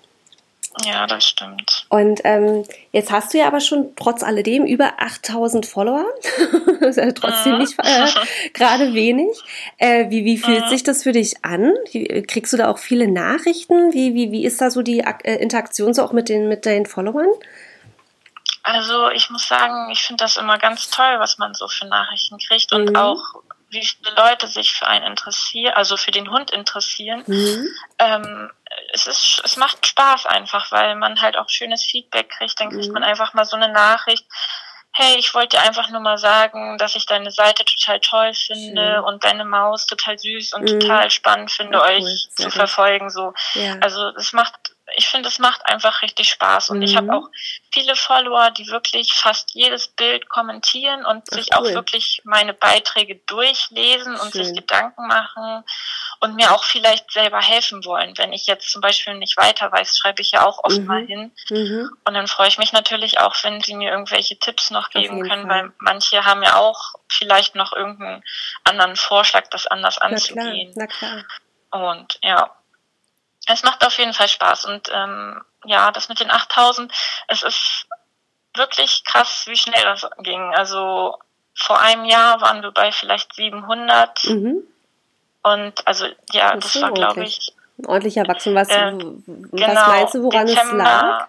Ja, 0.85 1.07
das 1.07 1.27
stimmt. 1.27 1.85
Und 1.89 2.21
ähm, 2.23 2.63
jetzt 2.91 3.11
hast 3.11 3.33
du 3.33 3.39
ja 3.39 3.47
aber 3.47 3.59
schon 3.61 3.95
trotz 3.95 4.21
alledem 4.21 4.65
über 4.65 4.93
8000 4.99 5.65
Follower. 5.65 6.05
ist 6.81 6.97
ja 6.97 7.11
trotzdem 7.13 7.53
mhm. 7.53 7.59
nicht 7.59 7.75
äh, 7.79 8.07
gerade 8.53 8.93
wenig. 8.93 9.27
Äh, 9.77 10.09
wie, 10.09 10.23
wie 10.25 10.37
fühlt 10.37 10.65
mhm. 10.65 10.69
sich 10.69 10.83
das 10.83 11.03
für 11.03 11.13
dich 11.13 11.43
an? 11.43 11.73
Wie, 11.91 12.21
kriegst 12.23 12.53
du 12.53 12.57
da 12.57 12.69
auch 12.69 12.77
viele 12.77 13.07
Nachrichten? 13.07 13.93
Wie, 13.93 14.13
wie, 14.13 14.31
wie 14.31 14.45
ist 14.45 14.61
da 14.61 14.69
so 14.69 14.81
die 14.81 14.99
äh, 14.99 15.35
Interaktion 15.37 15.93
so 15.93 16.03
auch 16.03 16.11
mit 16.11 16.29
den, 16.29 16.47
mit 16.47 16.65
deinen 16.65 16.85
Followern? 16.85 17.29
Also 18.61 19.09
ich 19.09 19.29
muss 19.29 19.47
sagen, 19.47 19.89
ich 19.91 20.01
finde 20.01 20.23
das 20.23 20.37
immer 20.37 20.57
ganz 20.57 20.89
toll, 20.89 21.15
was 21.19 21.37
man 21.37 21.53
so 21.53 21.67
für 21.69 21.85
Nachrichten 21.85 22.37
kriegt 22.37 22.73
und 22.73 22.89
mhm. 22.89 22.95
auch 22.97 23.21
wie 23.69 23.85
viele 23.85 24.15
Leute 24.15 24.47
sich 24.47 24.73
für 24.73 24.87
einen 24.87 25.05
interessieren, 25.05 25.73
also 25.73 25.97
für 25.97 26.11
den 26.11 26.29
Hund 26.31 26.51
interessieren. 26.51 27.23
Mhm. 27.27 27.67
Ähm, 27.99 28.51
es 28.93 29.07
ist, 29.07 29.41
es 29.43 29.57
macht 29.57 29.85
Spaß 29.85 30.25
einfach, 30.25 30.71
weil 30.71 30.95
man 30.95 31.21
halt 31.21 31.37
auch 31.37 31.49
schönes 31.49 31.85
Feedback 31.85 32.29
kriegt. 32.29 32.59
Dann 32.59 32.69
kriegt 32.69 32.87
mhm. 32.87 32.93
man 32.93 33.03
einfach 33.03 33.33
mal 33.33 33.45
so 33.45 33.55
eine 33.55 33.69
Nachricht. 33.69 34.25
hey, 34.93 35.17
ich 35.19 35.33
wollte 35.35 35.57
dir 35.57 35.63
einfach 35.63 35.89
nur 35.89 36.01
mal 36.01 36.17
sagen, 36.17 36.77
dass 36.79 36.95
ich 36.95 37.05
deine 37.05 37.29
Seite 37.29 37.63
total 37.65 37.99
toll 37.99 38.33
finde 38.33 38.93
Schön. 38.95 39.03
und 39.03 39.23
deine 39.23 39.45
Maus 39.45 39.85
total 39.85 40.17
süß 40.17 40.53
und 40.53 40.63
mhm. 40.63 40.79
total 40.79 41.11
spannend 41.11 41.51
finde, 41.51 41.77
ja, 41.77 41.83
euch 41.83 42.29
zu 42.35 42.49
verfolgen. 42.49 43.11
So. 43.11 43.33
Ja. 43.53 43.77
Also 43.79 44.07
es 44.15 44.33
macht 44.33 44.66
ich 44.97 45.07
finde, 45.07 45.29
es 45.29 45.37
macht 45.37 45.63
einfach 45.67 46.01
richtig 46.01 46.29
Spaß. 46.29 46.71
Und 46.71 46.77
mhm. 46.77 46.83
ich 46.83 46.97
habe 46.97 47.13
auch 47.13 47.29
viele 47.71 47.95
Follower, 47.95 48.49
die 48.49 48.67
wirklich 48.67 49.13
fast 49.13 49.53
jedes 49.53 49.87
Bild 49.89 50.27
kommentieren 50.27 51.05
und 51.05 51.23
Ach, 51.29 51.35
sich 51.35 51.49
cool. 51.51 51.57
auch 51.57 51.73
wirklich 51.75 52.21
meine 52.23 52.55
Beiträge 52.55 53.15
durchlesen 53.27 54.15
und 54.15 54.31
Schön. 54.31 54.43
sich 54.43 54.55
Gedanken 54.55 55.05
machen 55.05 55.63
und 56.19 56.35
mir 56.35 56.51
auch 56.51 56.63
vielleicht 56.63 57.11
selber 57.11 57.39
helfen 57.39 57.85
wollen. 57.85 58.17
Wenn 58.17 58.33
ich 58.33 58.47
jetzt 58.47 58.71
zum 58.71 58.81
Beispiel 58.81 59.13
nicht 59.13 59.37
weiter 59.37 59.71
weiß, 59.71 59.99
schreibe 59.99 60.23
ich 60.23 60.31
ja 60.31 60.43
auch 60.43 60.63
oft 60.63 60.79
mhm. 60.79 60.85
mal 60.85 61.05
hin. 61.05 61.31
Mhm. 61.49 61.91
Und 62.03 62.13
dann 62.15 62.27
freue 62.27 62.47
ich 62.47 62.57
mich 62.57 62.73
natürlich 62.73 63.19
auch, 63.19 63.35
wenn 63.43 63.61
sie 63.61 63.75
mir 63.75 63.91
irgendwelche 63.91 64.39
Tipps 64.39 64.71
noch 64.71 64.89
geben 64.89 65.21
können, 65.29 65.47
Fall. 65.47 65.63
weil 65.65 65.71
manche 65.77 66.25
haben 66.25 66.41
ja 66.41 66.55
auch 66.55 66.95
vielleicht 67.07 67.53
noch 67.53 67.71
irgendeinen 67.71 68.23
anderen 68.63 68.95
Vorschlag, 68.95 69.47
das 69.51 69.67
anders 69.67 69.99
anzugehen. 69.99 70.73
Na 70.75 70.87
klar, 70.87 71.11
na 71.17 71.21
klar. 71.21 71.91
Und 71.91 72.19
ja, 72.23 72.57
es 73.47 73.63
macht 73.63 73.85
auf 73.85 73.97
jeden 73.97 74.13
Fall 74.13 74.27
Spaß. 74.27 74.65
Und 74.65 74.89
ähm, 74.93 75.41
ja, 75.65 75.91
das 75.91 76.09
mit 76.09 76.19
den 76.19 76.31
8000, 76.31 76.91
es 77.27 77.43
ist 77.43 77.87
wirklich 78.55 79.03
krass, 79.03 79.43
wie 79.47 79.57
schnell 79.57 79.83
das 79.83 80.07
ging. 80.19 80.53
Also 80.55 81.17
vor 81.55 81.79
einem 81.79 82.05
Jahr 82.05 82.41
waren 82.41 82.61
wir 82.61 82.71
bei 82.71 82.91
vielleicht 82.91 83.33
700. 83.33 84.23
Mhm. 84.25 84.63
Und 85.43 85.87
also 85.87 86.07
ja, 86.31 86.55
das, 86.55 86.73
das 86.73 86.81
war, 86.81 86.91
glaube 86.91 87.23
ich. 87.23 87.53
Ordentlich 87.85 88.17
erwachsen. 88.17 88.55
Was, 88.55 88.69
äh, 88.69 88.91
genau, 88.91 89.51
was 89.51 89.87
meinst 89.87 90.13
du, 90.15 90.23
woran 90.23 90.47
Dezember, 90.47 90.73
es 90.73 90.77
lag? 90.77 91.27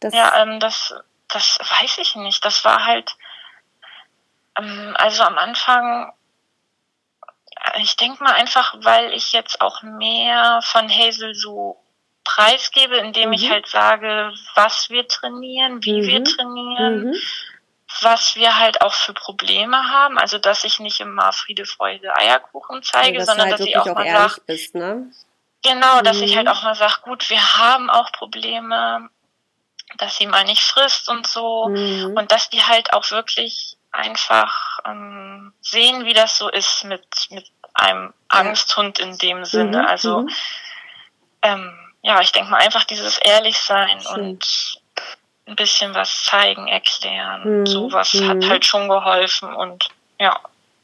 Das 0.00 0.14
ja, 0.14 0.42
ähm, 0.42 0.60
das, 0.60 0.94
das 1.28 1.58
weiß 1.60 1.98
ich 1.98 2.16
nicht. 2.16 2.44
Das 2.44 2.64
war 2.64 2.84
halt, 2.84 3.14
ähm, 4.58 4.94
also 4.98 5.22
am 5.22 5.38
Anfang 5.38 6.12
ich 7.78 7.96
denke 7.96 8.22
mal 8.22 8.32
einfach, 8.32 8.74
weil 8.78 9.12
ich 9.12 9.32
jetzt 9.32 9.60
auch 9.60 9.82
mehr 9.82 10.60
von 10.62 10.88
Hazel 10.88 11.34
so 11.34 11.82
preisgebe, 12.24 12.96
indem 12.96 13.28
mhm. 13.28 13.34
ich 13.34 13.50
halt 13.50 13.66
sage, 13.66 14.32
was 14.54 14.90
wir 14.90 15.06
trainieren, 15.08 15.82
wie 15.84 16.02
mhm. 16.02 16.06
wir 16.06 16.24
trainieren, 16.24 17.04
mhm. 17.04 17.14
was 18.00 18.36
wir 18.36 18.58
halt 18.58 18.80
auch 18.80 18.94
für 18.94 19.12
Probleme 19.12 19.90
haben. 19.90 20.18
Also, 20.18 20.38
dass 20.38 20.64
ich 20.64 20.80
nicht 20.80 21.00
immer 21.00 21.32
Friede, 21.32 21.66
Freude, 21.66 22.14
Eierkuchen 22.16 22.82
zeige, 22.82 23.18
ja, 23.18 23.24
sondern 23.24 23.50
halt 23.50 23.60
dass 23.60 23.66
ich 23.66 23.76
auch, 23.76 23.86
auch 23.86 23.94
mal 23.94 24.06
sage, 24.06 24.42
ne? 24.74 25.12
genau, 25.62 26.00
dass 26.02 26.20
ich 26.20 26.36
halt 26.36 26.46
mhm. 26.46 26.52
auch 26.52 26.62
mal 26.62 26.74
sage, 26.74 27.00
gut, 27.02 27.28
wir 27.30 27.58
haben 27.58 27.90
auch 27.90 28.12
Probleme, 28.12 29.08
dass 29.98 30.16
sie 30.16 30.26
mal 30.26 30.44
nicht 30.44 30.62
frisst 30.62 31.08
und 31.08 31.26
so 31.26 31.68
mhm. 31.68 32.14
und 32.16 32.32
dass 32.32 32.50
die 32.50 32.62
halt 32.62 32.92
auch 32.92 33.10
wirklich 33.10 33.76
einfach 33.92 34.80
ähm, 34.86 35.52
sehen, 35.60 36.04
wie 36.04 36.14
das 36.14 36.38
so 36.38 36.48
ist 36.48 36.84
mit, 36.84 37.04
mit 37.30 37.50
einem 37.74 38.12
Angsthund 38.28 38.98
in 38.98 39.16
dem 39.18 39.44
Sinne. 39.44 39.82
Mhm. 39.82 39.86
Also 39.86 40.20
mhm. 40.22 40.30
ähm, 41.42 41.78
ja, 42.02 42.20
ich 42.20 42.32
denke 42.32 42.50
mal 42.50 42.58
einfach 42.58 42.84
dieses 42.84 43.18
Ehrlichsein 43.18 44.00
Schön. 44.00 44.12
und 44.12 44.82
ein 45.46 45.56
bisschen 45.56 45.94
was 45.94 46.24
zeigen, 46.24 46.68
erklären. 46.68 47.60
Mhm. 47.60 47.66
Sowas 47.66 48.12
hat 48.14 48.38
mhm. 48.38 48.48
halt 48.48 48.64
schon 48.64 48.88
geholfen 48.88 49.52
und 49.52 49.88
ja. 50.18 50.38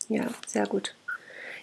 Ja, 0.09 0.25
sehr 0.47 0.67
gut. 0.67 0.95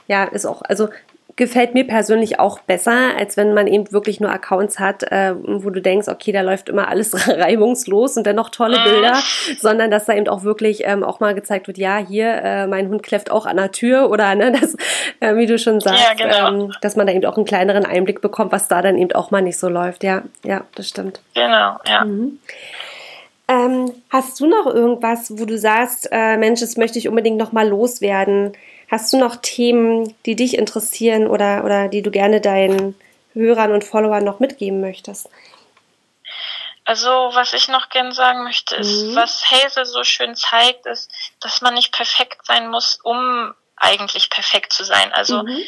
Ja, 0.07 0.25
ist 0.25 0.45
auch, 0.45 0.61
also 0.63 0.89
gefällt 1.37 1.73
mir 1.73 1.85
persönlich 1.85 2.39
auch 2.39 2.59
besser, 2.59 3.17
als 3.17 3.35
wenn 3.35 3.53
man 3.53 3.67
eben 3.67 3.91
wirklich 3.91 4.21
nur 4.21 4.31
Accounts 4.31 4.79
hat, 4.79 5.03
äh, 5.11 5.35
wo 5.35 5.69
du 5.69 5.81
denkst, 5.81 6.07
okay, 6.07 6.31
da 6.31 6.41
läuft 6.41 6.69
immer 6.69 6.87
alles 6.87 7.13
reibungslos 7.27 8.15
und 8.15 8.25
dennoch 8.25 8.49
tolle 8.49 8.79
mhm. 8.79 8.83
Bilder, 8.83 9.19
sondern 9.59 9.91
dass 9.91 10.05
da 10.05 10.13
eben 10.13 10.29
auch 10.29 10.43
wirklich 10.43 10.83
ähm, 10.85 11.03
auch 11.03 11.19
mal 11.19 11.35
gezeigt 11.35 11.67
wird, 11.67 11.77
ja, 11.77 11.97
hier, 11.97 12.27
äh, 12.27 12.67
mein 12.67 12.87
Hund 12.87 13.03
kläfft 13.03 13.31
auch 13.31 13.45
an 13.45 13.57
der 13.57 13.71
Tür 13.71 14.09
oder, 14.09 14.33
ne, 14.35 14.53
das, 14.53 14.77
äh, 15.19 15.35
wie 15.35 15.45
du 15.45 15.59
schon 15.59 15.81
sagst, 15.81 16.03
ja, 16.17 16.25
genau. 16.25 16.65
ähm, 16.65 16.71
dass 16.81 16.95
man 16.95 17.05
da 17.05 17.13
eben 17.13 17.25
auch 17.25 17.35
einen 17.35 17.45
kleineren 17.45 17.85
Einblick 17.85 18.21
bekommt, 18.21 18.53
was 18.53 18.69
da 18.69 18.81
dann 18.81 18.97
eben 18.97 19.11
auch 19.11 19.31
mal 19.31 19.41
nicht 19.41 19.59
so 19.59 19.67
läuft. 19.67 20.05
Ja, 20.05 20.23
ja, 20.43 20.63
das 20.75 20.87
stimmt. 20.87 21.19
Genau, 21.33 21.77
ja. 21.85 22.05
Mhm. 22.05 22.39
Ähm, 23.47 23.91
hast 24.09 24.39
du 24.39 24.47
noch 24.47 24.65
irgendwas, 24.65 25.37
wo 25.37 25.45
du 25.45 25.57
sagst, 25.57 26.09
äh, 26.11 26.37
Mensch, 26.37 26.61
das 26.61 26.77
möchte 26.77 26.97
ich 26.97 27.07
unbedingt 27.07 27.37
noch 27.37 27.51
mal 27.51 27.67
loswerden? 27.67 28.53
Hast 28.95 29.11
du 29.11 29.17
noch 29.17 29.35
Themen, 29.35 30.15
die 30.25 30.37
dich 30.37 30.57
interessieren 30.57 31.27
oder, 31.27 31.65
oder 31.65 31.89
die 31.89 32.01
du 32.01 32.11
gerne 32.11 32.39
deinen 32.39 32.97
Hörern 33.33 33.73
und 33.73 33.83
Followern 33.83 34.23
noch 34.23 34.39
mitgeben 34.39 34.79
möchtest? 34.79 35.29
Also, 36.85 37.09
was 37.33 37.51
ich 37.51 37.67
noch 37.67 37.89
gerne 37.89 38.13
sagen 38.13 38.45
möchte, 38.45 38.77
ist, 38.77 39.03
mhm. 39.03 39.15
was 39.17 39.51
Hazel 39.51 39.85
so 39.85 40.05
schön 40.05 40.37
zeigt, 40.37 40.85
ist, 40.85 41.11
dass 41.41 41.59
man 41.59 41.73
nicht 41.73 41.91
perfekt 41.91 42.45
sein 42.45 42.69
muss, 42.69 42.97
um 43.03 43.53
eigentlich 43.75 44.29
perfekt 44.29 44.71
zu 44.71 44.85
sein. 44.85 45.11
Also, 45.11 45.43
mhm. 45.43 45.59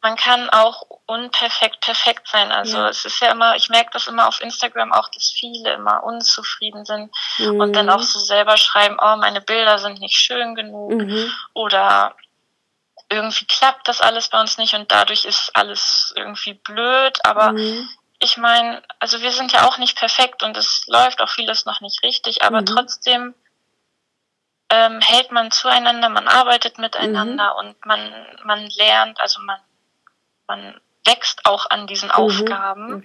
man 0.00 0.16
kann 0.16 0.50
auch 0.50 0.82
unperfekt 1.06 1.82
perfekt 1.82 2.26
sein. 2.26 2.50
Also, 2.50 2.78
ja. 2.78 2.88
es 2.88 3.04
ist 3.04 3.20
ja 3.20 3.30
immer, 3.30 3.54
ich 3.54 3.68
merke 3.68 3.90
das 3.92 4.08
immer 4.08 4.26
auf 4.26 4.40
Instagram 4.40 4.92
auch, 4.92 5.08
dass 5.10 5.30
viele 5.30 5.74
immer 5.74 6.02
unzufrieden 6.02 6.84
sind 6.84 7.12
mhm. 7.38 7.60
und 7.60 7.76
dann 7.76 7.90
auch 7.90 8.02
so 8.02 8.18
selber 8.18 8.56
schreiben, 8.56 8.96
oh, 9.00 9.16
meine 9.18 9.40
Bilder 9.40 9.78
sind 9.78 10.00
nicht 10.00 10.16
schön 10.16 10.56
genug 10.56 10.94
mhm. 10.94 11.32
oder 11.54 12.16
irgendwie 13.12 13.46
klappt 13.46 13.88
das 13.88 14.00
alles 14.00 14.28
bei 14.28 14.40
uns 14.40 14.58
nicht 14.58 14.74
und 14.74 14.90
dadurch 14.90 15.24
ist 15.24 15.50
alles 15.54 16.12
irgendwie 16.16 16.54
blöd. 16.54 17.18
Aber 17.24 17.52
mhm. 17.52 17.88
ich 18.18 18.36
meine, 18.36 18.82
also 18.98 19.20
wir 19.20 19.30
sind 19.30 19.52
ja 19.52 19.66
auch 19.66 19.78
nicht 19.78 19.96
perfekt 19.96 20.42
und 20.42 20.56
es 20.56 20.84
läuft 20.86 21.20
auch 21.20 21.28
vieles 21.28 21.64
noch 21.64 21.80
nicht 21.80 22.02
richtig, 22.02 22.42
aber 22.42 22.62
mhm. 22.62 22.66
trotzdem 22.66 23.34
ähm, 24.70 25.00
hält 25.00 25.30
man 25.32 25.50
zueinander, 25.50 26.08
man 26.08 26.28
arbeitet 26.28 26.78
miteinander 26.78 27.52
mhm. 27.52 27.58
und 27.68 27.86
man, 27.86 28.26
man 28.44 28.66
lernt, 28.70 29.20
also 29.20 29.40
man, 29.42 29.60
man 30.46 30.80
wächst 31.04 31.44
auch 31.44 31.68
an 31.68 31.86
diesen 31.86 32.08
mhm. 32.08 32.14
Aufgaben. 32.14 33.04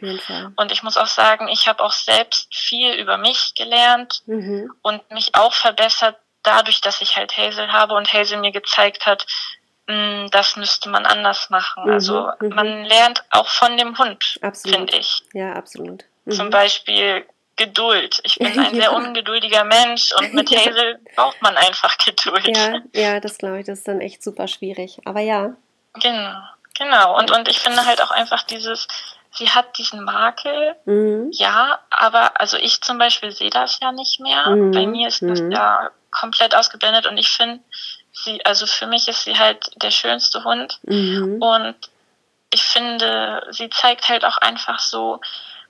Und 0.55 0.71
ich 0.71 0.83
muss 0.83 0.97
auch 0.97 1.07
sagen, 1.07 1.47
ich 1.47 1.67
habe 1.67 1.83
auch 1.83 1.91
selbst 1.91 2.53
viel 2.55 2.93
über 2.93 3.17
mich 3.17 3.53
gelernt 3.55 4.21
mhm. 4.27 4.71
und 4.81 5.11
mich 5.11 5.35
auch 5.35 5.53
verbessert 5.53 6.17
dadurch, 6.43 6.81
dass 6.81 7.01
ich 7.01 7.17
halt 7.17 7.35
Hazel 7.37 7.71
habe 7.71 7.95
und 7.95 8.11
Hazel 8.13 8.39
mir 8.39 8.51
gezeigt 8.51 9.05
hat, 9.05 9.25
das 9.87 10.57
müsste 10.57 10.89
man 10.89 11.05
anders 11.05 11.49
machen. 11.49 11.85
Mhm, 11.85 11.91
also 11.91 12.29
mhm. 12.41 12.49
man 12.49 12.83
lernt 12.85 13.23
auch 13.29 13.47
von 13.47 13.77
dem 13.77 13.97
Hund, 13.97 14.39
finde 14.65 14.97
ich. 14.97 15.23
Ja, 15.33 15.53
absolut. 15.53 16.03
Mhm. 16.25 16.31
Zum 16.31 16.49
Beispiel 16.49 17.25
Geduld. 17.55 18.19
Ich 18.23 18.35
bin 18.35 18.47
ein 18.47 18.75
ja. 18.75 18.81
sehr 18.81 18.93
ungeduldiger 18.95 19.63
Mensch 19.63 20.11
und 20.19 20.33
mit 20.33 20.51
Hazel 20.51 20.99
braucht 21.15 21.41
man 21.41 21.57
einfach 21.57 21.97
Geduld. 22.05 22.55
Ja, 22.55 22.79
ja 22.93 23.19
das 23.19 23.37
glaube 23.37 23.59
ich, 23.59 23.65
das 23.65 23.79
ist 23.79 23.87
dann 23.87 24.01
echt 24.01 24.23
super 24.23 24.47
schwierig. 24.47 24.99
Aber 25.05 25.21
ja. 25.21 25.55
Genau, 25.93 26.41
genau. 26.77 27.17
Und, 27.17 27.31
und 27.31 27.47
ich 27.47 27.59
finde 27.59 27.85
halt 27.85 28.03
auch 28.03 28.11
einfach 28.11 28.43
dieses, 28.43 28.87
sie 29.31 29.49
hat 29.49 29.77
diesen 29.77 30.03
Makel, 30.03 30.75
mhm. 30.85 31.29
ja, 31.31 31.79
aber 31.89 32.39
also 32.39 32.57
ich 32.57 32.81
zum 32.81 32.99
Beispiel 32.99 33.31
sehe 33.31 33.49
das 33.49 33.79
ja 33.81 33.91
nicht 33.91 34.19
mehr. 34.19 34.49
Mhm. 34.49 34.71
Bei 34.71 34.85
mir 34.85 35.07
ist 35.07 35.23
das 35.23 35.41
mhm. 35.41 35.51
ja 35.51 35.89
komplett 36.11 36.55
ausgeblendet 36.55 37.07
und 37.07 37.17
ich 37.17 37.29
finde, 37.29 37.63
sie, 38.23 38.43
also 38.45 38.65
für 38.65 38.87
mich 38.87 39.07
ist 39.07 39.23
sie 39.23 39.37
halt 39.37 39.69
der 39.81 39.91
schönste 39.91 40.43
Hund. 40.43 40.79
Mhm. 40.83 41.41
Und 41.41 41.75
ich 42.49 42.63
finde, 42.63 43.45
sie 43.51 43.69
zeigt 43.69 44.09
halt 44.09 44.25
auch 44.25 44.37
einfach 44.37 44.79
so, 44.79 45.19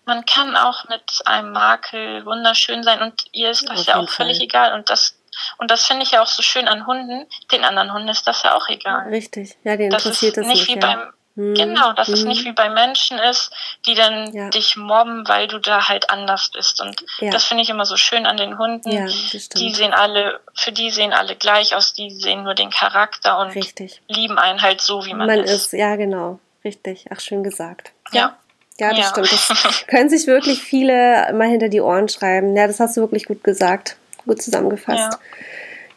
man 0.05 0.25
kann 0.25 0.55
auch 0.55 0.87
mit 0.87 1.03
einem 1.25 1.51
Makel 1.51 2.25
wunderschön 2.25 2.83
sein 2.83 3.01
und 3.01 3.25
ihr 3.33 3.49
ist 3.49 3.69
das 3.69 3.85
ja, 3.85 3.95
ja 3.95 3.99
auch 3.99 4.09
völlig 4.09 4.37
Fall. 4.37 4.45
egal. 4.45 4.73
Und 4.73 4.89
das, 4.89 5.19
und 5.57 5.69
das 5.69 5.85
finde 5.85 6.03
ich 6.03 6.11
ja 6.11 6.21
auch 6.21 6.27
so 6.27 6.41
schön 6.41 6.67
an 6.67 6.87
Hunden. 6.87 7.27
Den 7.51 7.65
anderen 7.65 7.91
Hunden 7.93 8.07
ist 8.07 8.25
das 8.25 8.43
ja 8.43 8.55
auch 8.55 8.69
egal. 8.69 9.09
Richtig, 9.09 9.57
ja, 9.63 9.75
den 9.75 9.91
interessiert 9.91 10.37
das 10.37 10.45
ist 10.45 10.53
nicht. 10.53 10.67
Wie 10.67 10.75
ja. 10.75 10.79
beim. 10.79 11.13
Genau, 11.37 11.93
dass 11.93 12.07
mhm. 12.07 12.13
es 12.15 12.23
nicht 12.23 12.45
wie 12.45 12.51
bei 12.51 12.67
Menschen 12.67 13.19
ist, 13.19 13.51
die 13.85 13.93
dann 13.93 14.33
ja. 14.33 14.49
dich 14.49 14.75
mobben, 14.75 15.27
weil 15.27 15.47
du 15.47 15.59
da 15.59 15.87
halt 15.87 16.09
anders 16.09 16.49
bist. 16.51 16.81
Und 16.81 17.05
ja. 17.19 17.29
das 17.29 17.43
finde 17.43 17.61
ich 17.61 17.69
immer 17.69 17.85
so 17.85 17.95
schön 17.95 18.25
an 18.25 18.37
den 18.37 18.57
Hunden. 18.57 18.89
Ja, 18.89 19.05
die 19.05 19.73
sehen 19.73 19.93
alle, 19.93 20.39
für 20.55 20.71
die 20.71 20.89
sehen 20.89 21.13
alle 21.13 21.35
gleich 21.35 21.75
aus, 21.75 21.93
die 21.93 22.09
sehen 22.09 22.43
nur 22.43 22.55
den 22.55 22.71
Charakter 22.71 23.37
und 23.37 23.49
Richtig. 23.49 24.01
lieben 24.07 24.39
einen 24.39 24.63
halt 24.63 24.81
so, 24.81 25.05
wie 25.05 25.13
man, 25.13 25.27
man 25.27 25.39
ist. 25.41 25.51
ist. 25.51 25.73
Ja, 25.73 25.95
genau. 25.95 26.39
Richtig. 26.65 27.05
Ach, 27.11 27.19
schön 27.19 27.43
gesagt. 27.43 27.91
Ja. 28.11 28.35
Ja, 28.79 28.93
das 28.93 29.09
stimmt. 29.09 29.31
Das 29.31 29.85
können 29.87 30.09
sich 30.09 30.25
wirklich 30.25 30.61
viele 30.63 31.31
mal 31.33 31.47
hinter 31.47 31.69
die 31.69 31.81
Ohren 31.81 32.09
schreiben. 32.09 32.55
Ja, 32.55 32.65
das 32.65 32.79
hast 32.79 32.97
du 32.97 33.01
wirklich 33.01 33.25
gut 33.25 33.43
gesagt. 33.43 33.95
Gut 34.25 34.41
zusammengefasst. 34.41 35.19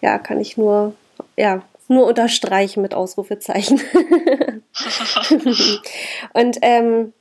Ja, 0.02 0.18
kann 0.18 0.38
ich 0.38 0.58
nur, 0.58 0.94
ja, 1.36 1.62
nur 1.90 2.06
unterstreichen 2.06 2.82
mit 2.82 2.94
Ausrufezeichen. 2.94 3.80
und 6.32 6.58
ähm, 6.62 7.12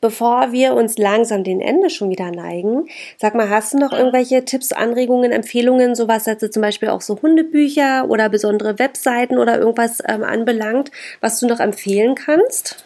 bevor 0.00 0.52
wir 0.52 0.74
uns 0.74 0.98
langsam 0.98 1.44
den 1.44 1.60
Ende 1.60 1.88
schon 1.88 2.10
wieder 2.10 2.30
neigen, 2.30 2.88
sag 3.16 3.34
mal, 3.34 3.48
hast 3.48 3.72
du 3.72 3.78
noch 3.78 3.92
irgendwelche 3.92 4.44
Tipps, 4.44 4.72
Anregungen, 4.72 5.32
Empfehlungen, 5.32 5.94
sowas 5.94 6.26
also 6.26 6.48
zum 6.48 6.62
Beispiel 6.62 6.88
auch 6.88 7.00
so 7.00 7.20
Hundebücher 7.22 8.06
oder 8.08 8.28
besondere 8.28 8.78
Webseiten 8.78 9.38
oder 9.38 9.58
irgendwas 9.58 10.02
ähm, 10.06 10.24
anbelangt, 10.24 10.90
was 11.20 11.40
du 11.40 11.46
noch 11.46 11.60
empfehlen 11.60 12.14
kannst? 12.14 12.84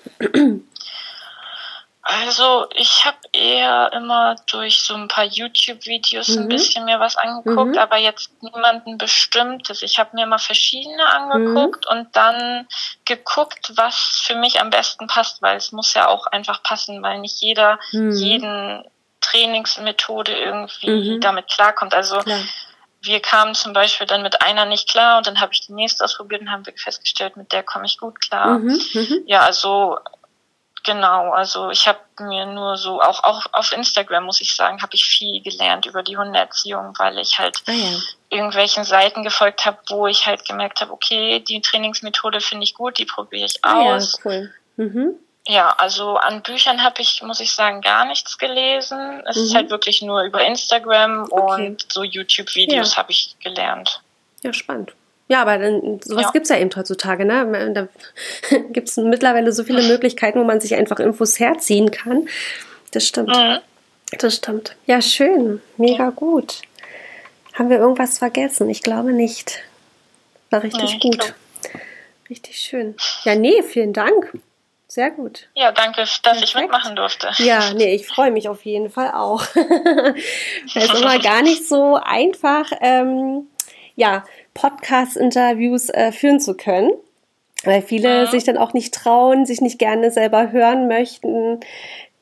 Also 2.05 2.67
ich 2.75 3.05
habe 3.05 3.19
eher 3.33 3.93
immer 3.93 4.35
durch 4.51 4.83
so 4.83 4.95
ein 4.95 5.07
paar 5.07 5.25
YouTube-Videos 5.25 6.29
mhm. 6.29 6.43
ein 6.43 6.49
bisschen 6.49 6.85
mir 6.85 6.99
was 6.99 7.17
angeguckt, 7.17 7.73
mhm. 7.73 7.79
aber 7.79 7.97
jetzt 7.97 8.43
niemanden 8.43 8.99
bestimmtes. 8.99 9.83
Ich 9.83 10.01
habe 10.01 10.11
mir 10.15 10.27
mal 10.27 10.39
verschiedene 10.39 11.07
angeguckt 11.07 11.85
mhm. 11.89 11.97
und 11.97 12.17
dann 12.17 12.67
geguckt, 13.05 13.73
was 13.77 14.21
für 14.27 14.35
mich 14.35 14.61
am 14.61 14.71
besten 14.71 15.07
passt, 15.07 15.43
weil 15.43 15.57
es 15.57 15.71
muss 15.71 15.95
ja 15.95 16.09
auch 16.09 16.27
einfach 16.27 16.65
passen, 16.65 17.03
weil 17.05 17.21
nicht 17.21 17.41
jeder 17.41 17.79
mhm. 17.93 18.11
jeden 18.11 18.85
Trainingsmethode 19.21 20.37
irgendwie 20.37 21.15
mhm. 21.15 21.21
damit 21.21 21.49
klarkommt. 21.53 21.95
Also 21.95 22.19
Klar. 22.19 22.41
wir 23.01 23.21
kamen 23.21 23.55
zum 23.55 23.75
Beispiel 23.75 24.09
dann 24.09 24.23
mit 24.23 24.43
einer 24.43 24.67
nicht 24.67 24.91
klar 24.91 25.19
und 25.19 25.29
dann 25.29 25.41
habe 25.41 25.53
ich 25.53 25.61
die 25.61 25.73
nächste 25.73 26.03
ausprobiert 26.05 26.41
und 26.41 26.51
haben 26.51 26.67
wir 26.67 26.75
festgestellt, 26.77 27.37
mit 27.37 27.53
der 27.53 27.63
komme 27.63 27.87
ich 27.87 27.99
gut 27.99 28.21
klar. 28.21 28.59
Mhm. 28.59 28.81
Ja, 29.27 29.43
also 29.43 29.99
Genau, 30.85 31.31
also 31.31 31.71
ich 31.71 31.87
habe 31.87 32.01
mir 32.19 32.45
nur 32.47 32.77
so, 32.77 33.01
auch, 33.01 33.23
auch 33.23 33.47
auf 33.53 33.73
Instagram 33.73 34.25
muss 34.25 34.41
ich 34.41 34.57
sagen, 34.57 34.83
habe 34.83 34.95
ich 34.95 35.05
viel 35.05 35.41
gelernt 35.41 35.87
über 35.87 36.03
die 36.03 36.17
Hundeerziehung, 36.17 36.95
weil 36.99 37.19
ich 37.19 37.39
halt 37.39 37.63
ah, 37.67 37.73
ja. 37.73 37.99
irgendwelchen 38.31 38.83
Seiten 38.85 39.23
gefolgt 39.23 39.65
habe, 39.65 39.79
wo 39.89 40.09
ich 40.09 40.27
halt 40.27 40.45
gemerkt 40.45 40.81
habe, 40.81 40.93
okay, 40.93 41.39
die 41.41 41.61
Trainingsmethode 41.61 42.41
finde 42.41 42.65
ich 42.65 42.75
gut, 42.75 42.99
die 42.99 43.05
probiere 43.05 43.47
ich 43.47 43.65
aus. 43.65 44.19
Ah, 44.25 44.29
ja, 44.29 44.41
cool. 44.41 44.55
Mhm. 44.77 45.15
Ja, 45.47 45.71
also 45.71 46.17
an 46.17 46.43
Büchern 46.43 46.83
habe 46.83 47.01
ich, 47.01 47.23
muss 47.23 47.41
ich 47.41 47.53
sagen, 47.53 47.81
gar 47.81 48.05
nichts 48.05 48.39
gelesen. 48.39 49.23
Es 49.27 49.37
mhm. 49.37 49.43
ist 49.43 49.55
halt 49.55 49.71
wirklich 49.71 50.03
nur 50.03 50.23
über 50.23 50.45
Instagram 50.45 51.29
okay. 51.31 51.67
und 51.67 51.93
so 51.93 52.03
YouTube-Videos 52.03 52.93
ja. 52.93 52.97
habe 52.97 53.11
ich 53.11 53.37
gelernt. 53.41 54.03
Ja, 54.43 54.53
spannend. 54.53 54.93
Ja, 55.29 55.43
aber 55.43 55.59
dann, 55.59 56.01
sowas 56.05 56.25
ja. 56.25 56.31
gibt 56.31 56.45
es 56.45 56.51
ja 56.51 56.59
eben 56.59 56.71
heutzutage. 56.75 57.25
Ne? 57.25 57.73
Da 57.73 57.89
gibt 58.71 58.89
es 58.89 58.97
mittlerweile 58.97 59.53
so 59.53 59.65
viele 59.65 59.83
Möglichkeiten, 59.83 60.41
wo 60.41 60.45
man 60.45 60.61
sich 60.61 60.75
einfach 60.75 60.99
Infos 60.99 61.39
herziehen 61.39 61.91
kann. 61.91 62.29
Das 62.91 63.07
stimmt. 63.07 63.29
Mhm. 63.29 63.59
Das 64.19 64.37
stimmt. 64.37 64.77
Ja, 64.87 65.01
schön. 65.01 65.63
Mega 65.77 66.05
ja. 66.05 66.11
gut. 66.11 66.63
Haben 67.55 67.71
wir 67.71 67.79
irgendwas 67.79 68.19
vergessen? 68.19 68.69
Ich 68.69 68.83
glaube 68.83 69.13
nicht. 69.13 69.63
War 70.51 70.63
richtig 70.63 70.95
nee, 70.95 71.11
gut. 71.11 71.19
Glaub. 71.19 71.35
Richtig 72.29 72.57
schön. 72.57 72.95
Ja, 73.25 73.35
nee, 73.35 73.63
vielen 73.63 73.93
Dank. 73.93 74.33
Sehr 74.89 75.11
gut. 75.11 75.49
Ja, 75.55 75.73
danke, 75.73 76.03
dass 76.03 76.21
Perfekt. 76.21 76.45
ich 76.45 76.55
mitmachen 76.55 76.97
durfte. 76.97 77.31
Ja, 77.39 77.73
nee, 77.73 77.95
ich 77.95 78.07
freue 78.07 78.31
mich 78.31 78.49
auf 78.51 78.65
jeden 78.67 78.91
Fall 78.91 79.13
auch. 79.13 79.43
das 80.75 80.85
ist 80.85 80.95
immer 81.01 81.19
gar 81.19 81.41
nicht 81.41 81.67
so 81.67 81.97
einfach, 81.97 82.71
ähm, 82.81 83.47
ja, 83.97 84.25
Podcast-Interviews 84.55 85.89
äh, 85.91 86.13
führen 86.13 86.41
zu 86.41 86.57
können, 86.57 86.91
weil 87.65 87.83
viele 87.83 88.27
mhm. 88.27 88.31
sich 88.31 88.45
dann 88.45 88.59
auch 88.59 88.73
nicht 88.73 88.95
trauen, 88.95 89.47
sich 89.47 89.61
nicht 89.61 89.79
gerne 89.79 90.11
selber 90.11 90.53
hören 90.53 90.89
möchten. 90.89 91.61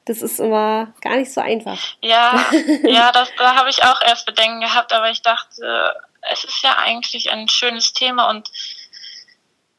Das 0.04 0.22
ist 0.22 0.40
immer 0.40 0.92
gar 1.02 1.16
nicht 1.16 1.32
so 1.32 1.40
einfach. 1.40 1.78
Ja, 2.02 2.44
ja, 2.82 3.12
das, 3.12 3.30
da 3.36 3.56
habe 3.56 3.70
ich 3.70 3.82
auch 3.84 4.00
erst 4.02 4.26
Bedenken 4.26 4.60
gehabt, 4.60 4.92
aber 4.92 5.10
ich 5.10 5.22
dachte, 5.22 5.94
es 6.32 6.44
ist 6.44 6.62
ja 6.62 6.76
eigentlich 6.78 7.30
ein 7.30 7.48
schönes 7.48 7.92
Thema 7.92 8.28
und 8.30 8.50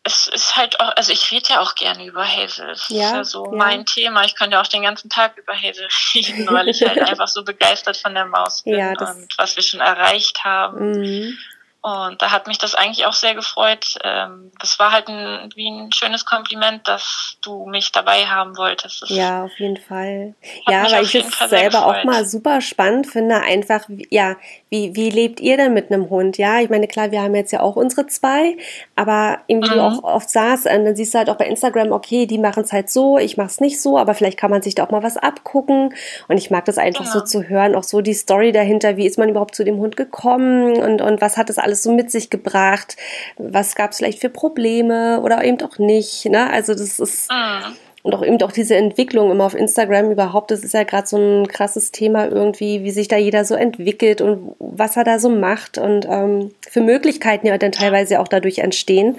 es 0.04 0.28
ist 0.28 0.56
halt 0.56 0.80
auch, 0.80 0.96
also 0.96 1.12
ich 1.12 1.32
rede 1.32 1.50
ja 1.50 1.62
auch 1.62 1.76
gerne 1.76 2.06
über 2.06 2.26
Hazel. 2.26 2.68
Das 2.68 2.90
ja, 2.90 3.06
ist 3.06 3.14
ja 3.14 3.24
so 3.24 3.46
ja. 3.46 3.52
mein 3.52 3.86
Thema. 3.86 4.24
Ich 4.24 4.36
könnte 4.36 4.56
ja 4.56 4.62
auch 4.62 4.68
den 4.68 4.82
ganzen 4.82 5.10
Tag 5.10 5.38
über 5.38 5.54
Hazel 5.54 5.88
reden, 6.16 6.48
weil 6.50 6.70
ich 6.70 6.82
halt 6.82 7.00
einfach 7.08 7.28
so 7.28 7.44
begeistert 7.44 7.98
von 7.98 8.16
der 8.16 8.26
Maus 8.26 8.64
bin 8.64 8.80
ja, 8.80 8.90
und 8.90 9.28
was 9.38 9.56
wir 9.56 9.64
schon 9.64 9.80
erreicht 9.80 10.44
haben. 10.44 10.92
Mhm. 10.92 11.38
Und 11.82 12.22
da 12.22 12.30
hat 12.30 12.46
mich 12.46 12.60
das 12.60 12.76
eigentlich 12.76 13.08
auch 13.08 13.14
sehr 13.14 13.34
gefreut. 13.34 13.98
Ähm, 14.04 14.52
das 14.60 14.78
war 14.78 14.92
halt 14.92 15.08
ein, 15.08 15.50
wie 15.56 15.68
ein 15.68 15.92
schönes 15.92 16.26
Kompliment, 16.26 16.88
dass 16.88 17.38
du 17.42 17.66
mich 17.66 17.92
dabei 17.92 18.28
haben 18.28 18.56
wolltest. 18.56 19.02
Das 19.02 19.10
ja, 19.10 19.44
auf 19.44 19.60
jeden 19.60 19.78
Fall. 19.78 20.36
Ja, 20.68 20.92
weil 20.92 21.04
ich 21.04 21.16
es 21.16 21.40
selber 21.40 21.88
auch 21.88 22.04
mal 22.04 22.24
super 22.26 22.62
spannend 22.62 23.08
finde, 23.08 23.38
einfach, 23.38 23.86
ja, 24.12 24.36
wie, 24.72 24.96
wie 24.96 25.10
lebt 25.10 25.40
ihr 25.40 25.58
denn 25.58 25.74
mit 25.74 25.92
einem 25.92 26.10
Hund? 26.10 26.38
Ja, 26.38 26.62
ich 26.62 26.70
meine, 26.70 26.88
klar, 26.88 27.12
wir 27.12 27.22
haben 27.22 27.36
jetzt 27.36 27.52
ja 27.52 27.62
auch 27.62 27.76
unsere 27.76 28.08
zwei, 28.08 28.56
aber 28.96 29.40
irgendwie 29.48 29.72
mhm. 29.72 29.76
du 29.76 29.82
auch 29.82 30.04
oft 30.04 30.30
saß, 30.30 30.66
und 30.66 30.86
dann 30.86 30.96
siehst 30.96 31.14
du 31.14 31.18
halt 31.18 31.30
auch 31.30 31.38
bei 31.38 31.48
Instagram, 31.48 31.92
okay, 31.92 32.28
die 32.28 32.38
machen 32.38 32.64
es 32.64 32.72
halt 32.72 32.90
so, 32.90 33.18
ich 33.18 33.38
mache 33.38 33.48
es 33.48 33.60
nicht 33.60 33.82
so, 33.82 33.98
aber 33.98 34.14
vielleicht 34.14 34.38
kann 34.38 34.52
man 34.52 34.62
sich 34.62 34.76
da 34.76 34.86
auch 34.86 34.92
mal 34.92 35.04
was 35.04 35.18
abgucken. 35.18 35.94
Und 36.28 36.38
ich 36.38 36.52
mag 36.52 36.66
das 36.66 36.78
einfach 36.78 37.06
genau. 37.06 37.20
so 37.20 37.26
zu 37.26 37.50
hören, 37.50 37.76
auch 37.76 37.84
so 37.84 38.02
die 38.02 38.14
Story 38.14 38.52
dahinter, 38.52 38.98
wie 38.98 39.08
ist 39.08 39.18
man 39.18 39.30
überhaupt 39.30 39.56
zu 39.56 39.64
dem 39.64 39.78
Hund 39.78 39.98
gekommen 39.98 40.78
und, 40.78 41.02
und 41.02 41.22
was 41.22 41.38
hat 41.38 41.50
das 41.50 41.58
alles 41.58 41.72
alles 41.72 41.84
so 41.84 41.94
mit 41.94 42.12
sich 42.12 42.30
gebracht? 42.30 42.98
Was 43.38 43.76
gab 43.76 43.92
es 43.92 43.98
vielleicht 43.98 44.20
für 44.20 44.30
Probleme 44.30 45.22
oder 45.22 45.44
eben 45.44 45.62
auch 45.62 45.78
nicht? 45.80 46.26
Ne? 46.26 46.50
Also 46.50 46.74
das 46.74 47.00
ist 47.00 47.32
mhm. 47.32 47.76
Und 48.04 48.16
auch 48.16 48.24
eben 48.24 48.42
auch 48.42 48.52
diese 48.52 48.76
Entwicklung 48.76 49.32
immer 49.32 49.46
auf 49.46 49.56
Instagram 49.56 50.12
überhaupt. 50.12 50.52
Das 50.52 50.64
ist 50.64 50.74
ja 50.74 50.84
gerade 50.84 51.08
so 51.08 51.18
ein 51.18 51.48
krasses 51.48 51.92
Thema 51.92 52.28
irgendwie, 52.28 52.84
wie 52.84 52.92
sich 52.92 53.08
da 53.08 53.18
jeder 53.18 53.46
so 53.46 53.56
entwickelt 53.56 54.22
und 54.22 54.56
was 54.60 54.98
er 54.98 55.04
da 55.04 55.20
so 55.20 55.30
macht 55.30 55.78
und 55.78 56.06
ähm, 56.10 56.52
für 56.70 56.82
Möglichkeiten 56.82 57.48
ja 57.48 57.58
dann 57.58 57.72
teilweise 57.72 58.20
auch 58.20 58.28
dadurch 58.28 58.60
entstehen. 58.60 59.18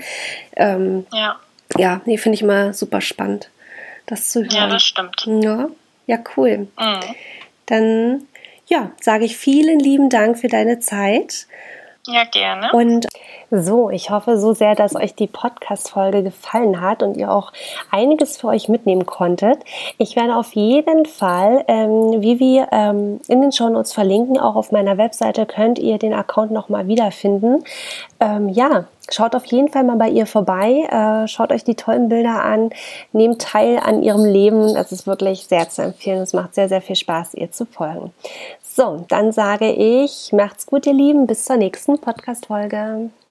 Ähm, 0.56 1.06
ja. 1.12 1.36
Ja, 1.78 2.02
nee, 2.04 2.18
finde 2.18 2.34
ich 2.34 2.42
immer 2.42 2.74
super 2.74 3.00
spannend, 3.00 3.48
das 4.06 4.28
zu 4.28 4.40
hören. 4.40 4.50
Ja, 4.52 4.68
das 4.68 4.82
stimmt. 4.82 5.26
Ja, 5.26 5.68
ja 6.06 6.18
cool. 6.36 6.68
Mhm. 6.78 7.00
Dann 7.66 8.26
ja, 8.66 8.90
sage 9.00 9.24
ich 9.24 9.36
vielen 9.36 9.78
lieben 9.78 10.10
Dank 10.10 10.38
für 10.38 10.48
deine 10.48 10.80
Zeit 10.80 11.46
ja, 12.06 12.24
gerne. 12.24 12.72
Und 12.72 13.06
so, 13.50 13.90
ich 13.90 14.10
hoffe 14.10 14.38
so 14.38 14.54
sehr, 14.54 14.74
dass 14.74 14.96
euch 14.96 15.14
die 15.14 15.28
Podcast-Folge 15.28 16.24
gefallen 16.24 16.80
hat 16.80 17.02
und 17.02 17.16
ihr 17.16 17.30
auch 17.30 17.52
einiges 17.90 18.38
für 18.38 18.48
euch 18.48 18.68
mitnehmen 18.68 19.06
konntet. 19.06 19.58
Ich 19.98 20.16
werde 20.16 20.34
auf 20.34 20.52
jeden 20.54 21.06
Fall, 21.06 21.64
ähm, 21.68 22.20
wie 22.20 22.40
wir 22.40 22.68
ähm, 22.72 23.20
in 23.28 23.40
den 23.40 23.52
Show 23.52 23.68
Notes 23.68 23.92
verlinken, 23.92 24.38
auch 24.38 24.56
auf 24.56 24.72
meiner 24.72 24.98
Webseite 24.98 25.46
könnt 25.46 25.78
ihr 25.78 25.98
den 25.98 26.12
Account 26.12 26.50
nochmal 26.50 26.88
wiederfinden. 26.88 27.62
Ähm, 28.18 28.48
ja, 28.48 28.86
Schaut 29.10 29.34
auf 29.34 29.44
jeden 29.46 29.68
Fall 29.68 29.82
mal 29.82 29.96
bei 29.96 30.08
ihr 30.08 30.26
vorbei, 30.26 30.86
äh, 30.88 31.26
schaut 31.26 31.50
euch 31.50 31.64
die 31.64 31.74
tollen 31.74 32.08
Bilder 32.08 32.44
an, 32.44 32.70
nehmt 33.12 33.42
teil 33.42 33.78
an 33.78 34.02
ihrem 34.02 34.24
Leben. 34.24 34.76
Es 34.76 34.92
ist 34.92 35.08
wirklich 35.08 35.46
sehr 35.46 35.68
zu 35.68 35.82
empfehlen. 35.82 36.22
Es 36.22 36.32
macht 36.32 36.54
sehr, 36.54 36.68
sehr 36.68 36.80
viel 36.80 36.94
Spaß, 36.94 37.34
ihr 37.34 37.50
zu 37.50 37.66
folgen. 37.66 38.12
So, 38.74 39.04
dann 39.08 39.32
sage 39.32 39.70
ich, 39.70 40.32
macht's 40.32 40.64
gut, 40.64 40.86
ihr 40.86 40.94
Lieben, 40.94 41.26
bis 41.26 41.44
zur 41.44 41.58
nächsten 41.58 42.00
Podcast-Folge. 42.00 43.10